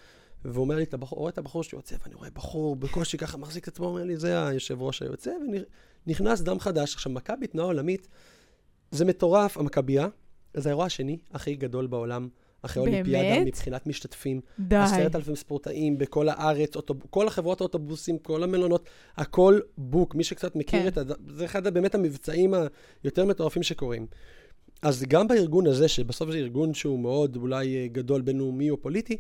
והוא 0.45 0.65
אומר 0.65 0.77
לי, 0.77 0.83
אתה 0.83 0.97
רואה 1.11 1.31
את 1.31 1.39
הבחור 1.39 1.63
שיוצא, 1.63 1.97
ואני 2.03 2.15
רואה 2.15 2.31
בחור 2.31 2.77
בקושי 2.77 3.19
ככה 3.19 3.37
מחזיק 3.39 3.63
את 3.63 3.69
עצמו, 3.69 3.87
אומר 3.87 4.05
לי, 4.05 4.17
זה 4.17 4.47
היושב 4.47 4.83
ראש 4.83 5.03
היוצא, 5.03 5.31
ונכנס 6.07 6.41
דם 6.41 6.61
חדש. 6.61 6.95
עכשיו, 6.95 7.13
מכבי 7.13 7.47
תנועה 7.47 7.67
עולמית, 7.67 8.09
זה 8.91 9.05
מטורף, 9.05 9.59
המכבייה, 9.59 10.09
זה 10.55 10.69
האירוע 10.69 10.85
השני 10.85 11.19
הכי 11.33 11.55
גדול 11.55 11.87
בעולם, 11.87 12.29
אחרי? 12.63 12.83
אולימפיאדה, 12.83 13.45
מבחינת 13.45 13.87
משתתפים. 13.87 14.41
די. 14.59 14.77
עשרת 14.77 15.17
אלפים 15.17 15.37
ספורטאים 15.37 15.99
בכל 15.99 16.29
הארץ, 16.29 16.77
אוטוב... 16.77 17.03
כל 17.11 17.27
החברות 17.27 17.61
האוטובוסים, 17.61 18.19
כל 18.19 18.43
המלונות, 18.43 18.89
הכל 19.17 19.61
בוק. 19.79 20.15
מי 20.15 20.25
שקצת 20.25 20.57
מכיר 20.57 20.83
כן. 20.83 20.89
את 20.89 20.99
הד... 20.99 21.13
זה 21.29 21.45
אחד 21.45 21.75
באמת 21.75 21.95
המבצעים 21.95 22.55
היותר 23.03 23.25
מטורפים 23.25 23.63
שקורים. 23.63 24.07
אז 24.83 25.05
גם 25.09 25.29
בארגון 25.29 25.67
הזה, 25.67 25.89
שבסוף 25.89 26.31
זה 26.31 26.37
ארגון 26.37 26.75
שהוא 26.75 26.99
מאוד 26.99 27.37
אולי 27.37 27.77
אה, 27.77 27.87
גדול 27.89 28.23
בינלאומי 28.23 28.71
או 28.71 28.83
פוליטי, 28.83 29.17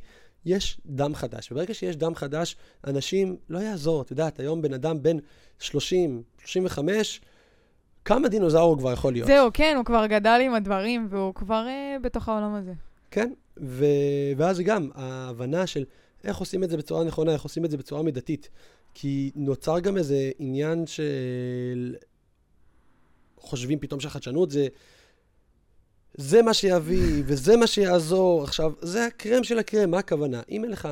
יש 0.47 0.81
דם 0.87 1.15
חדש. 1.15 1.53
וברגע 1.53 1.75
שיש 1.75 1.97
דם 1.97 2.15
חדש, 2.15 2.57
אנשים, 2.87 3.37
לא 3.49 3.59
יעזור, 3.59 4.03
את 4.03 4.11
יודעת, 4.11 4.41
היום 4.41 4.63
בן 4.63 4.73
אדם 4.75 5.03
בן 5.03 5.17
30, 5.59 6.23
35, 6.45 7.21
כמה 8.05 8.29
דינוזאור 8.29 8.71
הוא 8.71 8.79
כבר 8.79 8.93
יכול 8.93 9.13
להיות? 9.13 9.27
זהו, 9.27 9.51
כן, 9.55 9.75
הוא 9.77 9.85
כבר 9.85 10.07
גדל 10.07 10.41
עם 10.45 10.55
הדברים, 10.55 11.07
והוא 11.11 11.35
כבר 11.35 11.67
אה, 11.67 11.97
בתוך 12.03 12.29
העולם 12.29 12.55
הזה. 12.55 12.73
כן, 13.11 13.33
ו... 13.63 13.85
ואז 14.37 14.61
גם 14.61 14.89
ההבנה 14.95 15.67
של 15.67 15.85
איך 16.25 16.37
עושים 16.37 16.65
את 16.65 16.71
זה 16.71 16.77
בצורה 16.77 17.05
נכונה, 17.05 17.33
איך 17.33 17.43
עושים 17.43 17.65
את 17.65 17.71
זה 17.71 17.77
בצורה 17.77 18.03
מידתית. 18.03 18.49
כי 18.95 19.31
נוצר 19.35 19.81
גם 19.81 19.97
איזה 19.97 20.31
עניין 20.39 20.87
של... 20.87 21.95
חושבים 23.37 23.79
פתאום 23.79 24.01
שהחדשנות 24.01 24.51
זה... 24.51 24.67
זה 26.15 26.43
מה 26.43 26.55
שיביא, 26.55 27.23
וזה 27.27 27.57
מה 27.57 27.67
שיעזור. 27.67 28.45
עכשיו, 28.45 28.73
זה 28.83 29.07
הקרם 29.07 29.45
של 29.45 29.59
הקרם, 29.59 29.91
מה 29.91 29.99
הכוונה? 29.99 30.41
אם 30.51 30.65
אין 30.65 30.73
לך. 30.73 30.89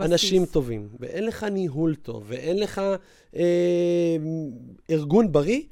אנשים 0.00 0.46
טובים, 0.46 0.88
ואין 1.00 1.26
לך 1.26 1.44
ניהול 1.44 1.94
טוב, 1.94 2.24
ואין 2.26 2.58
לך 2.58 2.80
אה, 3.36 4.16
ארגון 4.90 5.32
בריא, 5.32 5.62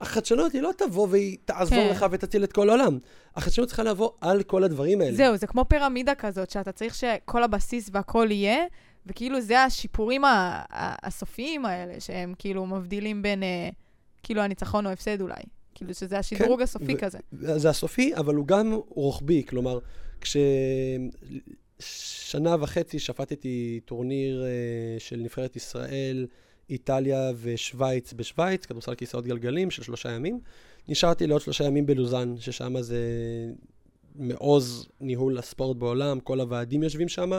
החדשנות 0.00 0.52
היא 0.52 0.62
לא 0.62 0.70
תבוא 0.78 1.08
והיא 1.10 1.36
תעזור 1.44 1.78
כן. 1.78 1.90
לך 1.90 2.06
ותציל 2.10 2.44
את 2.44 2.52
כל 2.52 2.68
העולם. 2.68 2.98
החדשנות 3.36 3.68
צריכה 3.68 3.82
לבוא 3.82 4.10
על 4.20 4.42
כל 4.42 4.64
הדברים 4.64 5.00
האלה. 5.00 5.16
זהו, 5.16 5.36
זה 5.36 5.46
כמו 5.46 5.64
פירמידה 5.68 6.14
כזאת, 6.14 6.50
שאתה 6.50 6.72
צריך 6.72 6.94
שכל 6.94 7.42
הבסיס 7.42 7.90
והכל 7.92 8.28
יהיה, 8.30 8.64
וכאילו 9.06 9.40
זה 9.40 9.62
השיפורים 9.62 10.22
הסופיים 11.02 11.66
האלה, 11.66 12.00
שהם 12.00 12.34
כאילו 12.38 12.66
מבדילים 12.66 13.22
בין, 13.22 13.42
אה, 13.42 13.68
כאילו 14.22 14.42
הניצחון 14.42 14.86
או 14.86 14.90
הפסד 14.90 15.20
אולי. 15.20 15.42
כאילו 15.74 15.94
שזה 15.94 16.18
השדרוג 16.18 16.62
הסופי 16.62 16.94
ו- 16.94 16.98
כזה. 16.98 17.18
זה 17.32 17.70
הסופי, 17.70 18.14
אבל 18.16 18.34
הוא 18.34 18.46
גם 18.46 18.78
רוחבי. 18.88 19.42
כלומר, 19.48 19.78
כששנה 21.80 22.56
וחצי 22.60 22.98
שפטתי 22.98 23.80
טורניר 23.84 24.44
אה, 24.44 24.48
של 24.98 25.16
נבחרת 25.16 25.56
ישראל, 25.56 26.26
איטליה 26.70 27.32
ושווייץ 27.42 28.12
בשווייץ, 28.12 28.66
כדורסל 28.66 28.94
כיסאות 28.94 29.24
גלגלים 29.24 29.70
של 29.70 29.82
שלושה 29.82 30.10
ימים. 30.10 30.40
נשארתי 30.88 31.26
לעוד 31.26 31.40
שלושה 31.40 31.64
ימים 31.64 31.86
בלוזאן, 31.86 32.34
ששם 32.38 32.82
זה 32.82 32.98
מעוז 34.14 34.88
ניהול 35.00 35.38
הספורט 35.38 35.76
בעולם, 35.76 36.20
כל 36.20 36.40
הוועדים 36.40 36.82
יושבים 36.82 37.08
שם. 37.08 37.32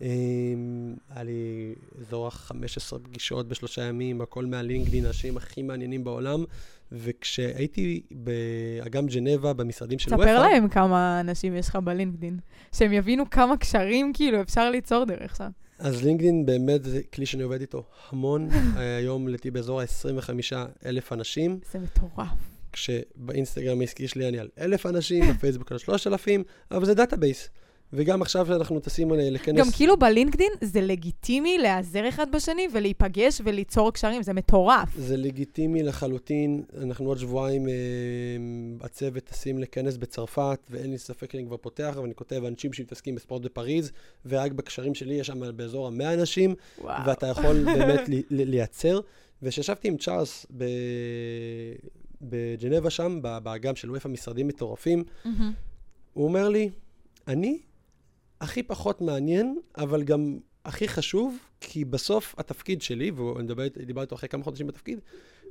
היה 0.00 1.22
לי 1.22 1.74
אזור 2.00 2.26
ה-15 2.26 2.98
פגישות 3.02 3.48
בשלושה 3.48 3.82
ימים, 3.82 4.20
הכל 4.20 4.46
מה 4.46 4.57
LinkedIn, 4.57 5.04
האנשים 5.06 5.36
הכי 5.36 5.62
מעניינים 5.62 6.04
בעולם. 6.04 6.44
וכשהייתי 6.92 8.02
באגם 8.10 9.06
ג'נבה, 9.06 9.52
במשרדים 9.52 9.98
של 9.98 10.10
אופ"א... 10.10 10.22
ספר 10.22 10.38
להם 10.38 10.68
כמה 10.68 11.20
אנשים 11.20 11.56
יש 11.56 11.68
לך 11.68 11.76
ב 11.76 11.82
LinkedIn, 11.82 12.38
שהם 12.74 12.92
יבינו 12.92 13.30
כמה 13.30 13.56
קשרים 13.56 14.12
כאילו 14.14 14.40
אפשר 14.40 14.70
ליצור 14.70 15.04
דרך 15.04 15.36
שם. 15.36 15.50
אז 15.78 16.04
LinkedIn 16.04 16.46
באמת 16.46 16.84
זה 16.84 17.00
כלי 17.14 17.26
שאני 17.26 17.42
עובד 17.42 17.60
איתו 17.60 17.84
המון. 18.10 18.48
היום 18.98 19.28
לדעתי 19.28 19.50
באזור 19.50 19.80
ה-25 19.80 20.54
אלף 20.86 21.12
אנשים, 21.12 21.58
זה 21.72 21.78
מטורף. 21.78 22.28
כשבאינסטגרם 22.72 23.80
העסקי 23.80 24.08
שלי 24.08 24.28
אני 24.28 24.38
על 24.38 24.48
אלף 24.58 24.86
אנשים, 24.86 25.24
בפייסבוק 25.30 25.72
על 25.72 25.78
3,000, 25.78 26.44
אבל 26.70 26.84
זה 26.84 26.94
database. 26.94 27.48
וגם 27.92 28.22
עכשיו 28.22 28.46
שאנחנו 28.46 28.80
טסים 28.80 29.12
אה, 29.12 29.30
לכנס... 29.30 29.58
גם 29.58 29.66
כאילו 29.76 29.96
בלינקדין 29.96 30.52
זה 30.60 30.80
לגיטימי 30.80 31.58
להיעזר 31.58 32.08
אחד 32.08 32.32
בשני 32.32 32.68
ולהיפגש 32.72 33.40
וליצור 33.44 33.92
קשרים, 33.92 34.22
זה 34.22 34.32
מטורף. 34.32 34.88
זה 34.96 35.16
לגיטימי 35.16 35.82
לחלוטין. 35.82 36.62
אנחנו 36.82 37.06
עוד 37.08 37.18
שבועיים, 37.18 37.68
אה, 37.68 37.74
הצוות 38.80 39.24
טסים 39.24 39.58
לכנס 39.58 39.96
בצרפת, 39.96 40.58
ואין 40.70 40.90
לי 40.90 40.98
ספק 40.98 41.32
שאני 41.32 41.44
כבר 41.46 41.56
פותח, 41.56 41.94
ואני 42.02 42.14
כותב 42.14 42.44
אנשים 42.44 42.72
שמתעסקים 42.72 43.14
בספורט 43.14 43.42
בפריז, 43.42 43.92
ורק 44.26 44.52
בקשרים 44.52 44.94
שלי 44.94 45.14
יש 45.14 45.26
שם 45.26 45.56
באזור 45.56 45.86
המאה 45.86 46.14
אנשים, 46.14 46.54
וואו. 46.80 47.06
ואתה 47.06 47.26
יכול 47.26 47.64
באמת 47.78 48.08
לי- 48.08 48.22
לי- 48.30 48.44
לייצר. 48.44 49.00
וכשישבתי 49.42 49.88
עם 49.88 49.96
צ'ארלס 49.96 50.46
ב... 50.56 50.64
בג'נבה 52.22 52.90
שם, 52.90 53.18
באגם 53.42 53.76
של 53.76 53.90
וופא, 53.90 54.08
משרדים 54.08 54.48
מטורפים, 54.48 55.04
מהמם. 55.24 55.52
הוא 56.12 56.24
אומר 56.24 56.48
לי, 56.48 56.70
אני 57.28 57.58
הכי 58.40 58.62
פחות 58.62 59.00
מעניין, 59.00 59.58
אבל 59.78 60.02
גם 60.02 60.38
הכי 60.64 60.88
חשוב, 60.88 61.38
כי 61.60 61.84
בסוף 61.84 62.34
התפקיד 62.38 62.82
שלי, 62.82 63.10
ואני 63.10 63.44
מדבר- 63.44 63.66
דיברתי 63.86 64.04
איתו 64.04 64.14
אחרי 64.14 64.28
כמה 64.28 64.44
חודשים 64.44 64.66
בתפקיד, 64.66 65.00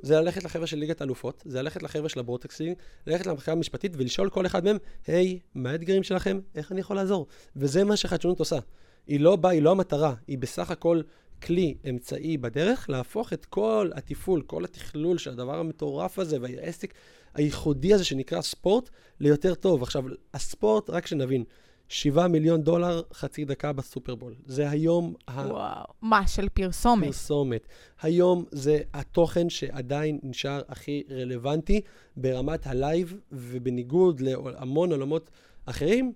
זה 0.02 0.16
ללכת 0.16 0.44
לחבר'ה 0.44 0.68
של 0.68 0.78
ליגת 0.78 1.02
האלופות, 1.02 1.44
זה 1.46 1.62
ללכת 1.62 1.84
לחבר'ה 1.84 2.10
של 2.10 2.20
הברודקסים, 2.20 2.74
ללכת 3.08 3.28
למחקר 3.28 3.52
המשפטית 3.52 3.92
ולשאול 3.98 4.30
כל 4.30 4.46
אחד 4.46 4.64
מהם, 4.64 4.78
היי, 5.08 5.40
מה 5.56 5.72
האתגרים 5.72 6.04
שלכם? 6.04 6.40
איך 6.56 6.72
אני 6.72 6.80
יכול 6.80 6.96
לעזור? 6.96 7.28
וזה 7.56 7.84
מה 7.84 7.98
שחדשנות 7.98 8.40
עושה. 8.40 8.60
היא 9.08 9.20
לא 9.20 9.36
באה, 9.36 9.52
היא 9.52 9.62
לא 9.62 9.72
המטרה, 9.72 10.14
היא 10.28 10.38
בסך 10.38 10.72
הכל 10.72 11.02
כלי, 11.42 11.78
אמצעי 11.90 12.38
בדרך, 12.38 12.90
להפוך 12.90 13.34
את 13.34 13.46
כל 13.46 13.92
התפעול, 13.96 14.42
כל 14.42 14.64
התכלול 14.66 15.18
של 15.18 15.32
הדבר 15.32 15.60
המטורף 15.60 16.20
הזה 16.20 16.38
והעסק 16.42 16.94
הייחודי 17.34 17.94
הזה 17.94 18.04
שנקרא 18.04 18.42
ספורט, 18.42 18.90
ליותר 19.20 19.56
טוב. 19.56 19.84
עכשיו, 19.84 20.04
הספורט, 20.34 20.90
רק 20.90 21.08
שנבין, 21.08 21.44
7 21.90 22.28
מיליון 22.28 22.62
דולר, 22.62 23.02
חצי 23.14 23.46
דקה 23.46 23.74
בסופרבול. 23.74 24.36
זה 24.46 24.70
היום 24.70 25.14
וואו. 25.30 25.86
מה, 26.02 26.28
של 26.28 26.50
פרסומת? 26.50 27.04
הפרסומת. 27.04 27.68
היום 28.02 28.46
זה 28.52 28.80
התוכן 28.94 29.50
שעדיין 29.50 30.20
נשאר 30.24 30.62
הכי 30.68 31.04
רלוונטי 31.12 31.82
ברמת 32.18 32.68
ה 32.68 32.75
live, 32.75 33.14
ובניגוד 33.32 34.22
להמון 34.22 34.92
עולמות 34.92 35.30
אחרים, 35.66 36.14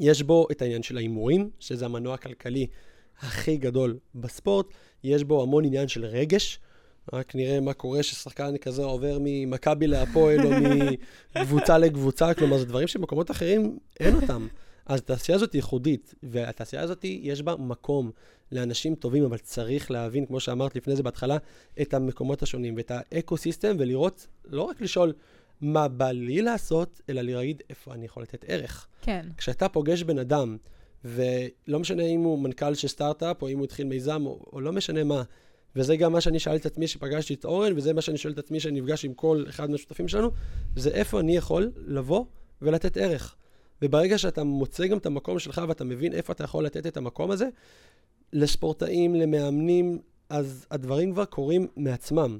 יש 0.00 0.22
בו 0.22 0.46
את 0.50 0.62
העניין 0.62 0.82
של 0.82 0.96
ההימורים, 0.96 1.50
שזה 1.58 1.84
המנוע 1.84 2.14
הכלכלי 2.14 2.66
הכי 3.20 3.56
גדול 3.56 3.98
בספורט. 4.14 4.66
יש 5.04 5.24
בו 5.24 5.42
המון 5.42 5.64
עניין 5.64 5.88
של 5.88 6.04
רגש. 6.04 6.60
רק 7.12 7.34
נראה 7.34 7.60
מה 7.60 7.72
קורה 7.72 8.02
ששחקן 8.02 8.56
כזה 8.56 8.84
עובר 8.84 9.18
ממכבי 9.20 9.86
להפועל 9.86 10.46
או 10.46 10.50
מקבוצה 11.36 11.78
לקבוצה, 11.78 12.34
כלומר, 12.34 12.58
זה 12.58 12.64
דברים 12.64 12.88
שבמקומות 12.88 13.30
אחרים 13.30 13.78
אין 14.00 14.14
אותם. 14.14 14.46
אז 14.86 15.00
התעשייה 15.00 15.36
הזאת 15.36 15.54
ייחודית, 15.54 16.14
והתעשייה 16.22 16.82
הזאת 16.82 17.04
יש 17.04 17.42
בה 17.42 17.56
מקום 17.56 18.10
לאנשים 18.52 18.94
טובים, 18.94 19.24
אבל 19.24 19.38
צריך 19.38 19.90
להבין, 19.90 20.26
כמו 20.26 20.40
שאמרת 20.40 20.76
לפני 20.76 20.96
זה 20.96 21.02
בהתחלה, 21.02 21.36
את 21.82 21.94
המקומות 21.94 22.42
השונים 22.42 22.76
ואת 22.76 22.90
ה 22.94 23.02
ecosystem, 23.02 23.76
ולראות, 23.78 24.26
לא 24.44 24.62
רק 24.62 24.80
לשאול 24.80 25.12
מה 25.60 25.88
בא 25.88 26.10
לי 26.10 26.42
לעשות, 26.42 27.00
אלא 27.08 27.22
להגיד 27.22 27.62
איפה 27.70 27.94
אני 27.94 28.04
יכול 28.06 28.22
לתת 28.22 28.44
ערך. 28.48 28.86
כן. 29.02 29.26
כשאתה 29.36 29.68
פוגש 29.68 30.02
בן 30.02 30.18
אדם, 30.18 30.56
ולא 31.04 31.78
משנה 31.80 32.02
אם 32.02 32.20
הוא 32.20 32.38
מנכ"ל 32.38 32.74
של 32.74 32.88
סטארט-אפ, 32.88 33.42
או 33.42 33.48
אם 33.48 33.58
הוא 33.58 33.64
התחיל 33.64 33.86
מיזם, 33.86 34.26
או, 34.26 34.44
או 34.52 34.60
לא 34.60 34.72
משנה 34.72 35.04
מה, 35.04 35.22
וזה 35.76 35.96
גם 35.96 36.12
מה 36.12 36.20
שאני 36.20 36.38
שאלתי 36.38 36.60
את 36.60 36.66
עצמי 36.66 36.86
שפגשתי 36.86 37.34
את 37.34 37.44
אורן, 37.44 37.72
וזה 37.76 37.92
מה 37.92 38.00
שאני 38.00 38.18
שואל 38.18 38.32
את 38.32 38.38
עצמי 38.38 38.60
שאני 38.60 38.80
נפגש 38.80 39.04
עם 39.04 39.14
כל 39.14 39.44
אחד 39.48 39.70
מהשותפים 39.70 40.08
שלנו, 40.08 40.30
זה 40.76 40.90
איפה 40.90 41.20
אני 41.20 41.36
יכול 41.36 41.70
לבוא 41.76 42.24
ולתת 42.62 42.96
ערך. 42.96 43.36
וברגע 43.82 44.18
שאתה 44.18 44.44
מוצא 44.44 44.86
גם 44.86 44.98
את 44.98 45.06
המקום 45.06 45.38
שלך 45.38 45.60
ואתה 45.68 45.84
מבין 45.84 46.12
איפה 46.12 46.32
אתה 46.32 46.44
יכול 46.44 46.64
לתת 46.64 46.86
את 46.86 46.96
המקום 46.96 47.30
הזה, 47.30 47.48
לספורטאים, 48.32 49.14
למאמנים, 49.14 49.98
אז 50.28 50.66
הדברים 50.70 51.12
כבר 51.12 51.24
קורים 51.24 51.66
מעצמם. 51.76 52.38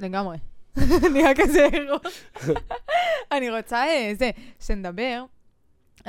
לגמרי. 0.00 0.36
נהיה 1.12 1.34
כזה 1.36 1.68
ראש. 1.90 2.24
אני 3.32 3.50
רוצה, 3.50 3.76
אה, 3.76 4.12
זה, 4.18 4.30
שנדבר, 4.60 5.24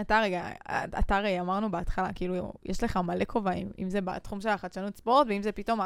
אתה 0.02 0.22
רגע, 0.24 0.50
אתה 1.00 1.18
הרי 1.18 1.40
אמרנו 1.40 1.72
בהתחלה, 1.72 2.14
כאילו, 2.16 2.54
יש 2.66 2.84
לך 2.84 2.98
מלא 2.98 3.26
כובעים, 3.28 3.72
אם 3.80 3.90
זה 3.90 4.02
בתחום 4.02 4.42
של 4.42 4.50
החדשנות 4.50 4.98
ספורט, 4.98 5.28
ואם 5.30 5.42
זה 5.42 5.52
פתאום 5.52 5.80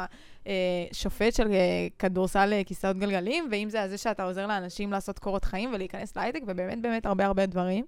השופט 0.46 1.34
של 1.34 1.52
אה, 1.52 1.86
כדורסל 1.98 2.52
אה, 2.52 2.64
כיסאות 2.64 2.96
גלגלים, 2.96 3.48
ואם 3.50 3.70
זה 3.70 3.82
הזה 3.82 3.98
שאתה 3.98 4.24
עוזר 4.24 4.46
לאנשים 4.46 4.92
לעשות 4.92 5.18
קורות 5.18 5.44
חיים 5.44 5.70
ולהיכנס 5.72 6.16
להייטק, 6.16 6.40
ובאמת 6.46 6.82
באמת 6.82 7.06
הרבה 7.06 7.26
הרבה 7.26 7.46
דברים. 7.46 7.84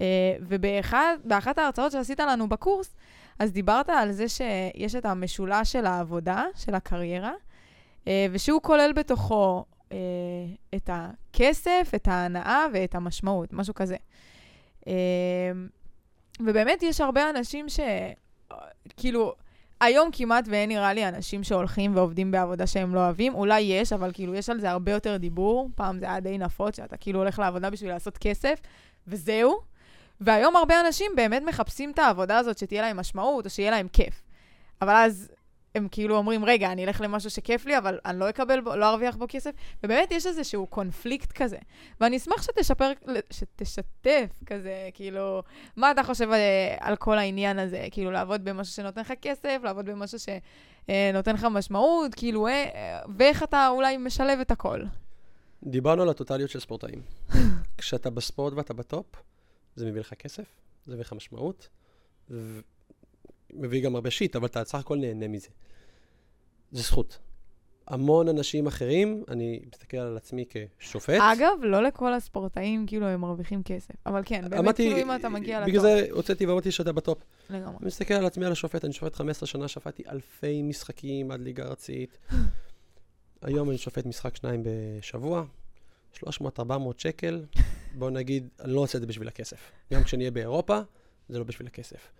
אה, 0.00 0.36
ובאחת 0.40 1.58
ההרצאות 1.58 1.92
שעשית 1.92 2.20
לנו 2.20 2.48
בקורס, 2.48 2.94
אז 3.38 3.52
דיברת 3.52 3.90
על 3.90 4.12
זה 4.12 4.28
שיש 4.28 4.94
את 4.94 5.04
המשולש 5.04 5.72
של 5.72 5.86
העבודה, 5.86 6.44
של 6.54 6.74
הקריירה, 6.74 7.32
אה, 8.08 8.26
ושהוא 8.32 8.62
כולל 8.62 8.92
בתוכו 8.96 9.64
אה, 9.92 9.96
את 10.74 10.90
הכסף, 10.92 11.92
את 11.94 12.08
ההנאה 12.08 12.66
ואת 12.72 12.94
המשמעות, 12.94 13.52
משהו 13.52 13.74
כזה. 13.74 13.96
אה, 14.86 14.92
ובאמת 16.40 16.82
יש 16.82 17.00
הרבה 17.00 17.30
אנשים 17.30 17.68
ש... 17.68 17.80
כאילו, 18.96 19.34
היום 19.80 20.10
כמעט 20.12 20.44
ואין 20.48 20.68
נראה 20.68 20.92
לי 20.92 21.08
אנשים 21.08 21.44
שהולכים 21.44 21.96
ועובדים 21.96 22.30
בעבודה 22.30 22.66
שהם 22.66 22.94
לא 22.94 23.00
אוהבים. 23.00 23.34
אולי 23.34 23.60
יש, 23.60 23.92
אבל 23.92 24.10
כאילו 24.14 24.34
יש 24.34 24.50
על 24.50 24.60
זה 24.60 24.70
הרבה 24.70 24.92
יותר 24.92 25.16
דיבור. 25.16 25.70
פעם 25.74 25.98
זה 25.98 26.06
היה 26.06 26.20
די 26.20 26.38
נפוץ, 26.38 26.76
שאתה 26.76 26.96
כאילו 26.96 27.18
הולך 27.18 27.38
לעבודה 27.38 27.70
בשביל 27.70 27.90
לעשות 27.90 28.18
כסף, 28.18 28.60
וזהו. 29.06 29.60
והיום 30.20 30.56
הרבה 30.56 30.80
אנשים 30.80 31.12
באמת 31.16 31.42
מחפשים 31.46 31.90
את 31.90 31.98
העבודה 31.98 32.38
הזאת 32.38 32.58
שתהיה 32.58 32.82
להם 32.82 32.96
משמעות, 32.96 33.44
או 33.44 33.50
שיהיה 33.50 33.70
להם 33.70 33.88
כיף. 33.92 34.22
אבל 34.82 34.94
אז 34.94 35.30
הם 35.74 35.88
כאילו 35.90 36.16
אומרים, 36.16 36.44
רגע, 36.44 36.72
אני 36.72 36.84
אלך 36.84 37.00
למשהו 37.00 37.30
שכיף 37.30 37.66
לי, 37.66 37.78
אבל 37.78 37.98
אני 38.06 38.18
לא 38.18 38.28
אקבל 38.28 38.60
בו, 38.60 38.76
לא 38.76 38.90
ארוויח 38.90 39.16
בו 39.16 39.26
כסף. 39.28 39.50
ובאמת 39.84 40.12
יש 40.12 40.26
איזשהו 40.26 40.66
קונפליקט 40.66 41.32
כזה. 41.32 41.56
ואני 42.00 42.16
אשמח 42.16 42.42
שתשפר, 42.42 42.92
שתשתף 43.30 44.30
כזה, 44.46 44.88
כאילו, 44.94 45.42
מה 45.76 45.90
אתה 45.90 46.02
חושב 46.02 46.30
אה, 46.30 46.76
על 46.80 46.96
כל 46.96 47.18
העניין 47.18 47.58
הזה? 47.58 47.86
כאילו, 47.90 48.10
לעבוד 48.10 48.44
במשהו 48.44 48.74
שנותן 48.74 49.00
לך 49.00 49.12
כסף, 49.22 49.60
לעבוד 49.64 49.86
במשהו 49.86 50.18
שנותן 50.18 51.34
לך 51.34 51.44
משמעות, 51.44 52.14
כאילו, 52.14 52.46
אה, 52.48 53.00
ואיך 53.16 53.42
אתה 53.42 53.68
אולי 53.68 53.96
משלב 53.96 54.40
את 54.40 54.50
הכל. 54.50 54.80
דיברנו 55.62 56.02
על 56.02 56.08
הטוטליות 56.08 56.50
של 56.50 56.60
ספורטאים. 56.60 57.02
כשאתה 57.78 58.10
בספורט 58.10 58.52
ואתה 58.52 58.74
בטופ, 58.74 59.06
זה 59.74 59.86
מביא 59.86 60.00
לך 60.00 60.14
כסף, 60.14 60.44
זה 60.84 60.92
מביא 60.92 61.04
לך 61.04 61.12
משמעות, 61.12 61.68
מביא 63.52 63.84
גם 63.84 63.94
הרבה 63.94 64.10
שיט, 64.10 64.36
אבל 64.36 64.46
אתה 64.46 64.64
סך 64.64 64.78
הכל 64.78 64.96
נהנה 64.96 65.28
מזה. 65.28 65.48
זה 66.72 66.82
זכות. 66.82 67.18
המון 67.86 68.28
אנשים 68.28 68.66
אחרים, 68.66 69.24
אני 69.28 69.60
מסתכל 69.72 69.96
על 69.96 70.16
עצמי 70.16 70.44
כשופט. 70.78 71.20
אגב, 71.20 71.52
לא 71.62 71.82
לכל 71.82 72.14
הספורטאים, 72.14 72.86
כאילו, 72.86 73.06
הם 73.06 73.20
מרוויחים 73.20 73.62
כסף. 73.62 73.94
אבל 74.06 74.22
כן, 74.24 74.42
באמת, 74.42 74.58
אמרתי, 74.58 74.90
כאילו, 74.90 75.02
אם 75.02 75.16
אתה 75.16 75.28
מגיע 75.28 75.60
לטופ. 75.60 75.68
בגלל 75.68 75.82
זה 75.82 76.06
הוצאתי 76.10 76.46
ואמרתי 76.46 76.70
שאתה 76.70 76.92
בטופ. 76.92 77.18
לגמרי. 77.50 77.76
אני 77.80 77.86
מסתכל 77.86 78.14
על 78.14 78.26
עצמי, 78.26 78.46
על 78.46 78.52
השופט, 78.52 78.84
אני 78.84 78.92
שופט 78.92 79.14
15 79.14 79.46
שנה, 79.46 79.68
שפטתי 79.68 80.02
אלפי 80.08 80.62
משחקים 80.62 81.30
עד 81.30 81.40
ליגה 81.40 81.64
ארצית. 81.64 82.18
היום 83.42 83.70
אני 83.70 83.78
שופט 83.78 84.06
משחק 84.06 84.36
שניים 84.36 84.62
בשבוע, 84.64 85.44
300-400 86.24 86.24
שקל. 86.98 87.44
בוא 87.98 88.10
נגיד, 88.10 88.48
אני 88.60 88.72
לא 88.72 88.80
עושה 88.80 88.98
את 88.98 89.00
זה 89.00 89.06
בשביל 89.06 89.28
הכסף. 89.28 89.70
גם 89.92 90.04
כשאני 90.04 90.22
אהיה 90.22 90.30
באירופה, 90.30 90.80
זה 91.28 91.38
לא 91.38 91.44
בשביל 91.44 91.66
הכסף. 91.66 92.12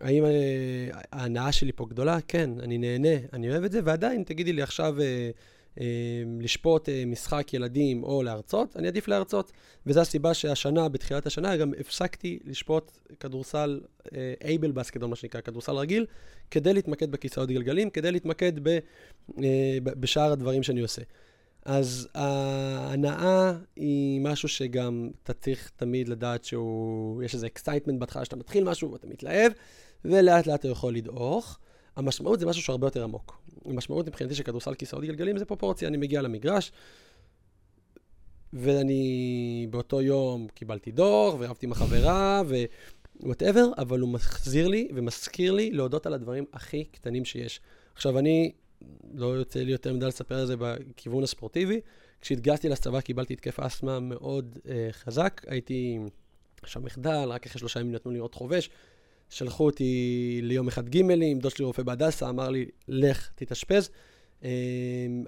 האם 0.00 0.24
אה, 0.24 0.30
ההנאה 1.12 1.52
שלי 1.52 1.72
פה 1.72 1.86
גדולה? 1.88 2.18
כן, 2.28 2.50
אני 2.60 2.78
נהנה, 2.78 3.16
אני 3.32 3.50
אוהב 3.50 3.64
את 3.64 3.72
זה, 3.72 3.80
ועדיין, 3.84 4.22
תגידי 4.22 4.52
לי 4.52 4.62
עכשיו 4.62 5.00
אה, 5.00 5.30
אה, 5.80 5.84
לשפוט 6.40 6.88
משחק 7.06 7.54
ילדים 7.54 8.04
או 8.04 8.22
להרצות, 8.22 8.76
אני 8.76 8.88
עדיף 8.88 9.08
להרצות. 9.08 9.52
וזו 9.86 10.00
הסיבה 10.00 10.34
שהשנה, 10.34 10.88
בתחילת 10.88 11.26
השנה, 11.26 11.56
גם 11.56 11.72
הפסקתי 11.80 12.38
לשפוט 12.44 12.98
כדורסל 13.20 13.80
able 14.44 14.70
basket, 14.70 15.02
או 15.02 15.08
מה 15.08 15.16
שנקרא, 15.16 15.40
כדורסל 15.40 15.72
רגיל, 15.72 16.06
כדי 16.50 16.72
להתמקד 16.74 17.10
בכיסאות 17.10 17.48
גלגלים, 17.48 17.90
כדי 17.90 18.12
להתמקד 18.12 18.52
ב, 18.62 18.78
בשאר 19.84 20.32
הדברים 20.32 20.62
שאני 20.62 20.80
עושה. 20.80 21.02
אז 21.64 22.08
ההנאה 22.14 23.52
היא 23.76 24.20
משהו 24.20 24.48
שגם 24.48 25.10
אתה 25.22 25.32
צריך 25.32 25.70
תמיד 25.76 26.08
לדעת 26.08 26.44
שהוא, 26.44 27.22
יש 27.22 27.34
איזה 27.34 27.46
excitement 27.46 28.00
בהתחלה 28.00 28.24
שאתה 28.24 28.36
מתחיל 28.36 28.64
משהו 28.64 28.92
ואתה 28.92 29.06
מתלהב, 29.06 29.52
ולאט 30.04 30.46
לאט 30.46 30.60
אתה 30.60 30.68
יכול 30.68 30.94
לדעוך. 30.94 31.58
המשמעות 31.96 32.40
זה 32.40 32.46
משהו 32.46 32.62
שהרבה 32.62 32.86
יותר 32.86 33.04
עמוק. 33.04 33.42
המשמעות 33.64 34.06
מבחינתי 34.06 34.34
של 34.34 34.42
כדורסל 34.42 34.74
כיסאות 34.74 35.04
גלגלים 35.04 35.38
זה 35.38 35.44
פרופורציה, 35.44 35.88
אני 35.88 35.96
מגיע 35.96 36.22
למגרש, 36.22 36.72
ואני 38.52 39.66
באותו 39.70 40.02
יום 40.02 40.48
קיבלתי 40.54 40.90
דו"ח, 40.90 41.36
ורבתי 41.40 41.66
עם 41.66 41.72
החברה, 41.72 42.42
ו 43.20 43.25
whatever, 43.25 43.66
אבל 43.78 44.00
הוא 44.00 44.08
מחזיר 44.08 44.68
לי 44.68 44.88
ומזכיר 44.94 45.52
לי 45.52 45.70
להודות 45.70 46.06
על 46.06 46.14
הדברים 46.14 46.44
הכי 46.52 46.84
קטנים 46.84 47.24
שיש. 47.24 47.60
עכשיו, 47.94 48.18
אני 48.18 48.52
לא 49.14 49.26
יוצא 49.26 49.60
לי 49.60 49.72
יותר 49.72 49.92
מדי 49.92 50.06
לספר 50.06 50.34
על 50.34 50.46
זה 50.46 50.54
בכיוון 50.58 51.22
הספורטיבי. 51.22 51.80
כשהתגייסתי 52.20 52.68
לצבא 52.68 53.00
קיבלתי 53.00 53.32
התקף 53.32 53.60
אסתמה 53.60 54.00
מאוד 54.00 54.58
אה, 54.62 54.68
חזק, 54.92 55.40
הייתי 55.46 55.98
שם 56.64 56.84
מחדל, 56.84 57.28
רק 57.28 57.46
אחרי 57.46 57.60
שלושה 57.60 57.80
ימים 57.80 57.94
נתנו 57.94 58.12
לי 58.12 58.18
עוד 58.18 58.34
חובש. 58.34 58.70
שלחו 59.30 59.66
אותי 59.66 60.40
ליום 60.42 60.68
אחד 60.68 60.88
גימלים, 60.88 61.38
דוד 61.38 61.52
שלי 61.52 61.64
רופא 61.64 61.82
בהדסה, 61.82 62.28
אמר 62.28 62.48
לי, 62.48 62.66
לך, 62.88 63.30
תתאשפז. 63.34 63.90
Um, 64.42 64.44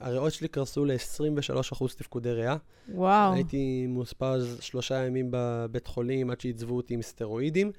הריאות 0.01 0.32
שלי 0.32 0.48
קרסו 0.48 0.84
ל-23% 0.84 1.86
תפקודי 1.96 2.32
ריאה. 2.32 2.57
וואו. 2.88 3.34
הייתי 3.34 3.86
מאושפז 3.86 4.59
שלושה 4.61 5.07
ימים 5.07 5.28
בבית 5.30 5.86
חולים 5.86 6.30
עד 6.30 6.40
שעיצבו 6.40 6.76
אותי 6.76 6.94
עם 6.94 7.03
סטרואידים, 7.03 7.72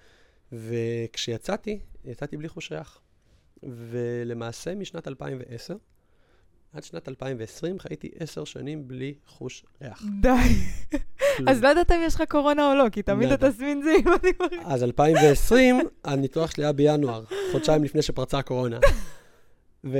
וכשיצאתי, 0.52 1.80
יצאתי 2.06 2.38
בלי 2.38 2.50
חוש 2.50 2.72
ריח. 2.72 3.02
ולמעשה 3.64 4.76
משנת 4.76 5.08
2010 5.08 5.76
עד 6.74 6.84
שנת 6.84 7.10
2020 7.10 7.80
חייתי 7.80 8.10
עשר 8.20 8.44
שנים 8.44 8.88
בלי 8.88 9.14
חוש 9.28 9.64
ריח. 9.82 10.04
די. 10.22 10.30
אז 11.48 11.64
לא 11.64 11.68
יודעת 11.68 11.92
אם 11.92 12.02
יש 12.06 12.16
לך 12.16 12.24
קורונה 12.30 12.72
או 12.72 12.76
לא, 12.76 12.90
כי 12.90 13.02
תמיד 13.02 13.32
התסמין 13.32 13.82
זה 13.82 13.92
אם 14.00 14.08
אני 14.08 14.32
מרגיש. 14.40 14.60
אז 14.66 14.84
2020, 14.84 15.80
הניתוח 16.04 16.52
שלי 16.52 16.64
היה 16.64 16.74
בינואר, 16.74 17.24
חודשיים 17.52 17.84
לפני 17.84 18.02
שפרצה 18.02 18.40
הקורונה. 18.40 18.80
ו... 19.84 19.98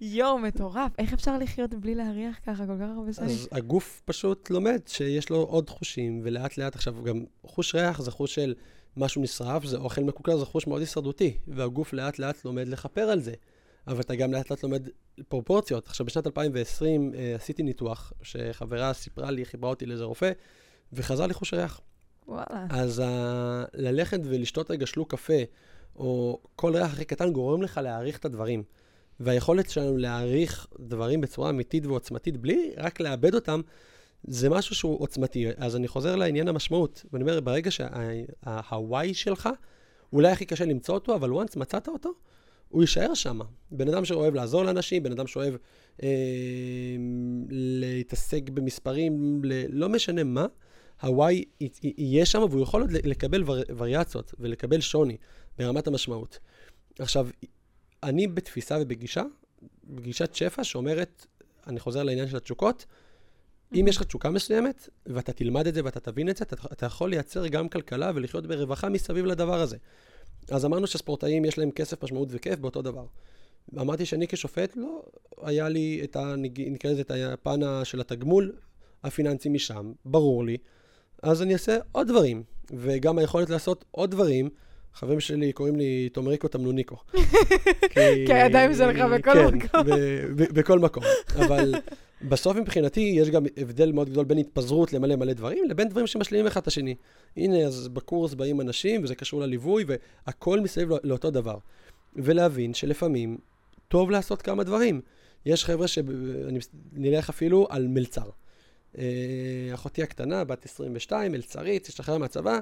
יואו, 0.00 0.38
מטורף. 0.38 0.92
איך 0.98 1.12
אפשר 1.12 1.38
לחיות 1.38 1.74
בלי 1.74 1.94
להריח 1.94 2.38
ככה 2.46 2.66
כל 2.66 2.76
כך 2.80 2.86
הרבה 2.96 3.12
שנים? 3.12 3.28
אז 3.28 3.48
הגוף 3.52 4.02
פשוט 4.04 4.50
לומד 4.50 4.80
שיש 4.86 5.30
לו 5.30 5.36
עוד 5.36 5.70
חושים, 5.70 6.20
ולאט 6.24 6.58
לאט 6.58 6.74
עכשיו 6.74 6.94
גם 7.04 7.24
חוש 7.46 7.74
ריח 7.74 8.02
זה 8.02 8.10
חוש 8.10 8.34
של 8.34 8.54
משהו 8.96 9.22
נשרף, 9.22 9.64
זה 9.64 9.76
אוכל 9.76 10.04
מקוקר, 10.04 10.36
זה 10.36 10.44
חוש 10.44 10.66
מאוד 10.66 10.80
הישרדותי, 10.80 11.36
והגוף 11.48 11.92
לאט 11.92 12.18
לאט 12.18 12.44
לומד 12.44 12.68
לכפר 12.68 13.00
על 13.00 13.20
זה. 13.20 13.32
אבל 13.86 14.00
אתה 14.00 14.14
גם 14.14 14.32
לאט 14.32 14.50
לאט 14.50 14.62
לומד 14.62 14.88
פרופורציות. 15.28 15.86
עכשיו, 15.86 16.06
בשנת 16.06 16.26
2020 16.26 17.14
אה, 17.14 17.34
עשיתי 17.34 17.62
ניתוח, 17.62 18.12
שחברה 18.22 18.92
סיפרה 18.92 19.30
לי, 19.30 19.44
חיברה 19.44 19.70
אותי 19.70 19.86
לאיזה 19.86 20.04
רופא, 20.04 20.32
וחזר 20.92 21.26
לי 21.26 21.34
חוש 21.34 21.54
ריח. 21.54 21.80
וואלה. 22.28 22.66
אז 22.70 23.02
ה... 23.04 23.64
ללכת 23.74 24.20
ולשתות 24.24 24.70
רגע 24.70 24.86
שלוק 24.86 25.10
קפה, 25.10 25.42
או 25.96 26.40
כל 26.56 26.76
ריח 26.76 26.92
הכי 26.92 27.04
קטן, 27.04 27.32
גורם 27.32 27.62
לך 27.62 27.80
להעריך 27.82 28.18
את 28.18 28.24
הדברים. 28.24 28.62
והיכולת 29.20 29.70
שלנו 29.70 29.96
להעריך 29.96 30.66
דברים 30.80 31.20
בצורה 31.20 31.50
אמיתית 31.50 31.86
ועוצמתית, 31.86 32.36
בלי 32.36 32.72
רק 32.76 33.00
לאבד 33.00 33.34
אותם, 33.34 33.60
זה 34.24 34.50
משהו 34.50 34.74
שהוא 34.74 35.00
עוצמתי. 35.00 35.46
אז 35.56 35.76
אני 35.76 35.88
חוזר 35.88 36.16
לעניין 36.16 36.48
המשמעות, 36.48 37.04
ואני 37.12 37.22
אומר, 37.22 37.40
ברגע 37.40 37.70
שה-why 37.70 39.12
שלך, 39.12 39.48
אולי 40.12 40.28
הכי 40.32 40.44
קשה 40.44 40.64
למצוא 40.64 40.94
אותו, 40.94 41.14
אבל 41.14 41.30
once 41.30 41.58
מצאת 41.58 41.88
אותו, 41.88 42.10
הוא 42.70 42.82
יישאר 42.82 43.14
שם. 43.14 43.38
בן 43.70 43.88
אדם 43.88 44.04
שאוהב 44.04 44.34
לעזור 44.34 44.62
לאנשים, 44.64 45.02
בן 45.02 45.12
אדם 45.12 45.26
שאוהב 45.26 45.54
אה, 46.02 46.08
להתעסק 47.50 48.48
במספרים, 48.48 49.40
ל- 49.44 49.78
לא 49.80 49.88
משנה 49.88 50.24
מה, 50.24 50.46
ה-why 51.00 51.64
יהיה 51.82 52.26
שם, 52.26 52.42
והוא 52.50 52.62
יכול 52.62 52.80
עוד 52.80 52.92
לקבל 52.92 53.42
ור, 53.46 53.56
וריאציות 53.76 54.34
ולקבל 54.38 54.80
שוני 54.80 55.16
ברמת 55.58 55.86
המשמעות. 55.86 56.38
עכשיו, 56.98 57.28
אני 58.02 58.26
בתפיסה 58.26 58.78
ובגישה, 58.80 59.22
בגישת 59.84 60.34
שפע 60.34 60.64
שאומרת, 60.64 61.26
אני 61.66 61.80
חוזר 61.80 62.02
לעניין 62.02 62.28
של 62.28 62.36
התשוקות, 62.36 62.86
אם 63.74 63.84
יש 63.88 63.96
לך 63.96 64.02
תשוקה 64.02 64.30
מסוימת, 64.30 64.88
ואתה 65.06 65.32
תלמד 65.32 65.66
את 65.66 65.74
זה 65.74 65.84
ואתה 65.84 66.00
תבין 66.00 66.28
את 66.28 66.36
זה, 66.36 66.44
אתה, 66.44 66.56
אתה 66.72 66.86
יכול 66.86 67.10
לייצר 67.10 67.46
גם 67.46 67.68
כלכלה 67.68 68.10
ולחיות 68.14 68.46
ברווחה 68.46 68.88
מסביב 68.88 69.26
לדבר 69.26 69.60
הזה. 69.60 69.76
אז 70.50 70.64
אמרנו 70.64 70.86
שספורטאים 70.86 71.44
יש 71.44 71.58
להם 71.58 71.70
כסף, 71.70 72.04
משמעות 72.04 72.28
וכיף 72.30 72.58
באותו 72.58 72.82
דבר. 72.82 73.04
אמרתי 73.78 74.06
שאני 74.06 74.28
כשופט, 74.28 74.76
לא, 74.76 75.02
היה 75.42 75.68
לי 75.68 76.00
את 76.04 76.16
ה... 76.16 76.34
נקרא 76.58 76.90
לזה 76.90 77.00
את 77.00 77.10
הפן 77.10 77.60
של 77.84 78.00
התגמול 78.00 78.52
הפיננסי 79.04 79.48
משם, 79.48 79.92
ברור 80.04 80.44
לי. 80.44 80.56
אז 81.22 81.42
אני 81.42 81.52
אעשה 81.52 81.78
עוד 81.92 82.08
דברים, 82.08 82.42
וגם 82.70 83.18
היכולת 83.18 83.50
לעשות 83.50 83.84
עוד 83.90 84.10
דברים. 84.10 84.48
חברים 84.94 85.20
שלי 85.20 85.52
קוראים 85.52 85.76
לי 85.76 86.08
תומריקו 86.12 86.48
תמנוניקו. 86.48 86.96
כי 88.26 88.32
הידיים 88.32 88.74
שלך 88.74 88.96
בכל 88.96 89.32
כן, 89.32 89.46
מקום. 89.46 89.84
כן, 89.84 90.26
בכל 90.36 90.78
מקום. 90.78 91.02
אבל 91.36 91.74
בסוף 92.22 92.56
מבחינתי 92.56 93.00
יש 93.16 93.30
גם 93.30 93.44
הבדל 93.56 93.92
מאוד 93.92 94.10
גדול 94.10 94.24
בין 94.24 94.38
התפזרות 94.38 94.92
למלא 94.92 95.16
מלא 95.16 95.32
דברים, 95.32 95.64
לבין 95.68 95.88
דברים 95.88 96.06
שמשלימים 96.06 96.46
אחד 96.46 96.60
את 96.60 96.66
השני. 96.66 96.94
הנה, 97.36 97.58
אז 97.58 97.88
בקורס 97.88 98.34
באים 98.34 98.60
אנשים, 98.60 99.04
וזה 99.04 99.14
קשור 99.14 99.40
לליווי, 99.40 99.84
והכל 99.86 100.60
מסביב 100.60 100.90
לא, 100.90 100.98
לאותו 101.04 101.30
דבר. 101.30 101.58
ולהבין 102.16 102.74
שלפעמים 102.74 103.38
טוב 103.88 104.10
לעשות 104.10 104.42
כמה 104.42 104.64
דברים. 104.64 105.00
יש 105.46 105.64
חבר'ה 105.64 105.86
שנלך 105.88 107.28
אפילו 107.28 107.66
על 107.70 107.86
מלצר. 107.88 108.30
אה, 108.98 109.04
אחותי 109.74 110.02
הקטנה, 110.02 110.44
בת 110.44 110.64
22, 110.64 111.32
מלצרית, 111.32 111.86
השתחררה 111.86 112.18
מהצבא, 112.18 112.58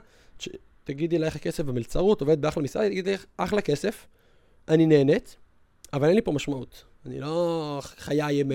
תגידי 0.89 1.19
לה 1.19 1.27
איך 1.27 1.37
הכסף 1.37 1.65
במלצרות, 1.65 2.21
עובדת 2.21 2.39
באחלה 2.39 2.63
משרד, 2.63 2.89
תגידי 2.89 3.13
לך, 3.13 3.25
אחלה 3.37 3.61
כסף, 3.61 4.07
אני 4.69 4.87
נהנית, 4.87 5.37
אבל 5.93 6.07
אין 6.07 6.15
לי 6.15 6.23
פה 6.23 6.33
משמעות. 6.33 6.85
אני 7.07 7.21
לא 7.21 7.81
חיי 7.83 8.41
עם 8.41 8.53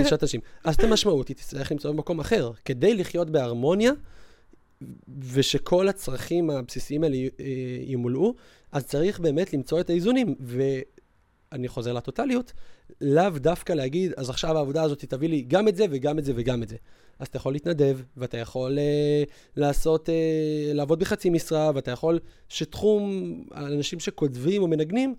לשעת 0.00 0.22
אנשים. 0.22 0.40
אז 0.64 0.74
את 0.74 0.84
המשמעות 0.84 1.28
היא 1.28 1.36
תצטרך 1.36 1.72
למצוא 1.72 1.92
במקום 1.92 2.20
אחר. 2.20 2.52
כדי 2.64 2.94
לחיות 2.94 3.30
בהרמוניה, 3.30 3.92
ושכל 5.18 5.88
הצרכים 5.88 6.50
הבסיסיים 6.50 7.04
האלה 7.04 7.16
אה, 7.16 7.46
ימולאו, 7.80 8.34
אז 8.72 8.86
צריך 8.86 9.20
באמת 9.20 9.52
למצוא 9.52 9.80
את 9.80 9.90
האיזונים, 9.90 10.34
ואני 10.40 11.68
חוזר 11.68 11.92
לטוטליות, 11.92 12.52
לאו 13.00 13.30
דווקא 13.36 13.72
להגיד, 13.72 14.12
אז 14.16 14.30
עכשיו 14.30 14.56
העבודה 14.56 14.82
הזאת 14.82 15.04
תביא 15.04 15.28
לי 15.28 15.44
גם 15.48 15.68
את 15.68 15.76
זה 15.76 15.86
וגם 15.90 16.18
את 16.18 16.24
זה 16.24 16.32
וגם 16.36 16.62
את 16.62 16.68
זה. 16.68 16.76
אז 17.18 17.26
אתה 17.26 17.36
יכול 17.36 17.52
להתנדב, 17.52 17.98
ואתה 18.16 18.38
יכול 18.38 18.78
אה, 18.78 19.22
לעשות, 19.56 20.08
אה, 20.08 20.14
לעבוד 20.74 20.98
בחצי 20.98 21.30
משרה, 21.30 21.70
ואתה 21.74 21.90
יכול 21.90 22.18
שתחום, 22.48 23.34
אנשים 23.54 24.00
שכותבים 24.00 24.62
או 24.62 24.68
מנגנים, 24.68 25.14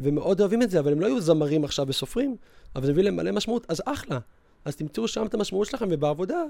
ומאוד 0.00 0.40
אוהבים 0.40 0.62
את 0.62 0.70
זה, 0.70 0.80
אבל 0.80 0.92
הם 0.92 1.00
לא 1.00 1.06
יהיו 1.06 1.20
זמרים 1.20 1.64
עכשיו 1.64 1.86
וסופרים, 1.88 2.36
אבל 2.76 2.86
זה 2.86 2.92
מביא 2.92 3.02
להם 3.02 3.16
מלא 3.16 3.32
משמעות, 3.32 3.66
אז 3.68 3.82
אחלה. 3.86 4.18
אז 4.64 4.76
תמצאו 4.76 5.08
שם 5.08 5.26
את 5.26 5.34
המשמעות 5.34 5.66
שלכם, 5.66 5.88
ובעבודה, 5.90 6.42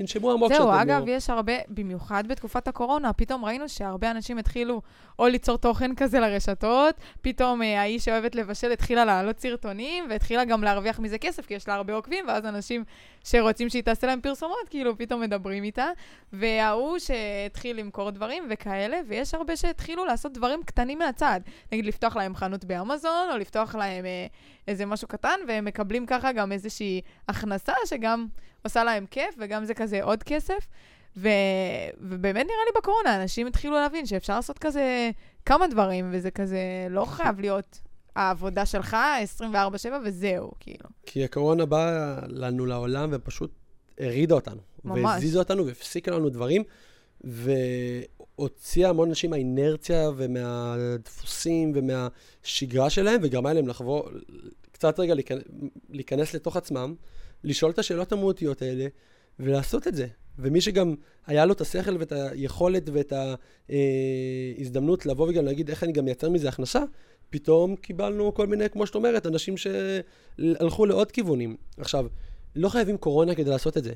תנשמו 0.00 0.32
עמוק 0.32 0.52
זהו, 0.52 0.70
אגב, 0.72 1.04
לא... 1.06 1.12
יש 1.12 1.30
הרבה, 1.30 1.52
במיוחד 1.68 2.24
בתקופת 2.28 2.68
הקורונה, 2.68 3.12
פתאום 3.12 3.44
ראינו 3.44 3.68
שהרבה 3.68 4.10
אנשים 4.10 4.38
התחילו 4.38 4.82
או 5.18 5.26
ליצור 5.26 5.56
תוכן 5.56 5.94
כזה 5.94 6.20
לרשתות, 6.20 6.94
פתאום 7.20 7.62
אה, 7.62 7.80
האיש 7.80 8.04
שאוהבת 8.04 8.34
לבשל 8.34 8.72
התחילה 8.72 9.04
להעלות 9.04 9.38
סרטונים, 9.40 10.04
והתחילה 10.10 10.44
גם 10.44 10.64
להרוויח 10.64 11.00
מזה 11.00 11.18
כסף, 11.18 11.46
כי 11.46 11.54
יש 11.54 11.68
לה 11.68 11.74
הרבה 11.74 11.94
עוקבים, 11.94 12.24
ואז 12.28 12.46
אנשים 12.46 12.84
שרוצים 13.24 13.68
שהיא 13.68 13.82
תעשה 13.82 14.06
להם 14.06 14.20
פרסומות, 14.20 14.68
כאילו 14.70 14.98
פתאום 14.98 15.20
מדברים 15.20 15.64
איתה. 15.64 15.86
וההוא 16.32 16.98
שהתחיל 16.98 17.76
למכור 17.76 18.10
דברים 18.10 18.44
וכאלה, 18.50 19.00
ויש 19.08 19.34
הרבה 19.34 19.56
שהתחילו 19.56 20.04
לעשות 20.04 20.32
דברים 20.32 20.62
קטנים 20.62 20.98
מהצד. 20.98 21.40
נגיד, 21.72 21.86
לפתוח 21.86 22.16
להם 22.16 22.36
חנות 22.36 22.64
באמזון, 22.64 23.28
או 23.32 23.38
לפתוח 23.38 23.74
להם 23.74 24.06
אה, 24.06 24.26
איזה 24.68 24.86
משהו 24.86 25.08
קטן, 25.08 25.36
והם 25.48 25.64
מקבלים 25.64 26.06
ככה 26.06 26.32
גם 26.32 26.52
איזושהי 26.52 27.00
הכנסה 27.28 27.72
שגם... 27.86 28.26
עושה 28.62 28.84
להם 28.84 29.06
כיף, 29.06 29.34
וגם 29.38 29.64
זה 29.64 29.74
כזה 29.74 30.02
עוד 30.02 30.22
כסף. 30.22 30.66
ו... 31.16 31.28
ובאמת 32.00 32.46
נראה 32.46 32.64
לי 32.66 32.72
בקורונה, 32.78 33.22
אנשים 33.22 33.46
התחילו 33.46 33.74
להבין 33.74 34.06
שאפשר 34.06 34.36
לעשות 34.36 34.58
כזה 34.58 35.10
כמה 35.46 35.66
דברים, 35.68 36.10
וזה 36.12 36.30
כזה 36.30 36.60
לא 36.90 37.04
חייב 37.04 37.40
להיות 37.40 37.80
העבודה 38.16 38.66
שלך 38.66 38.96
24-7 39.40 39.54
וזהו, 40.04 40.50
כאילו. 40.60 40.88
כי 41.06 41.24
הקורונה 41.24 41.66
באה 41.66 42.16
לנו 42.26 42.66
לעולם 42.66 43.08
ופשוט 43.12 43.50
הרעידה 44.00 44.34
אותנו. 44.34 44.60
ממש. 44.84 45.04
והזיזה 45.04 45.38
אותנו 45.38 45.66
והפסיקה 45.66 46.10
לנו 46.10 46.28
דברים, 46.28 46.62
והוציאה 47.24 48.90
המון 48.90 49.08
אנשים 49.08 49.30
מהאינרציה 49.30 50.10
ומהדפוסים 50.16 51.72
ומהשגרה 51.74 52.90
שלהם, 52.90 53.20
וגרמה 53.22 53.52
להם 53.52 53.68
לחבור, 53.68 54.08
קצת 54.72 55.00
רגע 55.00 55.14
להיכנס 55.88 56.34
לתוך 56.34 56.56
עצמם. 56.56 56.94
לשאול 57.44 57.70
את 57.70 57.78
השאלות 57.78 58.12
המהותיות 58.12 58.62
האלה 58.62 58.86
ולעשות 59.38 59.88
את 59.88 59.94
זה. 59.94 60.06
ומי 60.38 60.60
שגם 60.60 60.94
היה 61.26 61.44
לו 61.44 61.52
את 61.52 61.60
השכל 61.60 61.96
ואת 61.96 62.12
היכולת 62.12 62.88
ואת 62.92 63.12
ההזדמנות 64.58 65.06
לבוא 65.06 65.28
וגם 65.28 65.44
להגיד 65.44 65.70
איך 65.70 65.84
אני 65.84 65.92
גם 65.92 66.04
מייצר 66.04 66.30
מזה 66.30 66.48
הכנסה, 66.48 66.82
פתאום 67.30 67.76
קיבלנו 67.76 68.34
כל 68.34 68.46
מיני, 68.46 68.70
כמו 68.70 68.86
שאת 68.86 68.94
אומרת, 68.94 69.26
אנשים 69.26 69.54
שהלכו 69.56 70.86
לעוד 70.86 71.12
כיוונים. 71.12 71.56
עכשיו, 71.78 72.06
לא 72.56 72.68
חייבים 72.68 72.96
קורונה 72.96 73.34
כדי 73.34 73.50
לעשות 73.50 73.76
את 73.76 73.84
זה. 73.84 73.92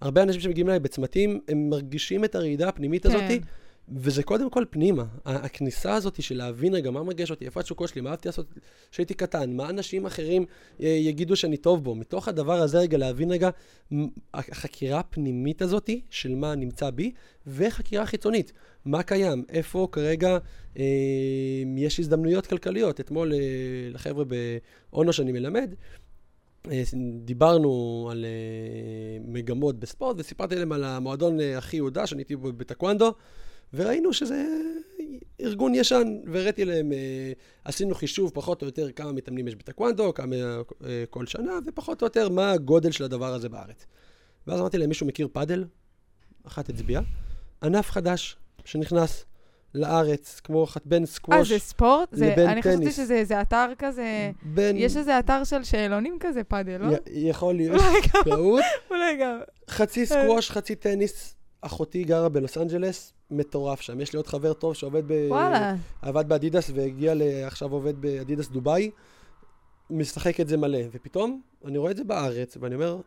הרבה 0.00 0.22
אנשים 0.22 0.40
שמגיעים 0.40 0.68
אליי 0.68 0.80
בצמתים, 0.80 1.40
הם 1.48 1.70
מרגישים 1.70 2.24
את 2.24 2.34
הרעידה 2.34 2.68
הפנימית 2.68 3.06
כן. 3.06 3.08
הזאת, 3.08 3.42
וזה 3.88 4.22
קודם 4.22 4.50
כל 4.50 4.64
פנימה. 4.70 5.04
הכניסה 5.24 5.94
הזאת 5.94 6.22
של 6.22 6.36
להבין 6.36 6.74
רגע 6.74 6.90
מה 6.90 7.02
מרגש 7.02 7.30
אותי, 7.30 7.44
איפה 7.44 7.60
התשוקות 7.60 7.88
שלי, 7.88 8.00
מה 8.00 8.10
אהבתי 8.10 8.28
לעשות 8.28 8.46
כשהייתי 8.90 9.14
קטן, 9.14 9.56
מה 9.56 9.70
אנשים 9.70 10.06
אחרים 10.06 10.44
אה, 10.80 10.86
יגידו 10.86 11.36
שאני 11.36 11.56
טוב 11.56 11.84
בו. 11.84 11.94
מתוך 11.94 12.28
הדבר 12.28 12.60
הזה 12.60 12.78
רגע 12.78 12.98
להבין 12.98 13.30
רגע, 13.32 13.50
החקירה 14.34 15.00
הפנימית 15.00 15.62
הזאת 15.62 15.90
של 16.10 16.34
מה 16.34 16.54
נמצא 16.54 16.90
בי, 16.90 17.12
וחקירה 17.46 18.06
חיצונית. 18.06 18.52
מה 18.84 19.02
קיים, 19.02 19.44
איפה 19.48 19.88
כרגע 19.92 20.38
אה, 20.78 20.84
יש 21.76 22.00
הזדמנויות 22.00 22.46
כלכליות. 22.46 23.00
אתמול 23.00 23.32
אה, 23.32 23.38
לחבר'ה 23.90 24.24
באונו 24.24 25.12
שאני 25.12 25.32
מלמד, 25.32 25.74
אה, 26.70 26.82
דיברנו 27.24 28.08
על 28.12 28.24
אה, 28.24 28.30
מגמות 29.26 29.78
בספורט, 29.78 30.16
וסיפרתי 30.18 30.56
להם 30.56 30.72
על 30.72 30.84
המועדון 30.84 31.40
אה, 31.40 31.58
הכי 31.58 31.76
יהודה, 31.76 32.06
שאני 32.06 32.20
הייתי 32.20 32.36
בטקוונדו. 32.36 33.14
וראינו 33.74 34.12
שזה 34.12 34.44
ארגון 35.40 35.74
ישן, 35.74 36.16
והראיתי 36.26 36.64
להם, 36.64 36.92
אה, 36.92 37.32
עשינו 37.64 37.94
חישוב 37.94 38.30
פחות 38.34 38.62
או 38.62 38.66
יותר 38.66 38.90
כמה 38.92 39.12
מתאמנים 39.12 39.48
יש 39.48 39.54
בטקוונדו, 39.54 40.14
כמה 40.14 40.36
אה, 40.36 41.04
כל 41.10 41.26
שנה, 41.26 41.52
ופחות 41.66 42.02
או 42.02 42.06
יותר 42.06 42.28
מה 42.28 42.52
הגודל 42.52 42.90
של 42.90 43.04
הדבר 43.04 43.34
הזה 43.34 43.48
בארץ. 43.48 43.86
ואז 44.46 44.60
אמרתי 44.60 44.78
להם, 44.78 44.88
מישהו 44.88 45.06
מכיר 45.06 45.28
פאדל? 45.32 45.64
אחת 46.46 46.68
הצביעה. 46.68 47.02
ענף 47.62 47.90
חדש 47.90 48.36
שנכנס 48.64 49.24
לארץ, 49.74 50.40
כמו 50.44 50.66
בין 50.84 51.06
סקווש 51.06 51.36
לבין 51.36 51.48
טניס. 51.48 51.52
אה, 51.52 51.58
זה 51.58 51.64
ספורט? 51.64 52.08
זה, 52.12 52.34
אני 52.34 52.62
חשבתי 52.62 52.92
שזה 52.92 53.14
איזה 53.14 53.40
אתר 53.40 53.66
כזה, 53.78 54.30
בין... 54.42 54.76
יש 54.76 54.96
איזה 54.96 55.18
אתר 55.18 55.44
של 55.44 55.64
שאלונים 55.64 56.16
כזה, 56.20 56.44
פאדל, 56.44 56.76
לא? 56.80 56.92
י- 56.92 56.98
יכול 57.28 57.54
להיות, 57.54 57.82
טעות. 58.24 58.62
אולי 58.90 59.16
גם. 59.20 59.38
חצי 59.70 60.06
סקווש, 60.06 60.50
חצי 60.50 60.74
טניס. 60.74 61.36
אחותי 61.66 62.04
גרה 62.04 62.28
בלוס 62.28 62.58
אנג'לס, 62.58 63.12
מטורף 63.30 63.80
שם. 63.80 64.00
יש 64.00 64.12
לי 64.12 64.16
עוד 64.16 64.26
חבר 64.26 64.52
טוב 64.52 64.74
שעובד 64.74 65.02
ב... 65.06 65.26
וואלה. 65.28 65.74
עבד 66.02 66.28
באדידס 66.28 66.70
והגיע 66.74 67.14
ל... 67.14 67.22
עכשיו 67.22 67.72
עובד 67.72 68.00
באדידס 68.00 68.48
דובאי, 68.48 68.90
משחק 69.90 70.40
את 70.40 70.48
זה 70.48 70.56
מלא. 70.56 70.78
ופתאום 70.92 71.40
אני 71.64 71.78
רואה 71.78 71.90
את 71.90 71.96
זה 71.96 72.04
בארץ, 72.04 72.56
ואני 72.60 72.74
אומר, 72.74 73.00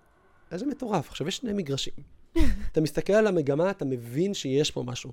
איזה 0.51 0.65
מטורף. 0.65 1.09
עכשיו, 1.09 1.27
יש 1.27 1.37
שני 1.37 1.53
מגרשים. 1.53 1.93
אתה 2.71 2.81
מסתכל 2.81 3.13
על 3.13 3.27
המגמה, 3.27 3.69
אתה 3.69 3.85
מבין 3.85 4.33
שיש 4.33 4.71
פה 4.71 4.83
משהו. 4.83 5.11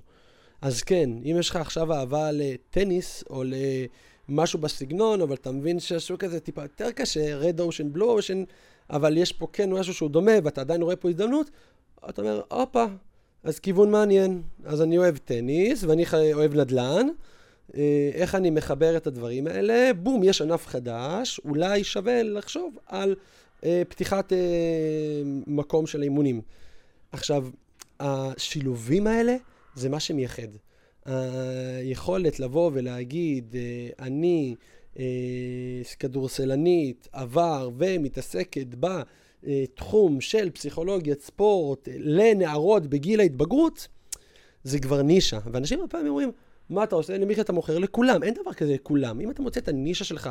אז 0.61 0.81
כן, 0.81 1.09
אם 1.23 1.35
יש 1.39 1.49
לך 1.49 1.55
עכשיו 1.55 1.93
אהבה 1.93 2.29
לטניס, 2.31 3.23
או 3.29 3.43
למשהו 4.29 4.59
בסגנון, 4.59 5.21
אבל 5.21 5.35
אתה 5.35 5.51
מבין 5.51 5.79
שהשוק 5.79 6.23
הזה 6.23 6.39
טיפה 6.39 6.61
יותר 6.61 6.91
קשה, 6.91 7.35
red 7.35 7.59
ocean, 7.59 7.93
blue 7.93 8.11
ocean, 8.11 8.43
אבל 8.89 9.17
יש 9.17 9.31
פה 9.31 9.47
כן 9.53 9.73
משהו 9.73 9.93
שהוא 9.93 10.09
דומה, 10.09 10.31
ואתה 10.43 10.61
עדיין 10.61 10.81
רואה 10.81 10.95
פה 10.95 11.09
הזדמנות, 11.09 11.49
אתה 12.09 12.21
אומר, 12.21 12.41
הופה, 12.51 12.85
אז 13.45 13.59
כיוון 13.59 13.91
מעניין. 13.91 14.41
אז 14.63 14.81
אני 14.81 14.97
אוהב 14.97 15.17
טניס, 15.17 15.83
ואני 15.83 16.05
אוהב 16.33 16.53
נדל"ן. 16.53 17.07
אה, 17.75 18.09
איך 18.13 18.35
אני 18.35 18.49
מחבר 18.49 18.97
את 18.97 19.07
הדברים 19.07 19.47
האלה? 19.47 19.91
בום, 19.93 20.23
יש 20.23 20.41
ענף 20.41 20.67
חדש, 20.67 21.39
אולי 21.45 21.83
שווה 21.83 22.23
לחשוב 22.23 22.77
על 22.85 23.15
אה, 23.63 23.81
פתיחת 23.89 24.33
אה, 24.33 24.37
מקום 25.47 25.87
של 25.87 26.03
אימונים. 26.03 26.41
עכשיו, 27.11 27.47
השילובים 27.99 29.07
האלה 29.07 29.35
זה 29.75 29.89
מה 29.89 29.99
שמייחד. 29.99 30.47
היכולת 31.05 32.39
לבוא 32.39 32.71
ולהגיד, 32.73 33.55
אה, 33.55 34.05
אני 34.05 34.55
אה, 34.99 35.03
כדורסלנית, 35.99 37.07
עבר 37.11 37.69
ומתעסקת 37.77 38.67
בה, 38.67 39.01
תחום 39.75 40.21
של 40.21 40.49
פסיכולוגיית 40.49 41.21
ספורט 41.21 41.87
לנערות 41.97 42.87
בגיל 42.87 43.19
ההתבגרות, 43.19 43.87
זה 44.63 44.79
כבר 44.79 45.01
נישה. 45.01 45.39
ואנשים 45.51 45.79
הרבה 45.79 45.91
פעמים 45.91 46.07
אומרים, 46.07 46.31
מה 46.69 46.83
אתה 46.83 46.95
עושה? 46.95 47.17
למי 47.17 47.33
אתה 47.33 47.53
מוכר? 47.53 47.77
לכולם. 47.77 48.23
אין 48.23 48.33
דבר 48.33 48.53
כזה 48.53 48.73
לכולם. 48.73 49.21
אם 49.21 49.31
אתה 49.31 49.41
מוצא 49.41 49.59
את 49.59 49.67
הנישה 49.67 50.05
שלך, 50.05 50.29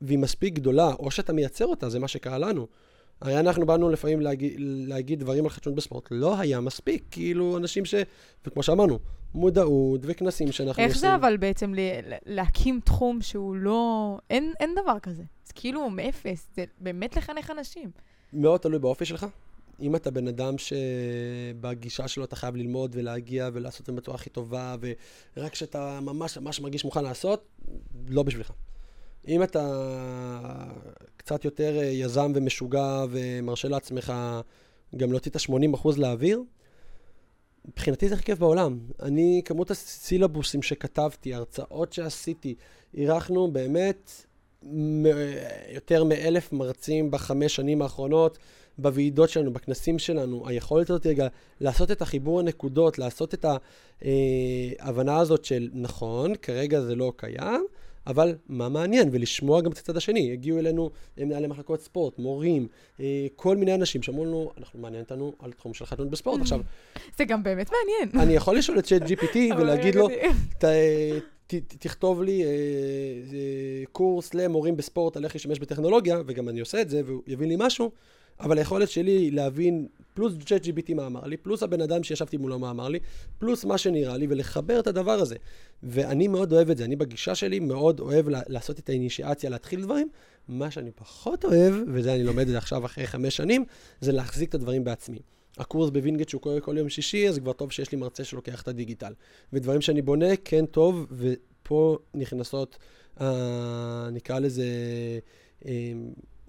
והיא 0.00 0.18
מספיק 0.18 0.54
גדולה, 0.54 0.94
או 0.98 1.10
שאתה 1.10 1.32
מייצר 1.32 1.66
אותה, 1.66 1.88
זה 1.88 1.98
מה 1.98 2.08
שקרה 2.08 2.38
לנו. 2.38 2.66
הרי 3.20 3.40
אנחנו 3.40 3.66
באנו 3.66 3.90
לפעמים 3.90 4.20
להגיד, 4.20 4.54
להגיד 4.60 5.20
דברים 5.20 5.44
על 5.44 5.50
חדשנות 5.50 5.76
בספורט, 5.76 6.08
לא 6.10 6.38
היה 6.38 6.60
מספיק, 6.60 7.04
כאילו 7.10 7.56
אנשים 7.56 7.84
ש... 7.84 7.94
וכמו 8.46 8.62
שאמרנו, 8.62 8.98
מודעות 9.34 10.00
וכנסים 10.02 10.52
שאנחנו 10.52 10.82
איך 10.82 10.94
עושים. 10.94 11.04
איך 11.04 11.10
זה 11.10 11.14
אבל 11.14 11.36
בעצם 11.36 11.74
להקים 12.26 12.80
תחום 12.84 13.22
שהוא 13.22 13.56
לא... 13.56 14.18
אין, 14.30 14.52
אין 14.60 14.74
דבר 14.82 14.98
כזה. 14.98 15.22
זה 15.46 15.52
כאילו 15.54 15.90
מאפס, 15.90 16.48
זה 16.56 16.64
באמת 16.80 17.16
לחנך 17.16 17.50
אנשים. 17.50 17.90
מאוד 18.32 18.60
תלוי 18.60 18.78
באופי 18.78 19.04
שלך. 19.04 19.26
אם 19.80 19.96
אתה 19.96 20.10
בן 20.10 20.28
אדם 20.28 20.54
שבגישה 20.58 22.08
שלו 22.08 22.24
אתה 22.24 22.36
חייב 22.36 22.56
ללמוד 22.56 22.96
ולהגיע 22.98 23.50
ולעשות 23.52 23.80
את 23.80 23.86
זה 23.86 23.92
בצורה 23.92 24.14
הכי 24.14 24.30
טובה, 24.30 24.76
ורק 25.36 25.52
כשאתה 25.52 26.00
ממש 26.02 26.38
ממש 26.38 26.60
מרגיש 26.60 26.84
מוכן 26.84 27.04
לעשות, 27.04 27.48
לא 28.08 28.22
בשבילך. 28.22 28.52
אם 29.28 29.42
אתה 29.42 29.64
קצת 31.16 31.44
יותר 31.44 31.78
אה, 31.78 31.84
יזם 31.84 32.32
ומשוגע 32.34 33.04
ומרשה 33.10 33.68
לעצמך 33.68 34.12
גם 34.96 35.12
להוציא 35.12 35.30
את 35.30 35.36
ה-80% 35.36 35.88
לאוויר, 35.96 36.42
מבחינתי 37.68 38.08
זה 38.08 38.14
הכי 38.14 38.24
כיף 38.24 38.38
בעולם. 38.38 38.78
אני, 39.02 39.42
כמות 39.44 39.70
הסילבוסים 39.70 40.62
שכתבתי, 40.62 41.34
הרצאות 41.34 41.92
שעשיתי, 41.92 42.54
אירחנו 42.94 43.52
באמת 43.52 44.12
יותר 45.74 46.04
מאלף 46.04 46.52
מרצים 46.52 47.10
בחמש 47.10 47.56
שנים 47.56 47.82
האחרונות, 47.82 48.38
בוועידות 48.78 49.30
שלנו, 49.30 49.52
בכנסים 49.52 49.98
שלנו. 49.98 50.48
היכולת 50.48 50.90
הזאת 50.90 51.06
רגע 51.06 51.28
לעשות 51.60 51.90
את 51.90 52.02
החיבור 52.02 52.40
הנקודות, 52.40 52.98
לעשות 52.98 53.34
את 53.34 53.44
ההבנה 53.44 55.12
אה, 55.12 55.20
הזאת 55.20 55.44
של 55.44 55.68
נכון, 55.72 56.34
כרגע 56.34 56.80
זה 56.80 56.94
לא 56.94 57.12
קיים, 57.16 57.66
אבל 58.08 58.34
מה 58.48 58.68
מעניין, 58.68 59.08
ולשמוע 59.12 59.60
גם 59.60 59.72
את 59.72 59.78
הצד 59.78 59.96
השני. 59.96 60.32
הגיעו 60.32 60.58
אלינו 60.58 60.90
מנהלי 61.16 61.46
מחלקות 61.46 61.80
ספורט, 61.80 62.18
מורים, 62.18 62.68
אה, 63.00 63.26
כל 63.36 63.56
מיני 63.56 63.74
אנשים 63.74 64.02
שאמרו 64.02 64.24
לנו, 64.24 64.50
אנחנו 64.58 64.78
מעניין 64.78 65.02
אותנו 65.02 65.32
על 65.38 65.52
תחום 65.52 65.74
של 65.74 65.86
חתונות 65.86 66.10
בספורט. 66.10 66.40
עכשיו... 66.40 66.60
זה 67.16 67.24
גם 67.24 67.42
באמת 67.42 67.70
מעניין. 67.70 68.24
אני 68.24 68.34
יכול 68.34 68.58
לשאול 68.58 68.78
את 68.78 68.84
צ'אט 68.88 69.02
GPT 69.02 69.36
ולהגיד 69.58 69.94
לו, 69.94 70.08
ת, 70.58 70.64
תכתוב 71.78 72.22
לי 72.22 72.44
אה, 72.44 72.48
אה, 72.48 73.84
קורס 73.92 74.34
למורים 74.34 74.76
בספורט 74.76 75.16
על 75.16 75.24
איך 75.24 75.34
להשתמש 75.34 75.58
בטכנולוגיה, 75.58 76.22
וגם 76.26 76.48
אני 76.48 76.60
עושה 76.60 76.80
את 76.80 76.90
זה, 76.90 77.02
והוא 77.06 77.22
יבין 77.26 77.48
לי 77.48 77.56
משהו, 77.58 77.90
אבל 78.40 78.58
היכולת 78.58 78.90
שלי 78.90 79.30
להבין, 79.30 79.86
פלוס 80.14 80.34
צ'אט 80.46 80.64
GPT 80.64 80.94
מה 80.94 81.06
אמר 81.06 81.24
לי, 81.24 81.36
פלוס 81.36 81.62
הבן 81.62 81.80
אדם 81.80 82.02
שישבתי 82.02 82.36
מולו 82.36 82.58
מה 82.58 82.70
אמר 82.70 82.88
לי, 82.88 82.98
פלוס 83.38 83.64
מה 83.64 83.78
שנראה 83.78 84.16
לי, 84.16 84.26
ולחבר 84.30 84.80
את 84.80 84.86
הדבר 84.86 85.12
הזה. 85.12 85.36
ואני 85.82 86.28
מאוד 86.28 86.52
אוהב 86.52 86.70
את 86.70 86.76
זה, 86.76 86.84
אני 86.84 86.96
בגישה 86.96 87.34
שלי 87.34 87.60
מאוד 87.60 88.00
אוהב 88.00 88.26
לעשות 88.28 88.78
את 88.78 88.88
האינישיאציה, 88.88 89.50
להתחיל 89.50 89.82
דברים. 89.82 90.08
מה 90.48 90.70
שאני 90.70 90.90
פחות 90.90 91.44
אוהב, 91.44 91.74
וזה 91.86 92.14
אני 92.14 92.24
לומד 92.24 92.40
את 92.40 92.48
זה 92.48 92.58
עכשיו 92.58 92.86
אחרי 92.86 93.06
חמש 93.06 93.36
שנים, 93.36 93.64
זה 94.00 94.12
להחזיק 94.12 94.48
את 94.48 94.54
הדברים 94.54 94.84
בעצמי. 94.84 95.18
הקורס 95.58 95.90
בווינגייט 95.90 96.28
שהוא 96.28 96.40
קורה 96.40 96.60
כל 96.60 96.78
יום 96.78 96.88
שישי, 96.88 97.28
אז 97.28 97.38
כבר 97.38 97.52
טוב 97.52 97.72
שיש 97.72 97.92
לי 97.92 97.98
מרצה 97.98 98.24
שלוקח 98.24 98.62
את 98.62 98.68
הדיגיטל. 98.68 99.12
ודברים 99.52 99.80
שאני 99.80 100.02
בונה, 100.02 100.36
כן 100.44 100.66
טוב, 100.66 101.06
ופה 101.10 101.98
נכנסות, 102.14 102.78
אה, 103.20 104.08
נקרא 104.12 104.38
לזה, 104.38 104.64
אה, 105.66 105.92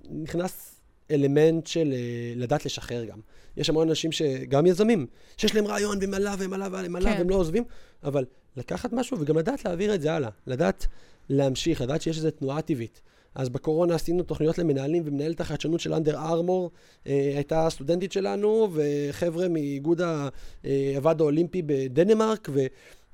נכנס 0.10 0.79
אלמנט 1.12 1.68
של 1.68 1.94
אה, 1.94 2.34
לדעת 2.36 2.66
לשחרר 2.66 3.06
גם. 3.06 3.20
יש 3.58 3.70
המון 3.70 3.90
אנשים 3.90 4.12
שגם 4.12 4.66
יזמים, 4.66 5.08
שיש 5.38 5.56
להם 5.56 5.68
רעיון 5.68 5.98
והם 6.02 6.14
עלה 6.14 6.36
והם 6.40 6.54
עלה 6.54 6.68
והם 6.72 6.96
עלה 6.96 7.12
כן. 7.12 7.18
והם 7.18 7.30
לא 7.30 7.36
עוזבים, 7.36 7.64
אבל 8.04 8.26
לקחת 8.58 8.94
משהו 8.94 9.20
וגם 9.20 9.38
לדעת 9.38 9.66
להעביר 9.66 9.96
את 9.96 10.02
זה 10.02 10.14
הלאה, 10.14 10.30
לדעת 10.48 10.86
להמשיך, 11.30 11.82
לדעת 11.82 12.02
שיש 12.02 12.18
איזו 12.18 12.32
תנועה 12.32 12.62
טבעית. 12.62 13.02
אז 13.36 13.50
בקורונה 13.50 13.96
עשינו 13.96 14.24
תוכניות 14.24 14.58
למנהלים, 14.58 15.04
ומנהלת 15.06 15.42
החדשנות 15.42 15.80
של 15.80 15.94
אנדר 15.94 16.18
ארמור 16.18 16.72
אה, 17.08 17.32
הייתה 17.36 17.68
סטודנטית 17.70 18.12
שלנו, 18.12 18.70
וחבר'ה 18.74 19.48
מאיגוד 19.48 20.02
אה, 20.02 20.30
הוועד 20.96 21.22
האולימפי 21.22 21.62
בדנמרק, 21.66 22.50
ו... 22.54 22.66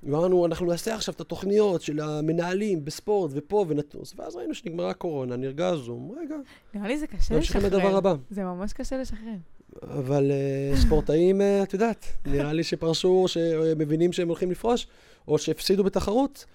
אמרנו, 0.07 0.45
אנחנו 0.45 0.65
נעשה 0.65 0.95
עכשיו 0.95 1.13
את 1.13 1.21
התוכניות 1.21 1.81
של 1.81 1.99
המנהלים 1.99 2.85
בספורט 2.85 3.31
ופה 3.33 3.65
ונטוס, 3.67 4.13
ואז 4.17 4.35
ראינו 4.35 4.53
שנגמרה 4.53 4.89
הקורונה, 4.89 5.35
נרגע 5.35 5.75
זום, 5.75 6.15
רגע. 6.21 6.35
נראה 6.73 6.87
לי 6.87 6.97
זה 6.97 7.07
קשה 7.07 7.17
לשחרר. 7.17 7.37
ממשיכים 7.37 7.61
לדבר 7.61 7.97
הבא. 7.97 8.15
זה 8.29 8.43
ממש 8.43 8.73
קשה 8.73 8.97
לשחרר. 8.97 9.35
אבל 9.83 10.31
uh, 10.31 10.77
ספורטאים, 10.77 11.41
uh, 11.41 11.63
את 11.63 11.73
יודעת, 11.73 12.05
נראה 12.25 12.53
לי 12.53 12.63
שפרשו, 12.63 13.25
שמבינים 13.27 14.13
שהם 14.13 14.27
הולכים 14.27 14.51
לפרוש, 14.51 14.87
או 15.27 15.37
שהפסידו 15.37 15.83
בתחרות, 15.83 16.45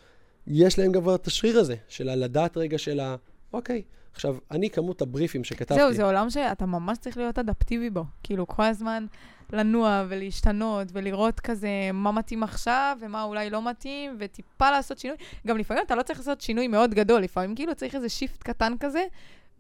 יש 0.47 0.79
להם 0.79 0.93
כבר 0.93 1.15
את 1.15 1.27
השריר 1.27 1.59
הזה, 1.59 1.75
של 1.89 2.09
הלדעת 2.09 2.57
רגע 2.57 2.79
של 2.79 3.01
ה... 3.01 3.17
אוקיי. 3.53 3.83
עכשיו, 4.13 4.37
אני, 4.51 4.71
כמות 4.71 5.03
הבריפים 5.03 5.45
שכתבתי... 5.45 5.81
זהו, 5.81 5.93
זה 5.93 6.05
עולם 6.05 6.31
שאתה 6.31 6.67
ממש 6.67 6.99
צריך 6.99 7.17
להיות 7.17 7.39
אדפטיבי 7.39 7.91
בו. 7.91 8.05
כאילו, 8.23 8.47
כל 8.47 8.63
הזמן 8.63 9.07
לנוע 9.53 10.05
ולהשתנות 10.09 10.89
ולראות 10.93 11.41
כזה 11.41 11.69
מה 11.93 12.13
מתאים 12.13 12.43
עכשיו 12.43 12.97
ומה 13.01 13.23
אולי 13.23 13.51
לא 13.51 13.71
מתאים, 13.71 14.17
וטיפה 14.19 14.71
לעשות 14.71 14.99
שינוי. 14.99 15.17
גם 15.47 15.59
לפעמים 15.59 15.83
אתה 15.87 15.95
לא 15.95 16.03
צריך 16.03 16.19
לעשות 16.19 16.41
שינוי 16.41 16.69
מאוד 16.69 16.95
גדול, 16.95 17.21
לפעמים 17.21 17.55
כאילו 17.55 17.75
צריך 17.75 17.95
איזה 17.95 18.09
שיפט 18.09 18.43
קטן 18.43 18.73
כזה, 18.81 19.05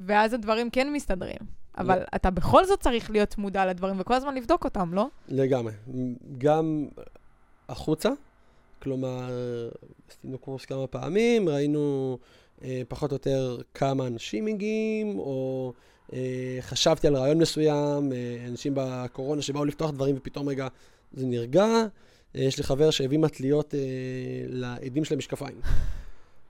ואז 0.00 0.32
הדברים 0.32 0.70
כן 0.70 0.92
מסתדרים. 0.92 1.60
אבל 1.78 1.98
לא. 1.98 2.04
אתה 2.14 2.30
בכל 2.30 2.64
זאת 2.64 2.80
צריך 2.80 3.10
להיות 3.10 3.38
מודע 3.38 3.66
לדברים 3.66 4.00
וכל 4.00 4.14
הזמן 4.14 4.34
לבדוק 4.34 4.64
אותם, 4.64 4.94
לא? 4.94 5.06
לגמרי. 5.28 5.72
גם 6.38 6.88
החוצה, 7.68 8.08
כלומר, 8.82 9.30
עשינו 10.08 10.38
קורס 10.38 10.64
כמה 10.64 10.86
פעמים, 10.86 11.48
ראינו 11.48 12.18
פחות 12.88 13.10
או 13.10 13.14
יותר 13.14 13.58
כמה 13.74 14.06
אנשים 14.06 14.44
מגיעים, 14.44 15.18
או 15.18 15.72
אה, 16.12 16.58
חשבתי 16.60 17.06
על 17.06 17.16
רעיון 17.16 17.38
מסוים, 17.38 18.12
אה, 18.12 18.46
אנשים 18.48 18.72
בקורונה 18.76 19.42
שבאו 19.42 19.64
לפתוח 19.64 19.90
דברים 19.90 20.16
ופתאום 20.18 20.48
רגע 20.48 20.68
זה 21.12 21.26
נרגע. 21.26 21.66
אה, 22.36 22.40
יש 22.40 22.58
לי 22.58 22.64
חבר 22.64 22.90
שהביא 22.90 23.18
מטליות 23.18 23.74
אה, 23.74 23.80
לעדים 24.48 25.04
של 25.04 25.14
המשקפיים. 25.14 25.60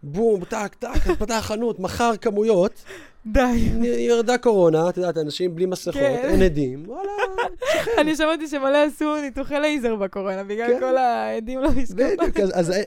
בום, 0.03 0.45
טק, 0.45 0.75
טק, 0.79 1.11
פתח 1.21 1.41
חנות, 1.41 1.81
מכר 1.81 2.13
כמויות. 2.21 2.85
די. 3.27 3.71
ירדה 3.83 4.39
קורונה, 4.39 4.89
את 4.89 4.97
יודעת, 4.97 5.19
אנשים 5.19 5.55
בלי 5.55 5.67
מסכות, 5.67 5.95
כן. 5.95 6.19
אין 6.23 6.43
עדים, 6.43 6.85
וואלה. 6.87 7.11
אני 8.01 8.17
שמעתי 8.17 8.49
שמלא 8.49 8.77
עשו 8.77 9.21
ניתוחי 9.21 9.55
לייזר 9.61 9.97
בקורונה, 9.97 10.45
בגלל 10.45 10.67
כן. 10.67 10.81
כל 10.81 10.97
העדים 10.97 11.61
למשקפיים. 11.61 12.17
בדיוק, 12.17 12.37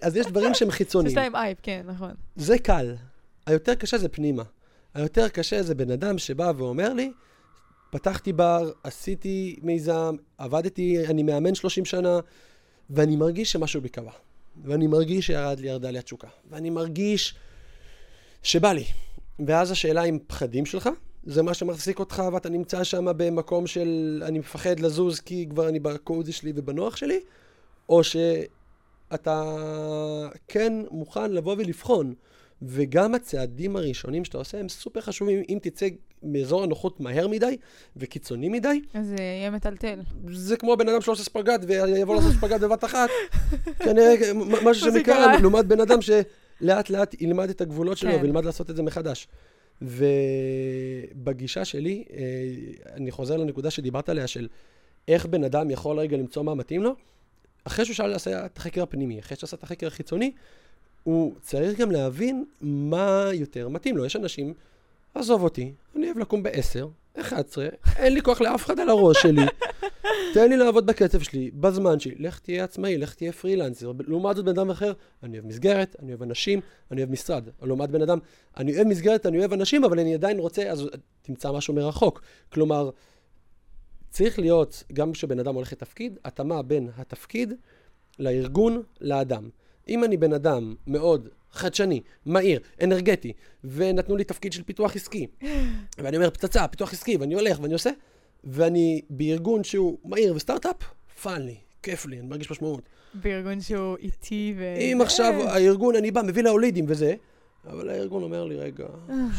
אז 0.02 0.16
יש 0.16 0.28
דברים 0.28 0.54
שהם 0.54 0.72
חיצוניים. 0.72 1.18
יש 1.18 1.24
להם 1.24 1.36
אייפ, 1.36 1.58
כן, 1.64 1.82
נכון. 1.86 2.12
זה 2.36 2.58
קל. 2.58 2.96
היותר 3.46 3.76
קשה 3.76 3.98
זה 3.98 4.10
פנימה. 4.10 4.44
היותר 4.94 5.30
קשה 5.30 5.64
זה 5.64 5.76
בן 5.76 5.92
אדם 5.92 6.18
שבא 6.18 6.52
ואומר 6.58 6.94
לי, 6.94 7.12
פתחתי 7.92 8.34
בר, 8.34 8.72
עשיתי 8.84 9.60
מיזם, 9.62 10.16
עבדתי, 10.38 11.08
אני 11.08 11.24
מאמן 11.24 11.56
30 11.56 11.86
שנה, 11.86 12.20
ואני 12.90 13.16
מרגיש 13.16 13.52
שמשהו 13.52 13.82
בי 13.82 13.90
קבע. 13.90 14.12
ואני 14.64 14.88
מרגיש 14.88 15.28
שירד 15.28 15.60
לי, 15.60 15.68
ירדה 15.68 15.92
לי 15.92 16.00
התשוקה. 16.00 16.28
ואני 16.50 16.70
מרגיש 16.70 17.36
שבא 18.44 18.74
לי. 18.74 18.86
ואז 19.48 19.72
השאלה 19.72 20.04
אם 20.04 20.20
פחדים 20.28 20.66
שלך, 20.66 20.90
זה 21.24 21.42
מה 21.42 21.54
שמחזיק 21.54 22.00
אותך 22.00 22.24
ואתה 22.34 22.50
נמצא 22.50 22.84
שם 22.84 23.06
במקום 23.18 23.68
של 23.68 24.22
אני 24.26 24.40
מפחד 24.40 24.80
לזוז 24.80 25.20
כי 25.20 25.48
כבר 25.50 25.70
אני 25.70 25.80
בקוזי 25.80 26.32
שלי 26.32 26.54
ובנוח 26.56 26.96
שלי, 26.96 27.20
או 27.90 28.02
שאתה 28.04 29.56
כן 30.48 30.74
מוכן 30.92 31.32
לבוא 31.32 31.56
ולבחון. 31.58 32.14
וגם 32.66 33.16
הצעדים 33.16 33.76
הראשונים 33.76 34.26
שאתה 34.26 34.38
עושה 34.38 34.60
הם 34.60 34.70
סופר 34.70 35.02
חשובים. 35.02 35.44
אם 35.50 35.58
תצא 35.62 35.88
מאזור 36.24 36.64
הנוחות 36.64 37.00
מהר 37.00 37.28
מדי 37.28 37.58
וקיצוני 37.98 38.50
מדי... 38.50 38.82
אז 38.94 39.08
זה 39.08 39.16
יהיה 39.20 39.52
מטלטל. 39.52 40.00
זה 40.32 40.58
כמו 40.58 40.78
בן 40.78 40.90
אדם 40.90 41.02
שלא 41.02 41.14
עושה 41.14 41.24
ספגט 41.24 41.60
ויבוא 41.68 42.16
לעשות 42.16 42.34
ספגט 42.34 42.62
בבת 42.62 42.84
אחת. 42.84 43.10
כנראה 43.86 44.16
משהו 44.64 44.92
שמקרה, 44.92 45.40
לעומת 45.40 45.66
בן 45.66 45.82
אדם 45.82 46.00
שלאט 46.02 46.90
לאט 46.90 47.22
ילמד 47.22 47.50
את 47.50 47.62
הגבולות 47.62 47.98
שלו 47.98 48.12
כן. 48.12 48.22
וילמד 48.22 48.46
לעשות 48.46 48.70
את 48.70 48.76
זה 48.76 48.84
מחדש. 48.84 49.28
ובגישה 49.82 51.66
שלי, 51.66 52.04
אה, 52.14 52.24
אני 52.96 53.12
חוזר 53.12 53.38
לנקודה 53.38 53.72
שדיברת 53.72 54.10
עליה, 54.10 54.28
של 54.28 54.48
איך 55.08 55.26
בן 55.26 55.44
אדם 55.44 55.70
יכול 55.70 56.00
רגע 56.00 56.18
למצוא 56.18 56.44
מה 56.44 56.56
מתאים 56.56 56.84
לו, 56.84 56.96
אחרי 57.64 57.86
שהוא 57.86 57.96
שאל 57.96 58.08
לעשות 58.08 58.34
את 58.34 58.58
החקר 58.58 58.84
הפנימי, 58.84 59.20
אחרי 59.20 59.38
שעשה 59.38 59.58
את 59.58 59.64
החקר 59.64 59.88
החיצוני, 59.88 60.32
הוא 61.04 61.34
צריך 61.42 61.80
גם 61.80 61.92
להבין 61.92 62.46
מה 62.62 63.30
יותר 63.34 63.70
מתאים 63.70 63.98
לו. 63.98 64.06
יש 64.06 64.16
אנשים, 64.16 64.54
עזוב 65.16 65.44
אותי, 65.44 65.74
אני 65.96 66.06
אוהב 66.06 66.18
לקום 66.18 66.44
ב-10, 66.44 67.20
11, 67.20 67.68
אין 67.96 68.14
לי 68.14 68.22
כוח 68.22 68.42
לאף 68.42 68.66
אחד 68.66 68.80
על 68.80 68.90
הראש 68.90 69.22
שלי. 69.22 69.46
תן 70.34 70.50
לי 70.50 70.58
לעבוד 70.58 70.86
בקצב 70.86 71.22
שלי, 71.22 71.52
בזמן 71.54 72.00
שלי. 72.00 72.16
לך 72.20 72.40
תהיה 72.40 72.64
עצמאי, 72.64 72.98
לך 72.98 73.14
תהיה 73.14 73.32
פרילנסר. 73.32 73.92
לעומת 74.08 74.36
זאת, 74.36 74.46
בן 74.46 74.52
אדם 74.52 74.70
אחר, 74.70 74.94
אני 75.24 75.38
אוהב 75.38 75.48
מסגרת, 75.48 75.96
אני 76.00 76.12
אוהב 76.12 76.24
אנשים, 76.24 76.60
אני 76.92 77.02
אוהב 77.02 77.12
משרד. 77.12 77.44
לעומת 77.62 77.90
בן 77.90 78.02
אדם, 78.02 78.20
אני 78.58 78.76
אוהב 78.76 78.88
מסגרת, 78.88 79.26
אני 79.26 79.40
אוהב 79.40 79.54
אנשים, 79.54 79.84
אבל 79.84 80.00
אני 80.00 80.14
עדיין 80.14 80.40
רוצה, 80.40 80.70
אז 80.70 80.90
תמצא 81.22 81.52
משהו 81.52 81.74
מרחוק. 81.74 82.22
כלומר, 82.54 82.90
צריך 84.10 84.40
להיות, 84.40 84.84
גם 84.94 85.12
כשבן 85.12 85.40
אדם 85.40 85.56
הולך 85.56 85.72
לתפקיד, 85.72 86.20
התאמה 86.26 86.62
בין 86.62 86.90
התפקיד 86.98 87.54
לארגון 88.20 88.84
לאדם. 89.02 89.50
אם 89.88 90.04
אני 90.04 90.18
בן 90.18 90.34
אדם 90.34 90.76
מאוד 90.88 91.30
חדשני, 91.52 92.02
מהיר, 92.26 92.60
אנרגטי, 92.84 93.34
ונתנו 93.64 94.16
לי 94.16 94.24
תפקיד 94.24 94.54
של 94.54 94.64
פיתוח 94.64 94.96
עסקי, 94.96 95.28
ואני 95.98 96.18
אומר 96.18 96.30
פצצה, 96.30 96.68
פיתוח 96.68 96.94
עסקי, 96.94 97.18
ואני 97.18 97.34
הולך 97.34 97.60
ואני 97.62 97.74
עושה, 97.74 97.90
ואני 98.44 99.02
בארגון 99.10 99.64
שהוא 99.64 99.98
מהיר 100.06 100.36
וסטארט-אפ, 100.36 100.76
fun 101.22 101.42
לי, 101.42 101.56
כיף 101.84 102.06
לי, 102.06 102.20
אני 102.20 102.28
מרגיש 102.28 102.52
משמעות. 102.52 102.90
בארגון 103.14 103.62
שהוא 103.62 103.98
איטי 103.98 104.54
ו... 104.58 104.76
אם 104.80 105.00
עכשיו 105.02 105.34
הארגון, 105.48 105.96
אני 105.96 106.12
בא, 106.12 106.22
מביא 106.22 106.44
לו 106.44 106.56
לידים 106.56 106.86
וזה, 106.88 107.16
אבל 107.68 107.90
הארגון 107.90 108.24
אומר 108.24 108.46
לי, 108.46 108.56
רגע, 108.56 108.86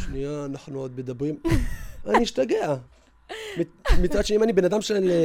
שנייה, 0.05 0.45
אנחנו 0.45 0.81
עוד 0.81 0.99
מדברים, 0.99 1.39
אני 2.07 2.25
אשתגע. 2.25 2.75
מצד 4.03 4.25
שני, 4.25 4.37
אם 4.37 4.43
אני 4.43 4.53
בן 4.53 4.65
אדם 4.65 4.81
של... 4.81 5.11
אה, 5.11 5.17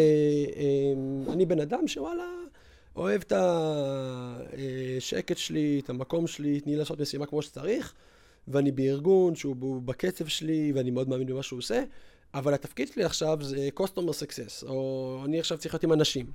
אה, 0.55 1.34
אני 1.34 1.45
בן 1.45 1.59
אדם 1.59 1.88
שוואלה... 1.88 2.24
אוהב 2.96 3.22
את 3.22 3.34
השקט 4.98 5.38
שלי, 5.38 5.82
את 5.84 5.90
המקום 5.90 6.28
שלי, 6.28 6.60
תני 6.60 6.76
לעשות 6.76 7.00
משימה 7.00 7.26
כמו 7.26 7.42
שצריך, 7.42 7.94
ואני 8.48 8.72
בארגון 8.72 9.36
שהוא 9.36 9.82
בקצב 9.86 10.28
שלי, 10.28 10.72
ואני 10.76 10.92
מאוד 10.92 11.10
מאמין 11.10 11.28
במה 11.28 11.44
שהוא 11.44 11.60
עושה, 11.60 11.84
אבל 12.34 12.54
התפקיד 12.54 12.88
שלי 12.88 13.04
עכשיו 13.04 13.38
זה 13.42 13.70
customer 13.80 14.12
success, 14.12 14.68
או 14.68 15.22
אני 15.26 15.40
עכשיו 15.40 15.58
צריך 15.58 15.74
להיות 15.74 15.84
עם 15.84 15.94
אנשים. 15.94 16.26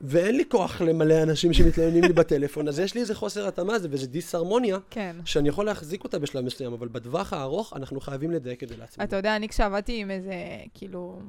ואין 0.00 0.36
לי 0.36 0.44
כוח 0.48 0.80
למלא 0.80 1.22
אנשים 1.22 1.52
שמתלוננים 1.52 2.04
לי 2.04 2.12
בטלפון, 2.22 2.68
אז 2.68 2.78
יש 2.78 2.94
לי 2.94 3.00
איזה 3.00 3.14
חוסר 3.14 3.48
התאמה 3.48 3.74
הזה, 3.74 3.88
וזה 3.90 4.06
דיסהרמוניה, 4.06 4.78
כן. 4.90 5.16
שאני 5.24 5.48
יכול 5.48 5.66
להחזיק 5.66 6.04
אותה 6.04 6.18
בשלב 6.18 6.44
מסוים, 6.44 6.72
אבל 6.72 6.88
בטווח 6.88 7.32
הארוך 7.32 7.72
אנחנו 7.76 8.00
חייבים 8.00 8.30
לדייק 8.30 8.62
את 8.62 8.68
זה 8.68 8.76
לעצמנו. 8.76 9.08
אתה 9.08 9.16
יודע, 9.16 9.36
אני 9.36 9.48
כשעבדתי 9.48 10.00
עם 10.00 10.10
איזה, 10.10 10.34
כאילו, 10.74 11.20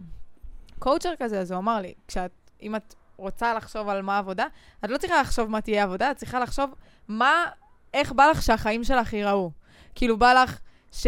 קואוצ'ר 0.80 1.14
כזה, 1.20 1.40
אז 1.40 1.52
הוא 1.52 1.60
אמר 1.60 1.82
לי, 1.82 1.94
כשאת, 2.08 2.32
אם 2.62 2.76
את 2.76 2.94
רוצה 3.18 3.54
לחשוב 3.54 3.90
על 3.90 4.02
מה 4.02 4.16
העבודה, 4.16 4.46
את 4.86 4.90
לא 4.90 4.98
צריכה 4.98 5.22
לחשוב 5.22 5.50
מה 5.50 5.62
תהיה 5.62 5.84
עבודה, 5.84 6.12
את 6.12 6.18
צריכה 6.18 6.40
לחשוב 6.40 6.76
מה, 7.08 7.46
איך 7.94 8.12
בא 8.12 8.26
לך 8.26 8.42
שהחיים 8.42 8.84
שלך 8.84 9.14
ייראו. 9.14 9.52
כאילו, 9.96 10.18
בא 10.18 10.34
לך 10.34 10.60
ש... 10.92 11.08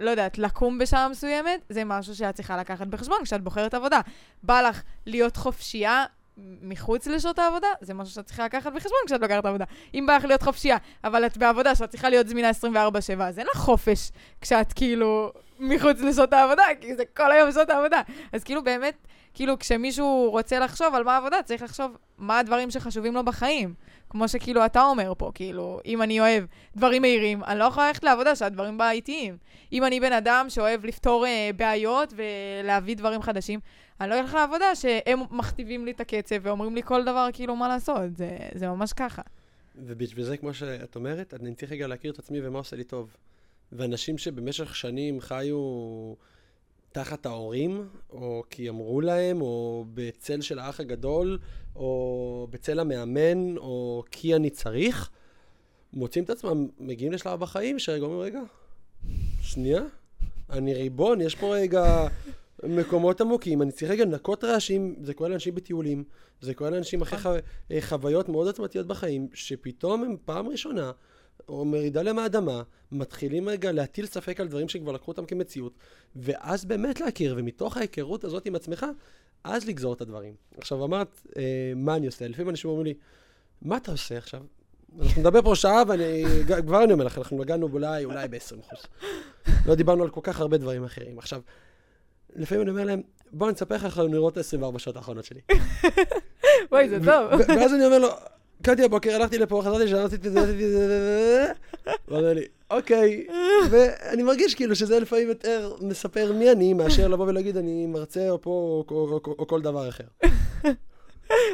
לא 0.00 0.10
יודעת, 0.10 0.38
לקום 0.38 0.78
בשעה 0.78 1.08
מסוימת, 1.08 1.60
זה 1.68 1.84
משהו 1.84 2.14
שאת 2.14 2.34
צריכה 2.34 2.56
לקחת 2.56 2.86
בחשבון 2.86 3.18
כשאת 3.24 3.40
בוחרת 3.40 3.74
עבודה. 3.74 4.00
בא 4.42 4.60
לך 4.60 4.82
להיות 5.06 5.36
חופשייה, 5.36 6.04
מחוץ 6.62 7.06
לשעות 7.06 7.38
העבודה, 7.38 7.66
זה 7.80 7.94
משהו 7.94 8.14
שאת 8.14 8.26
צריכה 8.26 8.44
לקחת 8.44 8.72
בחשבון 8.72 8.98
כשאת 9.06 9.20
לוקחת 9.20 9.44
עבודה. 9.44 9.64
אם 9.94 10.04
בא 10.06 10.16
לך 10.16 10.24
להיות 10.24 10.42
חופשייה, 10.42 10.76
אבל 11.04 11.26
את 11.26 11.36
בעבודה 11.36 11.74
שאת 11.74 11.90
צריכה 11.90 12.08
להיות 12.08 12.28
זמינה 12.28 12.50
24-7, 12.50 12.54
אז 13.20 13.38
אין 13.38 13.46
לך 13.54 13.56
חופש 13.56 14.10
כשאת 14.40 14.72
כאילו 14.72 15.32
מחוץ 15.58 16.00
לשעות 16.00 16.32
העבודה, 16.32 16.62
כי 16.80 16.94
זה 16.94 17.02
כל 17.16 17.32
היום 17.32 17.52
שעות 17.52 17.70
העבודה. 17.70 18.02
אז 18.32 18.44
כאילו 18.44 18.64
באמת, 18.64 19.06
כאילו 19.34 19.58
כשמישהו 19.58 20.28
רוצה 20.30 20.58
לחשוב 20.58 20.94
על 20.94 21.04
מה 21.04 21.14
העבודה, 21.14 21.42
צריך 21.42 21.62
לחשוב 21.62 21.96
מה 22.18 22.38
הדברים 22.38 22.70
שחשובים 22.70 23.14
לו 23.14 23.24
בחיים. 23.24 23.74
כמו 24.10 24.28
שכאילו 24.28 24.66
אתה 24.66 24.82
אומר 24.82 25.12
פה, 25.18 25.30
כאילו, 25.34 25.80
אם 25.86 26.02
אני 26.02 26.20
אוהב 26.20 26.44
דברים 26.76 27.02
מהירים, 27.02 27.44
אני 27.44 27.58
לא 27.58 27.64
יכולה 27.64 27.86
ללכת 27.86 28.04
לעבודה 28.04 28.36
שהדברים 28.36 28.78
בה 28.78 28.90
איטיים. 28.90 29.36
אם 29.72 29.84
אני 29.84 30.00
בן 30.00 30.12
אדם 30.12 30.46
שאוהב 30.48 30.84
לפתור 30.84 31.26
אה, 31.26 31.50
בעיות 31.56 32.14
ולהביא 32.16 32.96
דברים 32.96 33.22
חדשים, 33.22 33.60
אני 34.00 34.10
לא 34.10 34.20
אלך 34.20 34.34
לעבודה 34.34 34.74
שהם 34.74 35.20
מכתיבים 35.30 35.84
לי 35.84 35.90
את 35.90 36.00
הקצב 36.00 36.36
ואומרים 36.42 36.74
לי 36.74 36.82
כל 36.82 37.04
דבר 37.04 37.28
כאילו 37.32 37.56
מה 37.56 37.68
לעשות. 37.68 38.16
זה, 38.16 38.36
זה 38.54 38.68
ממש 38.68 38.92
ככה. 38.92 39.22
ובשביל 39.76 40.24
זה, 40.24 40.36
כמו 40.36 40.54
שאת 40.54 40.96
אומרת, 40.96 41.34
אני 41.34 41.54
צריך 41.54 41.72
רגע 41.72 41.86
להכיר 41.86 42.12
את 42.12 42.18
עצמי 42.18 42.46
ומה 42.46 42.58
עושה 42.58 42.76
לי 42.76 42.84
טוב. 42.84 43.16
ואנשים 43.72 44.18
שבמשך 44.18 44.76
שנים 44.76 45.20
חיו 45.20 45.56
תחת 46.94 47.26
ההורים, 47.26 47.88
או 48.10 48.42
כי 48.50 48.68
אמרו 48.68 49.00
להם, 49.00 49.40
או 49.40 49.84
בצל 49.94 50.40
של 50.40 50.58
האח 50.58 50.80
הגדול, 50.80 51.38
או 51.76 52.48
בצל 52.50 52.80
המאמן, 52.80 53.56
או 53.56 54.02
כי 54.10 54.34
אני 54.34 54.50
צריך, 54.50 55.10
מוצאים 55.92 56.24
את 56.24 56.30
עצמם, 56.30 56.68
מגיעים 56.78 57.12
לשלב 57.12 57.40
בחיים, 57.40 57.78
שרגע 57.78 58.04
אומרים, 58.04 58.20
רגע, 58.20 58.40
שנייה, 59.40 59.82
אני 60.50 60.74
ריבון, 60.74 61.20
יש 61.20 61.34
פה 61.34 61.54
רגע 61.54 62.06
מקומות 62.62 63.20
עמוקים, 63.20 63.62
אני 63.62 63.72
צריך 63.72 63.90
רגע 63.90 64.04
לנקות 64.04 64.44
רעשים, 64.44 64.96
זה 65.02 65.14
קורה 65.14 65.28
לאנשים 65.28 65.54
בטיולים, 65.54 66.04
זה 66.40 66.54
קורה 66.54 66.70
לאנשים 66.70 67.02
אחרי 67.02 67.18
חו... 67.18 67.30
אה, 67.70 67.80
חוויות 67.80 68.28
מאוד 68.28 68.48
עצמתיות 68.48 68.86
בחיים, 68.86 69.28
שפתאום 69.34 70.04
הם 70.04 70.16
פעם 70.24 70.48
ראשונה, 70.48 70.92
או 71.48 71.64
מרידה 71.64 72.02
להם 72.02 72.18
האדמה, 72.18 72.62
מתחילים 72.92 73.48
רגע 73.48 73.72
להטיל 73.72 74.06
ספק 74.06 74.40
על 74.40 74.48
דברים 74.48 74.68
שכבר 74.68 74.92
לקחו 74.92 75.10
אותם 75.10 75.26
כמציאות, 75.26 75.72
ואז 76.16 76.64
באמת 76.64 77.00
להכיר, 77.00 77.34
ומתוך 77.38 77.76
ההיכרות 77.76 78.24
הזאת 78.24 78.46
עם 78.46 78.54
עצמך, 78.54 78.86
אז 79.44 79.68
לגזור 79.68 79.94
את 79.94 80.00
הדברים. 80.00 80.34
עכשיו, 80.58 80.84
אמרת, 80.84 81.20
אה, 81.36 81.72
מה 81.76 81.96
אני 81.96 82.06
עושה? 82.06 82.28
לפעמים 82.28 82.50
אנשים 82.50 82.70
אומרים 82.70 82.86
לי, 82.86 82.94
מה 83.62 83.76
אתה 83.76 83.92
עושה 83.92 84.18
עכשיו? 84.18 84.40
אנחנו 85.00 85.20
נדבר 85.20 85.42
פה 85.42 85.56
שעה, 85.56 85.82
ואני, 85.88 86.24
כבר 86.66 86.84
אני 86.84 86.92
אומר 86.92 87.04
לך, 87.04 87.18
אנחנו 87.18 87.38
נגענו 87.38 87.68
אולי, 87.72 88.04
אולי 88.04 88.28
ב-20%. 88.28 88.86
לא 89.66 89.74
דיברנו 89.74 90.02
על 90.02 90.10
כל 90.10 90.20
כך 90.22 90.40
הרבה 90.40 90.56
דברים 90.56 90.84
אחרים. 90.84 91.18
עכשיו, 91.18 91.40
לפעמים 92.36 92.62
אני 92.62 92.70
אומר 92.70 92.84
להם, 92.84 93.02
בוא 93.32 93.46
אני 93.46 93.54
אספר 93.54 93.74
לך 93.74 93.84
איך 93.84 93.98
נראות 93.98 94.36
ה-24 94.36 94.78
שעות 94.78 94.96
האחרונות 94.96 95.24
שלי. 95.24 95.40
וואי, 96.72 96.88
זה 96.88 96.98
טוב. 96.98 97.40
ואז 97.48 97.74
אני 97.74 97.86
אומר 97.86 97.98
לו, 97.98 98.08
קמתי 98.64 98.84
הבוקר, 98.84 99.14
הלכתי 99.14 99.38
לפה, 99.38 99.62
חזרתי 99.64 99.84
לשם, 99.84 99.96
עשיתי 99.96 100.28
את 100.28 100.32
זה, 100.32 100.40
עשיתי 100.40 100.64
את 100.64 100.70
זה, 100.70 101.52
והוא 102.08 102.18
אומר 102.18 102.32
לי, 102.32 102.44
אוקיי. 102.70 103.26
ואני 103.70 104.22
מרגיש 104.22 104.54
כאילו 104.54 104.76
שזה 104.76 105.00
לפעמים 105.00 105.28
יותר 105.28 105.76
מספר 105.80 106.32
מי 106.32 106.52
אני, 106.52 106.74
מאשר 106.74 107.08
לבוא 107.08 107.26
ולהגיד, 107.26 107.56
אני 107.56 107.86
מרצה 107.86 108.30
או 108.30 108.40
פה 108.40 108.84
או 109.26 109.46
כל 109.46 109.62
דבר 109.62 109.88
אחר. 109.88 110.04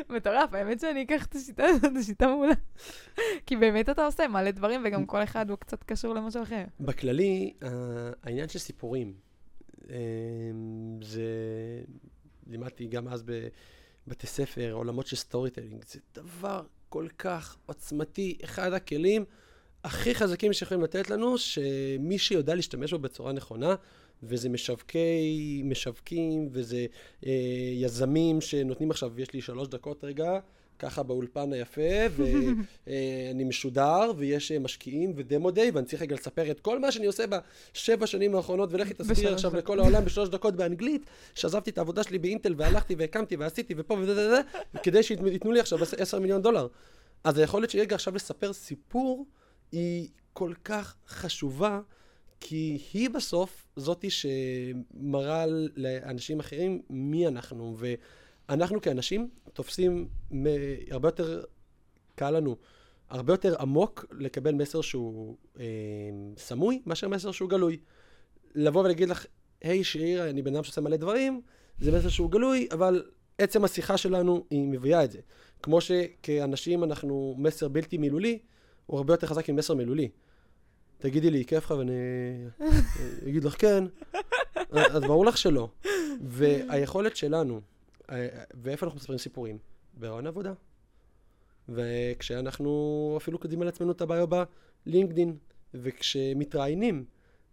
מטורף, 0.09 0.55
האמת 0.55 0.81
שאני 0.81 1.03
אקח 1.03 1.27
את 1.27 1.35
השיטה 1.35 1.65
הזאת, 1.65 1.95
זו 1.95 2.05
שיטה 2.05 2.27
מעולה. 2.27 2.55
כי 3.47 3.57
באמת 3.57 3.89
אתה 3.89 4.07
עושה 4.07 4.29
מלא 4.29 4.51
דברים, 4.51 4.83
וגם 4.85 5.07
כל 5.07 5.23
אחד 5.23 5.51
הוא 5.51 5.59
קצת 5.59 5.85
קשור 5.85 6.15
למשהו 6.15 6.43
אחר. 6.43 6.65
בכללי, 6.81 7.55
העניין 8.23 8.49
של 8.49 8.59
סיפורים, 8.59 9.13
זה... 11.03 11.23
לימדתי 12.47 12.87
גם 12.87 13.09
אז 13.09 13.23
בבתי 14.07 14.27
ספר, 14.27 14.73
עולמות 14.73 15.07
של 15.07 15.17
storytelling, 15.17 15.85
זה 15.85 16.01
דבר 16.15 16.63
כל 16.91 17.07
כך 17.19 17.57
עוצמתי, 17.67 18.39
אחד 18.45 18.73
הכלים 18.73 19.25
הכי 19.85 20.15
חזקים 20.15 20.53
שיכולים 20.53 20.83
לתת 20.83 21.11
לנו, 21.11 21.39
שמי 21.39 22.19
שיודע 22.19 22.55
להשתמש 22.55 22.93
בו 22.93 22.99
בצורה 22.99 23.33
נכונה, 23.33 23.75
וזה 24.23 24.49
משווקי, 24.49 25.63
משווקים, 25.65 26.49
וזה 26.53 26.87
אה, 27.27 27.33
יזמים 27.75 28.41
שנותנים 28.41 28.91
עכשיו, 28.91 29.21
יש 29.21 29.33
לי 29.33 29.41
שלוש 29.41 29.69
דקות 29.69 30.05
רגע, 30.05 30.39
ככה 30.81 31.03
באולפן 31.03 31.53
היפה, 31.53 31.81
ואני 32.17 33.45
משודר, 33.45 34.13
ויש 34.17 34.53
משקיעים 34.53 35.13
ודמו 35.17 35.51
דיי, 35.51 35.71
ואני 35.71 35.87
צריך 35.87 36.03
רגע 36.03 36.15
לספר 36.15 36.51
את 36.51 36.61
כל 36.61 36.79
מה 36.79 36.93
שאני 36.93 37.07
עושה 37.07 37.25
בשבע 37.73 38.07
שנים 38.07 38.35
האחרונות, 38.35 38.73
ולכי 38.73 38.95
תסביר 38.95 39.35
עכשיו 39.35 39.57
לכל 39.57 39.81
העולם 39.81 40.05
בשלוש 40.05 40.29
דקות 40.29 40.57
באנגלית, 40.57 41.07
שעזבתי 41.35 41.71
את 41.71 41.79
העבודה 41.79 42.03
שלי 42.03 42.19
באינטל, 42.19 42.55
והלכתי 42.57 42.95
והקמתי 42.95 43.37
ועשיתי 43.37 43.75
ופה 43.77 43.97
וזה, 44.01 44.41
כדי 44.83 45.03
שייתנו 45.03 45.53
לי 45.53 45.61
עכשיו 45.61 45.79
עשר 45.99 46.21
מיליון 46.21 46.43
דולר. 46.43 46.67
אז 47.25 47.39
היכולת 47.39 47.71
שלי 47.71 47.81
רגע 47.81 47.95
עכשיו 47.95 48.15
לספר 48.15 48.53
סיפור, 48.53 49.27
היא 49.73 50.09
כל 50.33 50.53
כך 50.65 50.97
חשובה, 51.09 51.81
כי 52.41 52.79
היא 52.93 53.11
בסוף 53.11 53.67
זאתי 53.77 54.09
שמראה 54.11 55.45
לאנשים 55.77 56.41
אחרים 56.41 56.83
מי 56.91 57.27
אנחנו. 57.27 57.77
ואנחנו 58.51 58.81
כאנשים 58.81 59.29
תופסים 59.53 60.09
הרבה 60.91 61.09
יותר 61.09 61.43
קל 62.15 62.31
לנו, 62.31 62.57
הרבה 63.09 63.33
יותר 63.33 63.61
עמוק 63.61 64.05
לקבל 64.11 64.55
מסר 64.55 64.81
שהוא 64.81 65.37
אה, 65.61 65.65
סמוי, 66.37 66.83
מאשר 66.87 67.09
מסר 67.09 67.33
שהוא 67.33 67.51
גלוי. 67.51 67.81
לבוא 68.55 68.85
ולהגיד 68.85 69.09
לך, 69.09 69.27
היי 69.61 69.81
hey, 69.81 69.85
שיר, 69.85 70.31
אני 70.31 70.43
בן 70.43 70.55
אדם 70.55 70.65
שעושה 70.65 70.81
מלא 70.81 70.97
דברים, 70.97 71.41
זה 71.79 71.99
מסר 71.99 72.09
שהוא 72.09 72.31
גלוי, 72.31 72.69
אבל 72.73 73.05
עצם 73.39 73.65
השיחה 73.65 73.97
שלנו 73.97 74.45
היא 74.51 74.69
מביאה 74.69 75.05
את 75.05 75.11
זה. 75.11 75.19
כמו 75.63 75.81
שכאנשים 75.81 76.85
אנחנו 76.85 77.35
מסר 77.39 77.69
בלתי 77.69 77.99
מילולי, 77.99 78.39
הוא 78.87 78.99
הרבה 78.99 79.15
יותר 79.15 79.27
חזק 79.27 79.51
ממסר 79.51 79.75
מילולי. 79.75 80.09
תגידי 80.99 81.31
לי, 81.31 81.45
כיף 81.45 81.65
לך 81.65 81.71
ואני 81.71 81.93
אגיד 83.29 83.45
לך 83.45 83.61
כן, 83.61 83.85
אז 84.71 85.03
ברור 85.03 85.27
לך 85.27 85.39
שלא. 85.39 85.69
והיכולת 86.21 87.17
שלנו, 87.17 87.61
ואיפה 88.63 88.87
אנחנו 88.87 88.97
מספרים 88.97 89.19
סיפורים? 89.19 89.59
בהרעיון 89.95 90.27
עבודה. 90.27 90.53
וכשאנחנו 91.69 93.15
אפילו 93.23 93.39
קדימה 93.39 93.65
לעצמנו 93.65 93.93
את 93.93 94.01
הביו 94.01 94.29
בלינקדין, 94.87 95.37
וכשמתראיינים, 95.75 97.05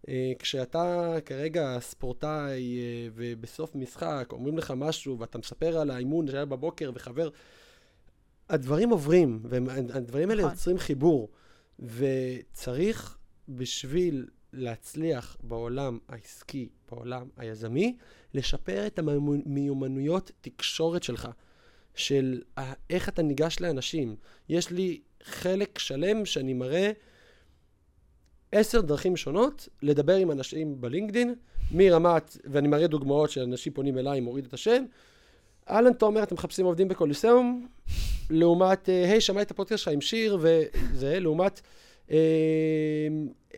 אה, 0.08 0.32
כשאתה 0.38 1.16
כרגע 1.24 1.76
ספורטאי 1.80 2.78
אה, 2.78 3.08
ובסוף 3.14 3.74
משחק 3.74 4.28
אומרים 4.32 4.58
לך 4.58 4.72
משהו 4.76 5.18
ואתה 5.18 5.38
מספר 5.38 5.78
על 5.78 5.90
האימון 5.90 6.26
שהיה 6.30 6.44
בבוקר 6.44 6.90
וחבר, 6.94 7.28
הדברים 8.48 8.90
עוברים, 8.90 9.40
והדברים 9.44 10.30
האלה 10.30 10.42
נכון. 10.42 10.52
יוצרים 10.52 10.78
חיבור. 10.78 11.28
וצריך 11.78 13.18
בשביל 13.48 14.26
להצליח 14.52 15.36
בעולם 15.42 15.98
העסקי, 16.08 16.68
בעולם 16.90 17.28
היזמי, 17.36 17.96
לשפר 18.34 18.86
את 18.86 18.98
המיומנויות 18.98 20.30
תקשורת 20.40 21.02
שלך, 21.02 21.28
של 21.94 22.42
איך 22.90 23.08
אתה 23.08 23.22
ניגש 23.22 23.56
לאנשים. 23.60 24.16
יש 24.48 24.70
לי 24.70 25.00
חלק 25.22 25.78
שלם 25.78 26.24
שאני 26.24 26.52
מראה 26.52 26.92
עשר 28.52 28.80
דרכים 28.80 29.16
שונות 29.16 29.68
לדבר 29.82 30.16
עם 30.16 30.30
אנשים 30.30 30.80
בלינקדין, 30.80 31.34
מרמת, 31.72 32.36
ואני 32.44 32.68
מראה 32.68 32.86
דוגמאות 32.86 33.30
שאנשים 33.30 33.72
פונים 33.72 33.98
אליי, 33.98 34.20
מוריד 34.20 34.44
את 34.44 34.54
השם. 34.54 34.84
אהלן 35.70 35.92
תומר, 35.92 36.22
אתם 36.22 36.34
מחפשים 36.34 36.66
עובדים 36.66 36.88
בקוליסאום, 36.88 37.66
לעומת, 38.30 38.88
אה, 38.88 39.04
היי, 39.10 39.20
שמעתי 39.20 39.42
את 39.42 39.50
הפודקאסט 39.50 39.84
שלך 39.84 39.92
עם 39.92 40.00
שיר 40.00 40.38
וזה, 40.40 41.20
לעומת... 41.20 41.60
אמ, 42.10 42.16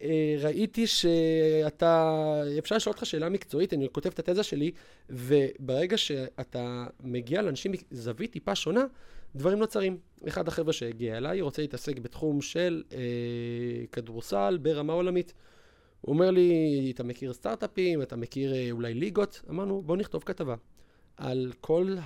אה, 0.03 0.37
ראיתי 0.39 0.87
שאתה, 0.87 2.13
אפשר 2.59 2.77
לשאול 2.77 2.93
אותך 2.93 3.07
שאלה 3.07 3.29
מקצועית, 3.29 3.75
אני 3.75 3.89
כותב 3.93 4.11
את 4.15 4.29
התזה 4.29 4.43
שלי, 4.43 4.71
וברגע 5.11 5.97
שאתה 5.97 6.87
מגיע 7.01 7.43
לאנשים 7.43 7.73
מזווית 7.93 8.33
טיפה 8.33 8.55
שונה, 8.55 8.85
דברים 9.35 9.59
נוצרים. 9.59 9.99
אחד 10.29 10.49
החבר'ה 10.49 10.73
שהגיע 10.73 11.17
אליי 11.17 11.41
רוצה 11.41 11.63
להתעסק 11.63 11.99
בתחום 11.99 12.41
של 12.41 12.83
אה, 12.93 12.99
כדורסל 13.93 14.59
ברמה 14.63 14.93
עולמית. 14.93 15.35
הוא 16.01 16.15
אומר 16.15 16.31
לי, 16.31 16.93
אתה 16.95 17.03
מכיר 17.03 17.33
סטארט-אפים, 17.33 18.03
אתה 18.03 18.17
מכיר 18.17 18.55
אה, 18.55 18.69
אולי 18.71 18.95
ליגות? 18.95 19.43
אמרנו, 19.51 19.83
בוא 19.83 19.97
נכתוב 19.97 20.23
כתבה 20.27 20.55
על 21.17 21.53
כל 21.61 21.97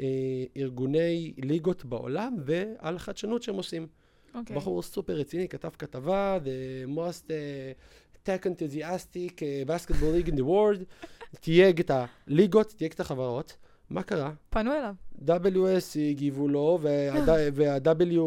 הארגוני 0.00 1.34
אה, 1.38 1.46
ליגות 1.46 1.84
בעולם 1.84 2.36
ועל 2.44 2.96
החדשנות 2.96 3.42
שהם 3.42 3.54
עושים. 3.54 3.86
Okay. 4.34 4.38
אוקיי. 4.38 4.56
בחור 4.56 4.82
סופר 4.82 5.12
רציני, 5.12 5.48
כתב 5.48 5.68
כתבה, 5.78 6.38
The 6.44 6.88
most 6.96 7.28
uh, 7.28 8.26
tech 8.26 8.46
enthusiastic 8.46 9.38
uh, 9.38 9.68
basketball 9.68 10.12
league 10.16 10.28
in 10.28 10.36
the 10.36 10.44
world, 10.44 10.84
תייג 11.40 11.80
את 11.80 11.90
הליגות, 11.90 12.74
תייג 12.76 12.92
את 12.92 13.00
החברות. 13.00 13.56
מה 13.90 14.02
קרה? 14.02 14.30
פנו 14.50 14.72
אליו. 14.72 14.94
WS 15.26 15.98
הגיבו 16.10 16.48
לו, 16.48 16.78
וה-W, 17.54 18.20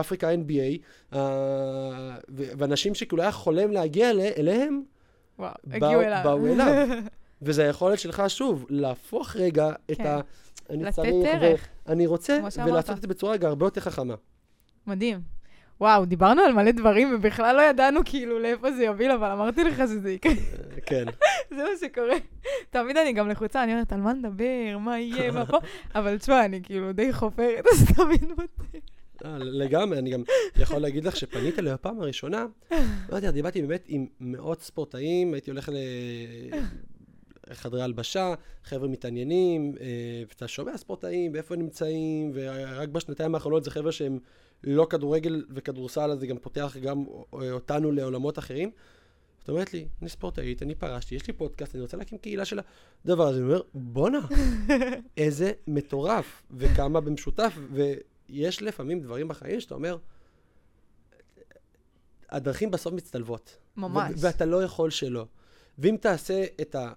אפריקה 0.00 0.30
NBA, 0.32 1.16
ואנשים 2.38 2.94
שכאילו 2.94 3.22
היה 3.22 3.32
חולם 3.32 3.70
להגיע 3.70 4.10
אליהם, 4.10 4.82
וואו, 5.38 5.52
הגיעו 5.70 6.00
אליו. 6.00 6.20
באו 6.24 6.46
אליו. 6.46 6.88
וזה 7.42 7.64
היכולת 7.64 7.98
שלך, 7.98 8.22
שוב, 8.28 8.66
להפוך 8.68 9.36
רגע 9.36 9.70
את 9.90 9.96
כן. 9.96 10.06
ה... 10.06 10.20
אני 10.70 10.92
צריך. 10.92 11.68
ואני 11.86 12.06
רוצה. 12.06 12.38
ולעשות 12.66 12.96
את 12.96 13.02
זה 13.02 13.08
בצורה 13.08 13.32
רגע 13.32 13.48
הרבה 13.48 13.66
יותר 13.66 13.80
חכמה. 13.80 14.14
מדהים. 14.86 15.20
וואו, 15.82 16.04
דיברנו 16.04 16.42
על 16.42 16.52
מלא 16.52 16.70
דברים 16.70 17.14
ובכלל 17.14 17.56
לא 17.56 17.62
ידענו 17.62 18.00
כאילו 18.04 18.38
לאיפה 18.38 18.72
זה 18.72 18.84
יוביל, 18.84 19.10
אבל 19.10 19.30
אמרתי 19.30 19.64
לך 19.64 19.76
שזה 19.78 20.10
יקרה. 20.10 20.32
אה, 20.32 20.80
כן. 20.86 21.04
זה 21.56 21.56
מה 21.56 21.70
שקורה. 21.80 22.16
תמיד 22.70 22.96
אני 22.96 23.12
גם 23.12 23.28
לחוצה, 23.28 23.62
אני 23.62 23.72
אומרת, 23.72 23.92
על 23.92 24.00
מה 24.00 24.12
נדבר, 24.12 24.78
מה 24.80 24.98
יהיה, 24.98 25.30
מה 25.30 25.46
פה, 25.46 25.58
אבל 25.94 26.18
תשמע, 26.18 26.44
אני 26.44 26.60
כאילו 26.62 26.92
די 26.92 27.12
חופרת, 27.12 27.64
אז 27.72 27.94
תמיד 27.96 28.24
מוצא. 28.28 28.78
אה, 29.24 29.38
לגמרי, 29.38 29.98
אני 29.98 30.10
גם 30.10 30.22
יכול 30.56 30.78
להגיד 30.78 31.04
לך 31.04 31.16
שפנית 31.16 31.58
אליי 31.58 31.72
בפעם 31.72 32.00
הראשונה, 32.00 32.46
לא 33.08 33.16
יודע, 33.16 33.30
דיברתי 33.30 33.62
באמת 33.62 33.84
עם 33.88 34.06
מאות 34.20 34.62
ספורטאים, 34.62 35.34
הייתי 35.34 35.50
הולך 35.50 35.70
לחדרי 37.46 37.82
הלבשה, 37.82 38.34
חבר'ה 38.64 38.88
מתעניינים, 38.88 39.74
אה, 39.80 39.86
ואתה 40.28 40.48
שומע 40.48 40.76
ספורטאים, 40.76 41.32
ואיפה 41.34 41.54
הם 41.54 41.60
נמצאים, 41.60 42.30
ורק 42.34 42.88
בשנתיים 42.88 43.34
האחרונות 43.34 43.64
זה 43.64 43.70
חבר'ה 43.70 43.92
שהם 43.92 44.18
לא 44.64 44.86
כדורגל 44.90 45.44
וכדורסל, 45.50 46.10
אז 46.10 46.20
זה 46.20 46.26
גם 46.26 46.38
פותח 46.38 46.76
גם 46.82 47.04
אותנו 47.32 47.92
לעולמות 47.92 48.38
אחרים. 48.38 48.70
את 49.42 49.48
אומרת 49.48 49.74
לי, 49.74 49.88
אני 50.02 50.08
ספורטאית, 50.08 50.62
אני 50.62 50.74
פרשתי, 50.74 51.14
יש 51.14 51.26
לי 51.26 51.32
פודקאסט, 51.32 51.74
אני 51.74 51.82
רוצה 51.82 51.96
להקים 51.96 52.18
קהילה 52.18 52.44
של 52.44 52.60
הדבר 53.04 53.26
הזה. 53.26 53.38
אני 53.38 53.46
אומר, 53.46 53.62
בואנה, 53.74 54.20
איזה 55.16 55.52
מטורף, 55.66 56.42
וכמה 56.50 57.00
במשותף, 57.00 57.58
ויש 57.72 58.62
לפעמים 58.62 59.00
דברים 59.00 59.28
בחיים 59.28 59.60
שאתה 59.60 59.74
אומר, 59.74 59.98
הדרכים 62.30 62.70
בסוף 62.70 62.92
מצטלבות. 62.92 63.56
ממש. 63.76 64.12
ואתה 64.16 64.44
לא 64.44 64.62
יכול 64.64 64.90
שלא. 64.90 65.26
ואם 65.78 65.96
תעשה 66.00 66.44
את 66.60 66.74
ה... 66.74 66.92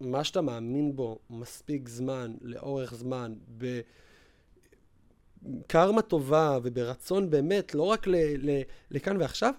מה 0.00 0.24
שאתה 0.24 0.40
מאמין 0.40 0.96
בו 0.96 1.18
מספיק 1.30 1.88
זמן, 1.88 2.34
לאורך 2.40 2.94
זמן, 2.94 3.34
בקרמה 5.42 6.02
טובה 6.02 6.58
וברצון 6.62 7.30
באמת, 7.30 7.74
לא 7.74 7.82
רק 7.82 8.06
ל- 8.06 8.50
ל- 8.50 8.62
לכאן 8.90 9.16
ועכשיו, 9.16 9.52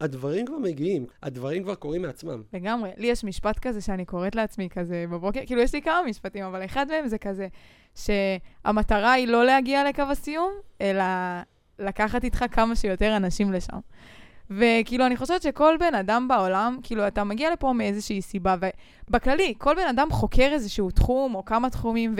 הדברים 0.00 0.46
כבר 0.46 0.58
מגיעים, 0.58 1.06
הדברים 1.22 1.62
כבר 1.62 1.74
קורים 1.74 2.02
מעצמם. 2.02 2.42
לגמרי. 2.52 2.90
לי 2.96 3.06
יש 3.06 3.24
משפט 3.24 3.58
כזה 3.58 3.80
שאני 3.80 4.04
קוראת 4.04 4.34
לעצמי 4.34 4.68
כזה 4.68 5.04
בבוקר, 5.10 5.40
כאילו 5.46 5.60
יש 5.60 5.74
לי 5.74 5.82
כמה 5.82 6.00
משפטים, 6.06 6.44
אבל 6.44 6.64
אחד 6.64 6.86
מהם 6.88 7.08
זה 7.08 7.18
כזה, 7.18 7.48
שהמטרה 7.94 9.12
היא 9.12 9.28
לא 9.28 9.44
להגיע 9.44 9.88
לקו 9.88 10.02
הסיום, 10.02 10.52
אלא 10.80 11.04
לקחת 11.78 12.24
איתך 12.24 12.44
כמה 12.50 12.76
שיותר 12.76 13.16
אנשים 13.16 13.52
לשם. 13.52 13.78
וכאילו, 14.50 15.06
אני 15.06 15.16
חושבת 15.16 15.42
שכל 15.42 15.76
בן 15.80 15.94
אדם 15.94 16.28
בעולם, 16.28 16.78
כאילו, 16.82 17.06
אתה 17.06 17.24
מגיע 17.24 17.52
לפה 17.52 17.72
מאיזושהי 17.72 18.22
סיבה, 18.22 18.56
ובכללי, 19.08 19.54
כל 19.58 19.74
בן 19.74 19.88
אדם 19.90 20.10
חוקר 20.10 20.48
איזשהו 20.52 20.90
תחום 20.90 21.34
או 21.34 21.44
כמה 21.44 21.70
תחומים, 21.70 22.14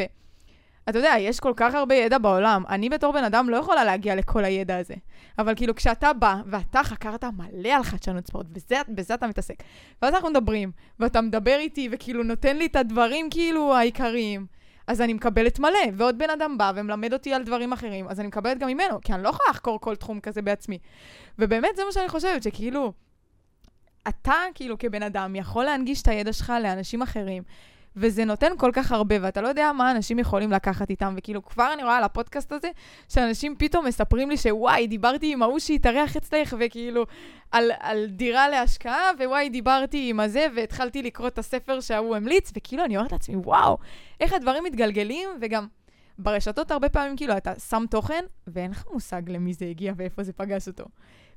ואתה 0.89 0.99
יודע, 0.99 1.15
יש 1.19 1.41
כל 1.41 1.53
כך 1.57 1.75
הרבה 1.75 1.95
ידע 1.95 2.19
בעולם. 2.19 2.65
אני 2.69 2.89
בתור 2.89 3.13
בן 3.13 3.25
אדם 3.25 3.49
לא 3.49 3.57
יכולה 3.57 3.85
להגיע 3.85 4.15
לכל 4.15 4.45
הידע 4.45 4.77
הזה. 4.77 4.95
אבל 5.39 5.55
כאילו, 5.55 5.75
כשאתה 5.75 6.13
בא, 6.13 6.37
ואתה 6.47 6.85
חקרת 6.85 7.25
מלא 7.25 7.69
על 7.69 7.83
חדשנות 7.83 8.27
ספורט, 8.27 8.47
בזה, 8.47 8.77
בזה 8.89 9.15
אתה 9.15 9.27
מתעסק, 9.27 9.55
ואז 10.03 10.15
אנחנו 10.15 10.31
מדברים, 10.31 10.73
ואתה 11.01 11.21
מדבר 11.21 11.57
איתי, 11.59 11.89
וכאילו 11.93 12.23
נותן 12.23 12.57
לי 12.57 12.67
את 12.67 12.77
הדברים 12.77 13.31
כאילו 13.31 13.75
העיקריים, 13.77 14.47
אז 14.87 15.01
אני 15.01 15.13
מקבלת 15.13 15.59
מלא, 15.59 15.79
ועוד 15.97 16.19
בן 16.19 16.31
אדם 16.31 16.59
בא 16.59 16.73
ומלמד 16.75 17.13
אותי 17.13 17.35
על 17.35 17.43
דברים 17.43 17.73
אחרים, 17.73 18.09
אז 18.09 18.21
אני 18.21 18.29
מקבלת 18.29 18.59
גם 18.59 18.69
ממנו, 18.69 19.01
כי 19.01 19.13
אני 19.13 19.23
לא 19.23 19.29
יכולה 19.29 19.51
לחקור 19.51 19.81
כל 19.81 19.97
תחום 19.97 20.21
כזה 20.21 20.43
בעצמי. 20.43 20.79
ובאמת 21.39 21.77
זה 21.77 21.85
מה 21.85 21.93
שאני 21.93 22.09
חושבת, 22.09 22.43
שכאילו, 22.43 22.93
אתה 24.09 24.35
כאילו 24.55 24.79
כבן 24.79 25.03
אדם 25.03 25.37
יכול 25.37 25.65
להנגיש 25.65 26.03
את 26.03 26.09
הידע 26.09 26.33
שלך 26.33 26.53
לאנשים 26.63 27.03
אחרים, 27.03 27.43
וזה 28.01 28.25
נותן 28.25 28.53
כל 28.57 28.71
כך 28.73 28.93
הרבה, 28.93 29.15
ואתה 29.21 29.41
לא 29.41 29.49
יודע 29.49 29.73
מה 29.73 29.91
אנשים 29.91 30.19
יכולים 30.19 30.53
לקחת 30.53 30.91
איתם, 30.91 31.15
וכאילו 31.17 31.45
כבר 31.45 31.73
אני 31.73 31.83
רואה 31.83 31.97
על 31.97 32.05
הפודקאסט 32.05 32.53
הזה, 32.53 32.69
שאנשים 33.09 33.55
פתאום 33.59 33.87
מספרים 33.87 34.31
לי 34.31 34.37
שוואי, 34.37 34.87
דיברתי 34.87 35.33
עם 35.33 35.43
ההוא 35.43 35.59
שהתארח 35.59 36.17
אצלך, 36.17 36.57
וכאילו, 36.61 37.07
על, 37.53 37.71
על 37.81 38.07
דירה 38.07 38.49
להשקעה, 38.49 39.11
ווואי, 39.19 39.49
דיברתי 39.49 40.11
עם 40.11 40.21
הזה, 40.21 40.47
והתחלתי 40.57 41.03
לקרוא 41.03 41.29
את 41.29 41.39
הספר 41.39 41.81
שההוא 41.81 42.17
המליץ, 42.17 42.53
וכאילו 42.57 42.85
אני 42.85 42.97
אומרת 42.97 43.13
לעצמי, 43.13 43.37
וואו, 43.37 43.79
איך 44.21 44.33
הדברים 44.33 44.65
מתגלגלים, 44.65 45.29
וגם 45.41 45.67
ברשתות 46.19 46.71
הרבה 46.71 46.89
פעמים, 46.89 47.17
כאילו, 47.17 47.37
אתה 47.37 47.53
שם 47.61 47.85
תוכן, 47.91 48.25
ואין 48.47 48.71
לך 48.71 48.85
מושג 48.93 49.23
למי 49.27 49.55
זה 49.55 49.65
הגיע 49.65 49.93
ואיפה 49.97 50.23
זה 50.23 50.33
פגש 50.33 50.69
אותו. 50.69 50.85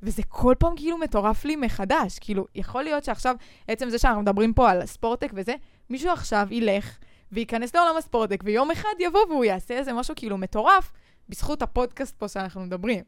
וזה 0.03 0.21
כל 0.29 0.55
פעם 0.59 0.75
כאילו 0.75 0.97
מטורף 0.97 1.45
לי 1.45 1.55
מחדש. 1.55 2.19
כאילו, 2.19 2.45
יכול 2.55 2.83
להיות 2.83 3.03
שעכשיו, 3.03 3.35
עצם 3.67 3.89
זה 3.89 3.97
שאנחנו 3.97 4.21
מדברים 4.21 4.53
פה 4.53 4.69
על 4.69 4.85
ספורטק 4.85 5.31
וזה, 5.33 5.53
מישהו 5.91 6.09
עכשיו 6.11 6.47
ילך 6.51 6.97
וייכנס 7.31 7.75
לעולם 7.75 7.97
הספורטק, 7.97 8.41
ויום 8.43 8.71
אחד 8.71 8.93
יבוא 8.99 9.25
והוא 9.29 9.45
יעשה 9.45 9.77
איזה 9.77 9.93
משהו 9.93 10.15
כאילו 10.15 10.37
מטורף, 10.37 10.91
בזכות 11.29 11.61
הפודקאסט 11.61 12.17
פה 12.17 12.27
שאנחנו 12.27 12.61
מדברים. 12.61 13.03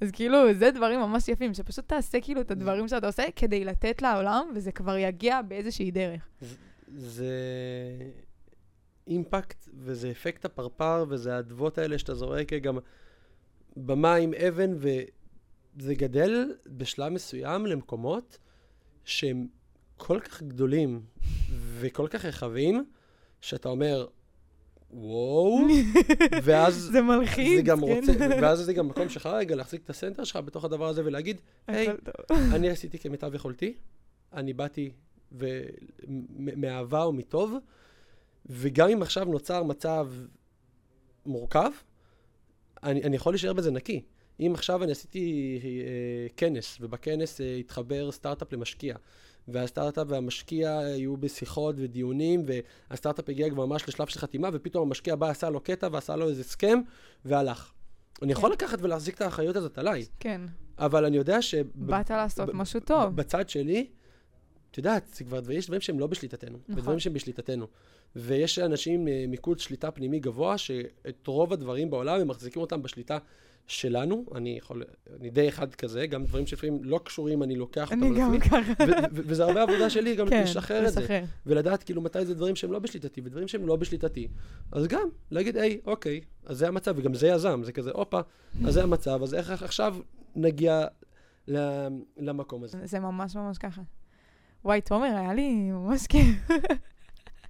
אז 0.00 0.10
כאילו, 0.10 0.54
זה 0.54 0.70
דברים 0.70 1.00
ממש 1.00 1.28
יפים, 1.28 1.54
שפשוט 1.54 1.88
תעשה 1.88 2.20
כאילו 2.20 2.40
את 2.40 2.50
הדברים 2.50 2.88
שאתה 2.88 3.06
עושה 3.06 3.22
כדי 3.36 3.64
לתת 3.64 4.02
לעולם, 4.02 4.48
וזה 4.54 4.72
כבר 4.72 4.96
יגיע 4.96 5.42
באיזושהי 5.42 5.90
דרך. 5.90 6.28
זה 6.96 7.26
אימפקט, 9.06 9.68
וזה 9.74 10.10
אפקט 10.10 10.44
הפרפר, 10.44 11.04
וזה 11.08 11.36
האדוות 11.36 11.78
האלה 11.78 11.98
שאתה 11.98 12.14
זורק 12.14 12.52
גם 12.52 12.78
במים, 13.76 14.34
אבן, 14.34 14.70
וזה 14.76 15.94
גדל 15.94 16.52
בשלב 16.66 17.12
מסוים 17.12 17.66
למקומות 17.66 18.38
שהם 19.04 19.46
כל 19.96 20.20
כך 20.20 20.42
גדולים 20.42 21.02
וכל 21.80 22.06
כך 22.10 22.24
רחבים, 22.24 22.84
שאתה 23.40 23.68
אומר, 23.68 24.06
וואו, 24.90 25.58
ואז 26.44 26.74
זה 26.74 27.02
מלחיץ, 27.02 27.56
זה 27.56 27.62
גם 27.62 27.80
כן. 27.80 27.82
רוצה, 27.82 28.12
ואז 28.42 28.58
זה 28.58 28.72
גם 28.72 28.88
מקום 28.88 29.08
שלך 29.08 29.26
רגע 29.26 29.56
להחזיק 29.56 29.82
את 29.84 29.90
הסנטר 29.90 30.24
שלך 30.24 30.36
בתוך 30.36 30.64
הדבר 30.64 30.88
הזה 30.88 31.02
ולהגיד, 31.04 31.40
היי. 31.66 31.88
אני 32.54 32.70
עשיתי 32.70 32.98
כמיטב 32.98 33.34
יכולתי, 33.34 33.74
אני 34.32 34.52
באתי 34.52 34.90
ו- 35.32 35.64
מאהבה 36.36 37.06
ומטוב, 37.06 37.54
וגם 38.46 38.88
אם 38.88 39.02
עכשיו 39.02 39.24
נוצר 39.24 39.62
מצב 39.62 40.08
מורכב, 41.26 41.70
אני, 42.82 43.02
אני 43.02 43.16
יכול 43.16 43.32
להישאר 43.32 43.52
בזה 43.52 43.70
נקי. 43.70 44.02
אם 44.40 44.52
עכשיו 44.54 44.84
אני 44.84 44.92
עשיתי 44.92 45.58
אה, 45.62 46.28
כנס, 46.36 46.78
ובכנס 46.80 47.40
אה, 47.40 47.56
התחבר 47.56 48.12
סטארט-אפ 48.12 48.52
למשקיע, 48.52 48.96
והסטארט-אפ 49.48 50.06
והמשקיע 50.10 50.78
היו 50.78 51.16
בשיחות 51.16 51.74
ודיונים, 51.78 52.42
והסטארט-אפ 52.90 53.28
הגיע 53.28 53.50
כבר 53.50 53.66
ממש 53.66 53.88
לשלב 53.88 54.06
של 54.06 54.18
חתימה, 54.18 54.48
ופתאום 54.52 54.86
המשקיע 54.86 55.16
בא, 55.16 55.28
עשה 55.28 55.50
לו 55.50 55.60
קטע 55.60 55.88
ועשה 55.92 56.16
לו 56.16 56.28
איזה 56.28 56.40
הסכם, 56.40 56.80
והלך. 57.24 57.72
אני 58.22 58.32
יכול 58.32 58.52
לקחת 58.52 58.78
ולהחזיק 58.82 59.14
את 59.14 59.20
האחריות 59.20 59.56
הזאת 59.56 59.78
עליי, 59.78 60.04
כן, 60.20 60.40
אבל 60.78 61.04
אני 61.04 61.16
יודע 61.16 61.42
ש... 61.42 61.54
באת 61.74 62.10
לעשות 62.10 62.48
משהו 62.52 62.80
טוב. 62.80 63.16
בצד 63.16 63.48
שלי, 63.48 63.86
את 64.70 64.78
יודעת, 64.78 65.06
זה 65.14 65.24
כבר, 65.24 65.52
יש 65.52 65.66
דברים 65.66 65.80
שהם 65.80 66.00
לא 66.00 66.06
בשליטתנו, 66.06 66.58
נכון. 66.68 66.78
ודברים 66.78 66.98
שהם 66.98 67.12
בשליטתנו. 67.12 67.66
ויש 68.16 68.58
אנשים 68.58 69.00
עם 69.00 69.08
אה, 69.08 69.24
מיקוד 69.28 69.58
שליטה 69.58 69.90
פנימי 69.90 70.20
גבוה, 70.20 70.58
שאת 70.58 71.26
רוב 71.26 71.52
הדברים 71.52 71.90
בעולם 71.90 72.20
הם 72.20 72.28
מחזיקים 72.28 72.62
אותם 72.62 72.82
בשליטה 72.82 73.18
שלנו. 73.66 74.24
אני 74.34 74.56
יכול, 74.58 74.82
אני 75.20 75.30
די 75.30 75.48
אחד 75.48 75.74
כזה, 75.74 76.06
גם 76.06 76.24
דברים 76.24 76.46
שלפעמים 76.46 76.84
לא 76.84 77.00
קשורים, 77.04 77.42
אני 77.42 77.56
לוקח 77.56 77.90
אותם 77.92 78.02
אני 78.02 78.18
גם. 78.20 78.40
ככה. 78.40 78.56
וזה 79.12 79.44
הרבה 79.44 79.62
עבודה 79.62 79.90
שלי 79.90 80.16
גם 80.16 80.28
כן, 80.28 80.42
לשחרר 80.42 80.86
את 80.88 80.92
זה. 80.92 81.24
ולדעת 81.46 81.82
כאילו 81.82 82.02
מתי 82.02 82.24
זה 82.26 82.34
דברים 82.34 82.56
שהם 82.56 82.72
לא 82.72 82.78
בשליטתי, 82.78 83.20
ודברים 83.24 83.48
שהם 83.48 83.66
לא 83.66 83.76
בשליטתי. 83.76 84.28
אז 84.72 84.86
גם, 84.86 85.08
להגיד, 85.30 85.56
היי, 85.56 85.80
אוקיי, 85.86 86.20
אז 86.46 86.58
זה 86.58 86.68
המצב, 86.68 86.94
וגם 86.98 87.14
זה 87.14 87.28
יזם, 87.28 87.60
זה 87.64 87.72
כזה, 87.72 87.90
הופה, 87.90 88.20
אז 88.66 88.74
זה 88.74 88.82
המצב, 88.82 89.20
אז 89.22 89.34
איך 89.34 89.62
עכשיו 89.62 89.96
נגיע 90.36 90.86
ל- 91.48 91.88
למקום 92.16 92.64
הזה? 92.64 92.78
זה 92.84 93.00
ממש 93.00 93.36
ממש 93.36 93.58
ככה. 93.58 93.82
וואי, 94.64 94.80
תומר, 94.80 95.16
היה 95.16 95.34
לי 95.34 95.52
ממש 95.54 96.06
כיף. 96.06 96.26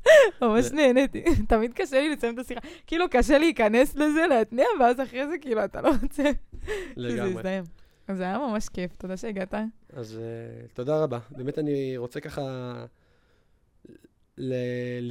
ממש 0.42 0.70
נהניתי. 0.72 1.24
תמיד 1.48 1.72
קשה 1.74 2.00
לי 2.00 2.14
לסיים 2.16 2.34
את 2.34 2.38
השיחה. 2.38 2.61
כאילו, 2.86 3.05
קשה 3.11 3.38
להיכנס 3.38 3.94
לזה, 3.96 4.26
להתניע, 4.28 4.66
ואז 4.80 5.00
אחרי 5.00 5.26
זה, 5.28 5.34
כאילו, 5.40 5.64
אתה 5.64 5.80
לא 5.80 5.90
רוצה 6.02 6.22
שזה. 6.96 7.09
יסתיים. 7.36 7.64
אז 8.09 8.16
זה 8.16 8.22
היה 8.22 8.38
ממש 8.38 8.68
כיף, 8.68 8.90
תודה 8.98 9.16
שהגעת. 9.16 9.55
אז 9.92 10.18
uh, 10.20 10.72
תודה 10.74 11.02
רבה. 11.02 11.18
באמת 11.30 11.59
אני 11.59 11.96
רוצה 11.96 12.20
ככה 12.20 12.74
ל- 14.38 14.55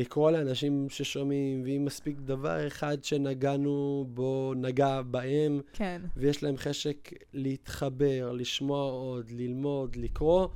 לקרוא 0.01 0.31
לאנשים 0.31 0.85
ששומעים, 0.89 1.61
ואם 1.65 1.85
מספיק 1.85 2.17
דבר 2.19 2.67
אחד 2.67 3.03
שנגענו 3.03 4.05
בו, 4.09 4.53
נגע 4.55 5.01
בהם, 5.01 5.61
כן, 5.73 6.01
ויש 6.17 6.43
להם 6.43 6.57
חשק 6.57 7.09
להתחבר, 7.33 8.31
לשמוע 8.31 8.91
עוד, 8.91 9.31
ללמוד, 9.31 9.95
לקרוא. 9.95 10.47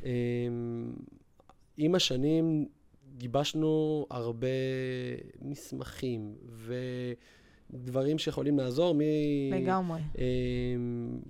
Um, 0.00 0.06
עם 1.76 1.94
השנים 1.94 2.66
גיבשנו 3.18 4.06
הרבה 4.10 4.46
מסמכים 5.42 6.34
דברים 7.70 8.18
שיכולים 8.18 8.58
לעזור, 8.58 8.94
מ... 8.94 9.00
לגמרי. 9.52 10.00
אה, 10.18 10.24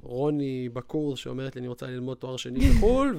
רוני 0.03 0.68
בקורס 0.68 1.18
שאומרת 1.18 1.57
לי, 1.57 1.61
אני 1.61 1.68
רוצה 1.68 1.87
ללמוד 1.87 2.16
תואר 2.16 2.37
שני 2.37 2.61
בחו"ל, 2.61 3.16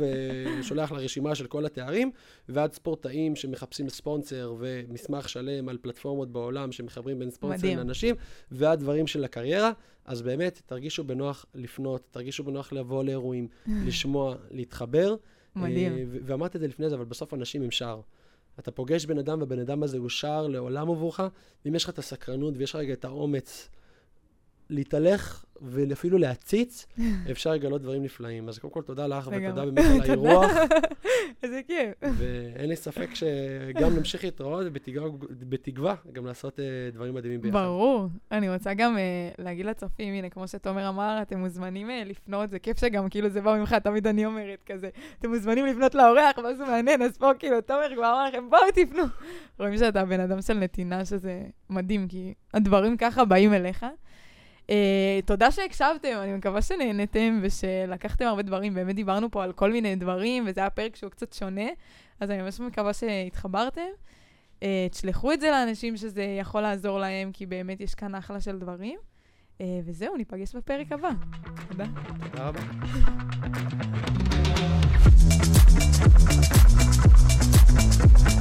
ושולח 0.60 0.92
לה 0.92 0.98
רשימה 0.98 1.36
של 1.36 1.48
כל 1.48 1.66
התארים, 1.66 2.12
ועד 2.50 2.74
ספורטאים 2.74 3.36
שמחפשים 3.36 3.90
ספונסר 3.90 4.56
ומסמך 4.60 5.30
שלם 5.30 5.70
על 5.70 5.78
פלטפורמות 5.82 6.32
בעולם 6.32 6.72
שמחברים 6.72 7.20
בין 7.20 7.32
ספונסרים 7.32 7.78
לאנשים, 7.78 8.16
ועד 8.52 8.80
דברים 8.80 9.08
של 9.08 9.24
הקריירה. 9.24 9.72
אז 10.06 10.22
באמת, 10.22 10.62
תרגישו 10.66 11.04
בנוח 11.04 11.46
לפנות, 11.56 12.02
תרגישו 12.12 12.44
בנוח 12.44 12.74
לבוא 12.74 13.04
לאירועים, 13.04 13.48
לשמוע, 13.88 14.36
להתחבר. 14.52 15.16
מדהים. 15.56 15.94
אה, 15.94 16.04
ואמרת 16.26 16.56
את 16.56 16.62
זה 16.62 16.68
לפני 16.68 16.90
זה, 16.90 16.96
אבל 16.96 17.06
בסוף 17.06 17.34
אנשים 17.34 17.62
עם 17.62 17.72
שער. 17.72 18.02
אתה 18.60 18.72
פוגש 18.72 19.06
בן 19.06 19.18
אדם, 19.18 19.40
והבן 19.40 19.60
אדם 19.60 19.84
הזה 19.84 19.98
הוא 19.98 20.10
שער 20.10 20.48
לעולם 20.48 20.90
עבורך, 20.90 21.20
ואם 21.66 21.76
יש 21.76 21.84
לך 21.84 21.90
את 21.90 22.00
הסקרנות 22.00 22.54
ויש 22.58 22.70
לך 22.70 22.76
רגע 22.76 22.94
את 22.94 23.06
האומץ 23.06 23.70
להתהלך 24.70 25.46
ואפילו 25.62 26.18
להציץ, 26.18 26.86
אפשר 27.32 27.52
לגלות 27.52 27.82
דברים 27.82 28.04
נפלאים. 28.04 28.50
אז 28.50 28.60
קודם 28.60 28.74
כל, 28.74 28.82
תודה 28.82 29.08
לך. 29.08 29.28
ותודה 29.28 29.66
באמת 29.66 29.86
על 29.86 30.02
האירוח, 30.10 30.52
איזה 31.44 31.62
כיף. 31.68 31.94
ואין 32.18 32.70
לי 32.70 32.76
ספק 32.76 33.10
שגם 33.14 33.96
נמשיך 33.98 34.24
להתראות, 34.24 34.64
ובתקווה 34.66 35.10
בתקווה 35.30 35.96
גם 36.12 36.26
לעשות 36.26 36.60
אה, 36.60 36.66
דברים 36.94 37.14
מדהימים 37.14 37.42
ביחד. 37.42 37.58
ברור. 37.58 38.08
אני 38.32 38.54
רוצה 38.54 38.74
גם 38.74 38.98
uh, 38.98 39.42
להגיד 39.44 39.66
לצופים, 39.66 40.14
הנה, 40.14 40.30
כמו 40.30 40.48
שתומר 40.48 40.90
אמר, 40.90 41.20
אתם 41.22 41.40
מוזמנים 41.40 41.90
uh, 41.90 41.92
לפנות, 42.06 42.50
זה 42.50 42.60
כיף 42.60 42.80
שגם 42.80 43.10
כאילו 43.10 43.30
זה 43.30 43.42
בא 43.42 43.58
ממך, 43.60 43.74
תמיד 43.74 44.08
אני 44.08 44.26
אומרת 44.26 44.64
כזה, 44.66 44.90
אתם 45.20 45.30
מוזמנים 45.30 45.66
לפנות 45.66 45.96
לאורח, 45.96 46.38
ואז 46.44 46.60
הוא 46.60 46.68
מעניין, 46.68 47.02
אז 47.02 47.18
פה 47.18 47.32
כאילו, 47.40 47.62
תומר 47.62 47.96
כבר 47.96 48.12
אמר 48.12 48.28
לכם, 48.28 48.50
בואו 48.50 48.72
תפנו. 48.76 49.04
רואים 49.60 49.78
שאתה 49.78 50.06
בן 50.06 50.20
אדם 50.20 50.42
של 50.42 50.54
נתינה, 50.54 51.06
שזה 51.06 51.44
מדהים, 51.70 52.08
כי 52.08 52.34
הדברים 52.54 52.98
ככה 52.98 53.26
באים 53.26 53.54
אליך. 53.54 53.86
Uh, 54.68 54.72
תודה 55.26 55.52
שהקשבתם, 55.52 56.18
אני 56.22 56.34
מקווה 56.34 56.62
שנהנתם 56.62 57.40
ושלקחתם 57.42 58.26
הרבה 58.26 58.42
דברים. 58.42 58.74
באמת 58.74 58.96
דיברנו 58.96 59.32
פה 59.32 59.44
על 59.44 59.54
כל 59.54 59.72
מיני 59.72 59.96
דברים, 59.96 60.44
וזה 60.48 60.62
היה 60.62 60.70
פרק 60.70 60.96
שהוא 60.96 61.12
קצת 61.12 61.34
שונה, 61.34 61.68
אז 62.20 62.32
אני 62.32 62.42
ממש 62.42 62.60
מקווה 62.60 62.94
שהתחברתם. 62.94 63.82
Uh, 64.60 64.64
תשלחו 64.92 65.34
את 65.34 65.42
זה 65.42 65.52
לאנשים 65.52 65.98
שזה 65.98 66.24
יכול 66.24 66.62
לעזור 66.62 67.00
להם, 67.00 67.32
כי 67.32 67.46
באמת 67.46 67.82
יש 67.82 67.96
כאן 67.96 68.16
אחלה 68.16 68.42
של 68.42 68.60
דברים. 68.60 69.00
Uh, 69.58 69.62
וזהו, 69.86 70.18
ניפגש 70.18 70.56
בפרק 70.56 70.92
הבא. 70.92 71.10
תודה. 71.70 71.86
תודה 72.32 72.48
רבה. 72.48 72.60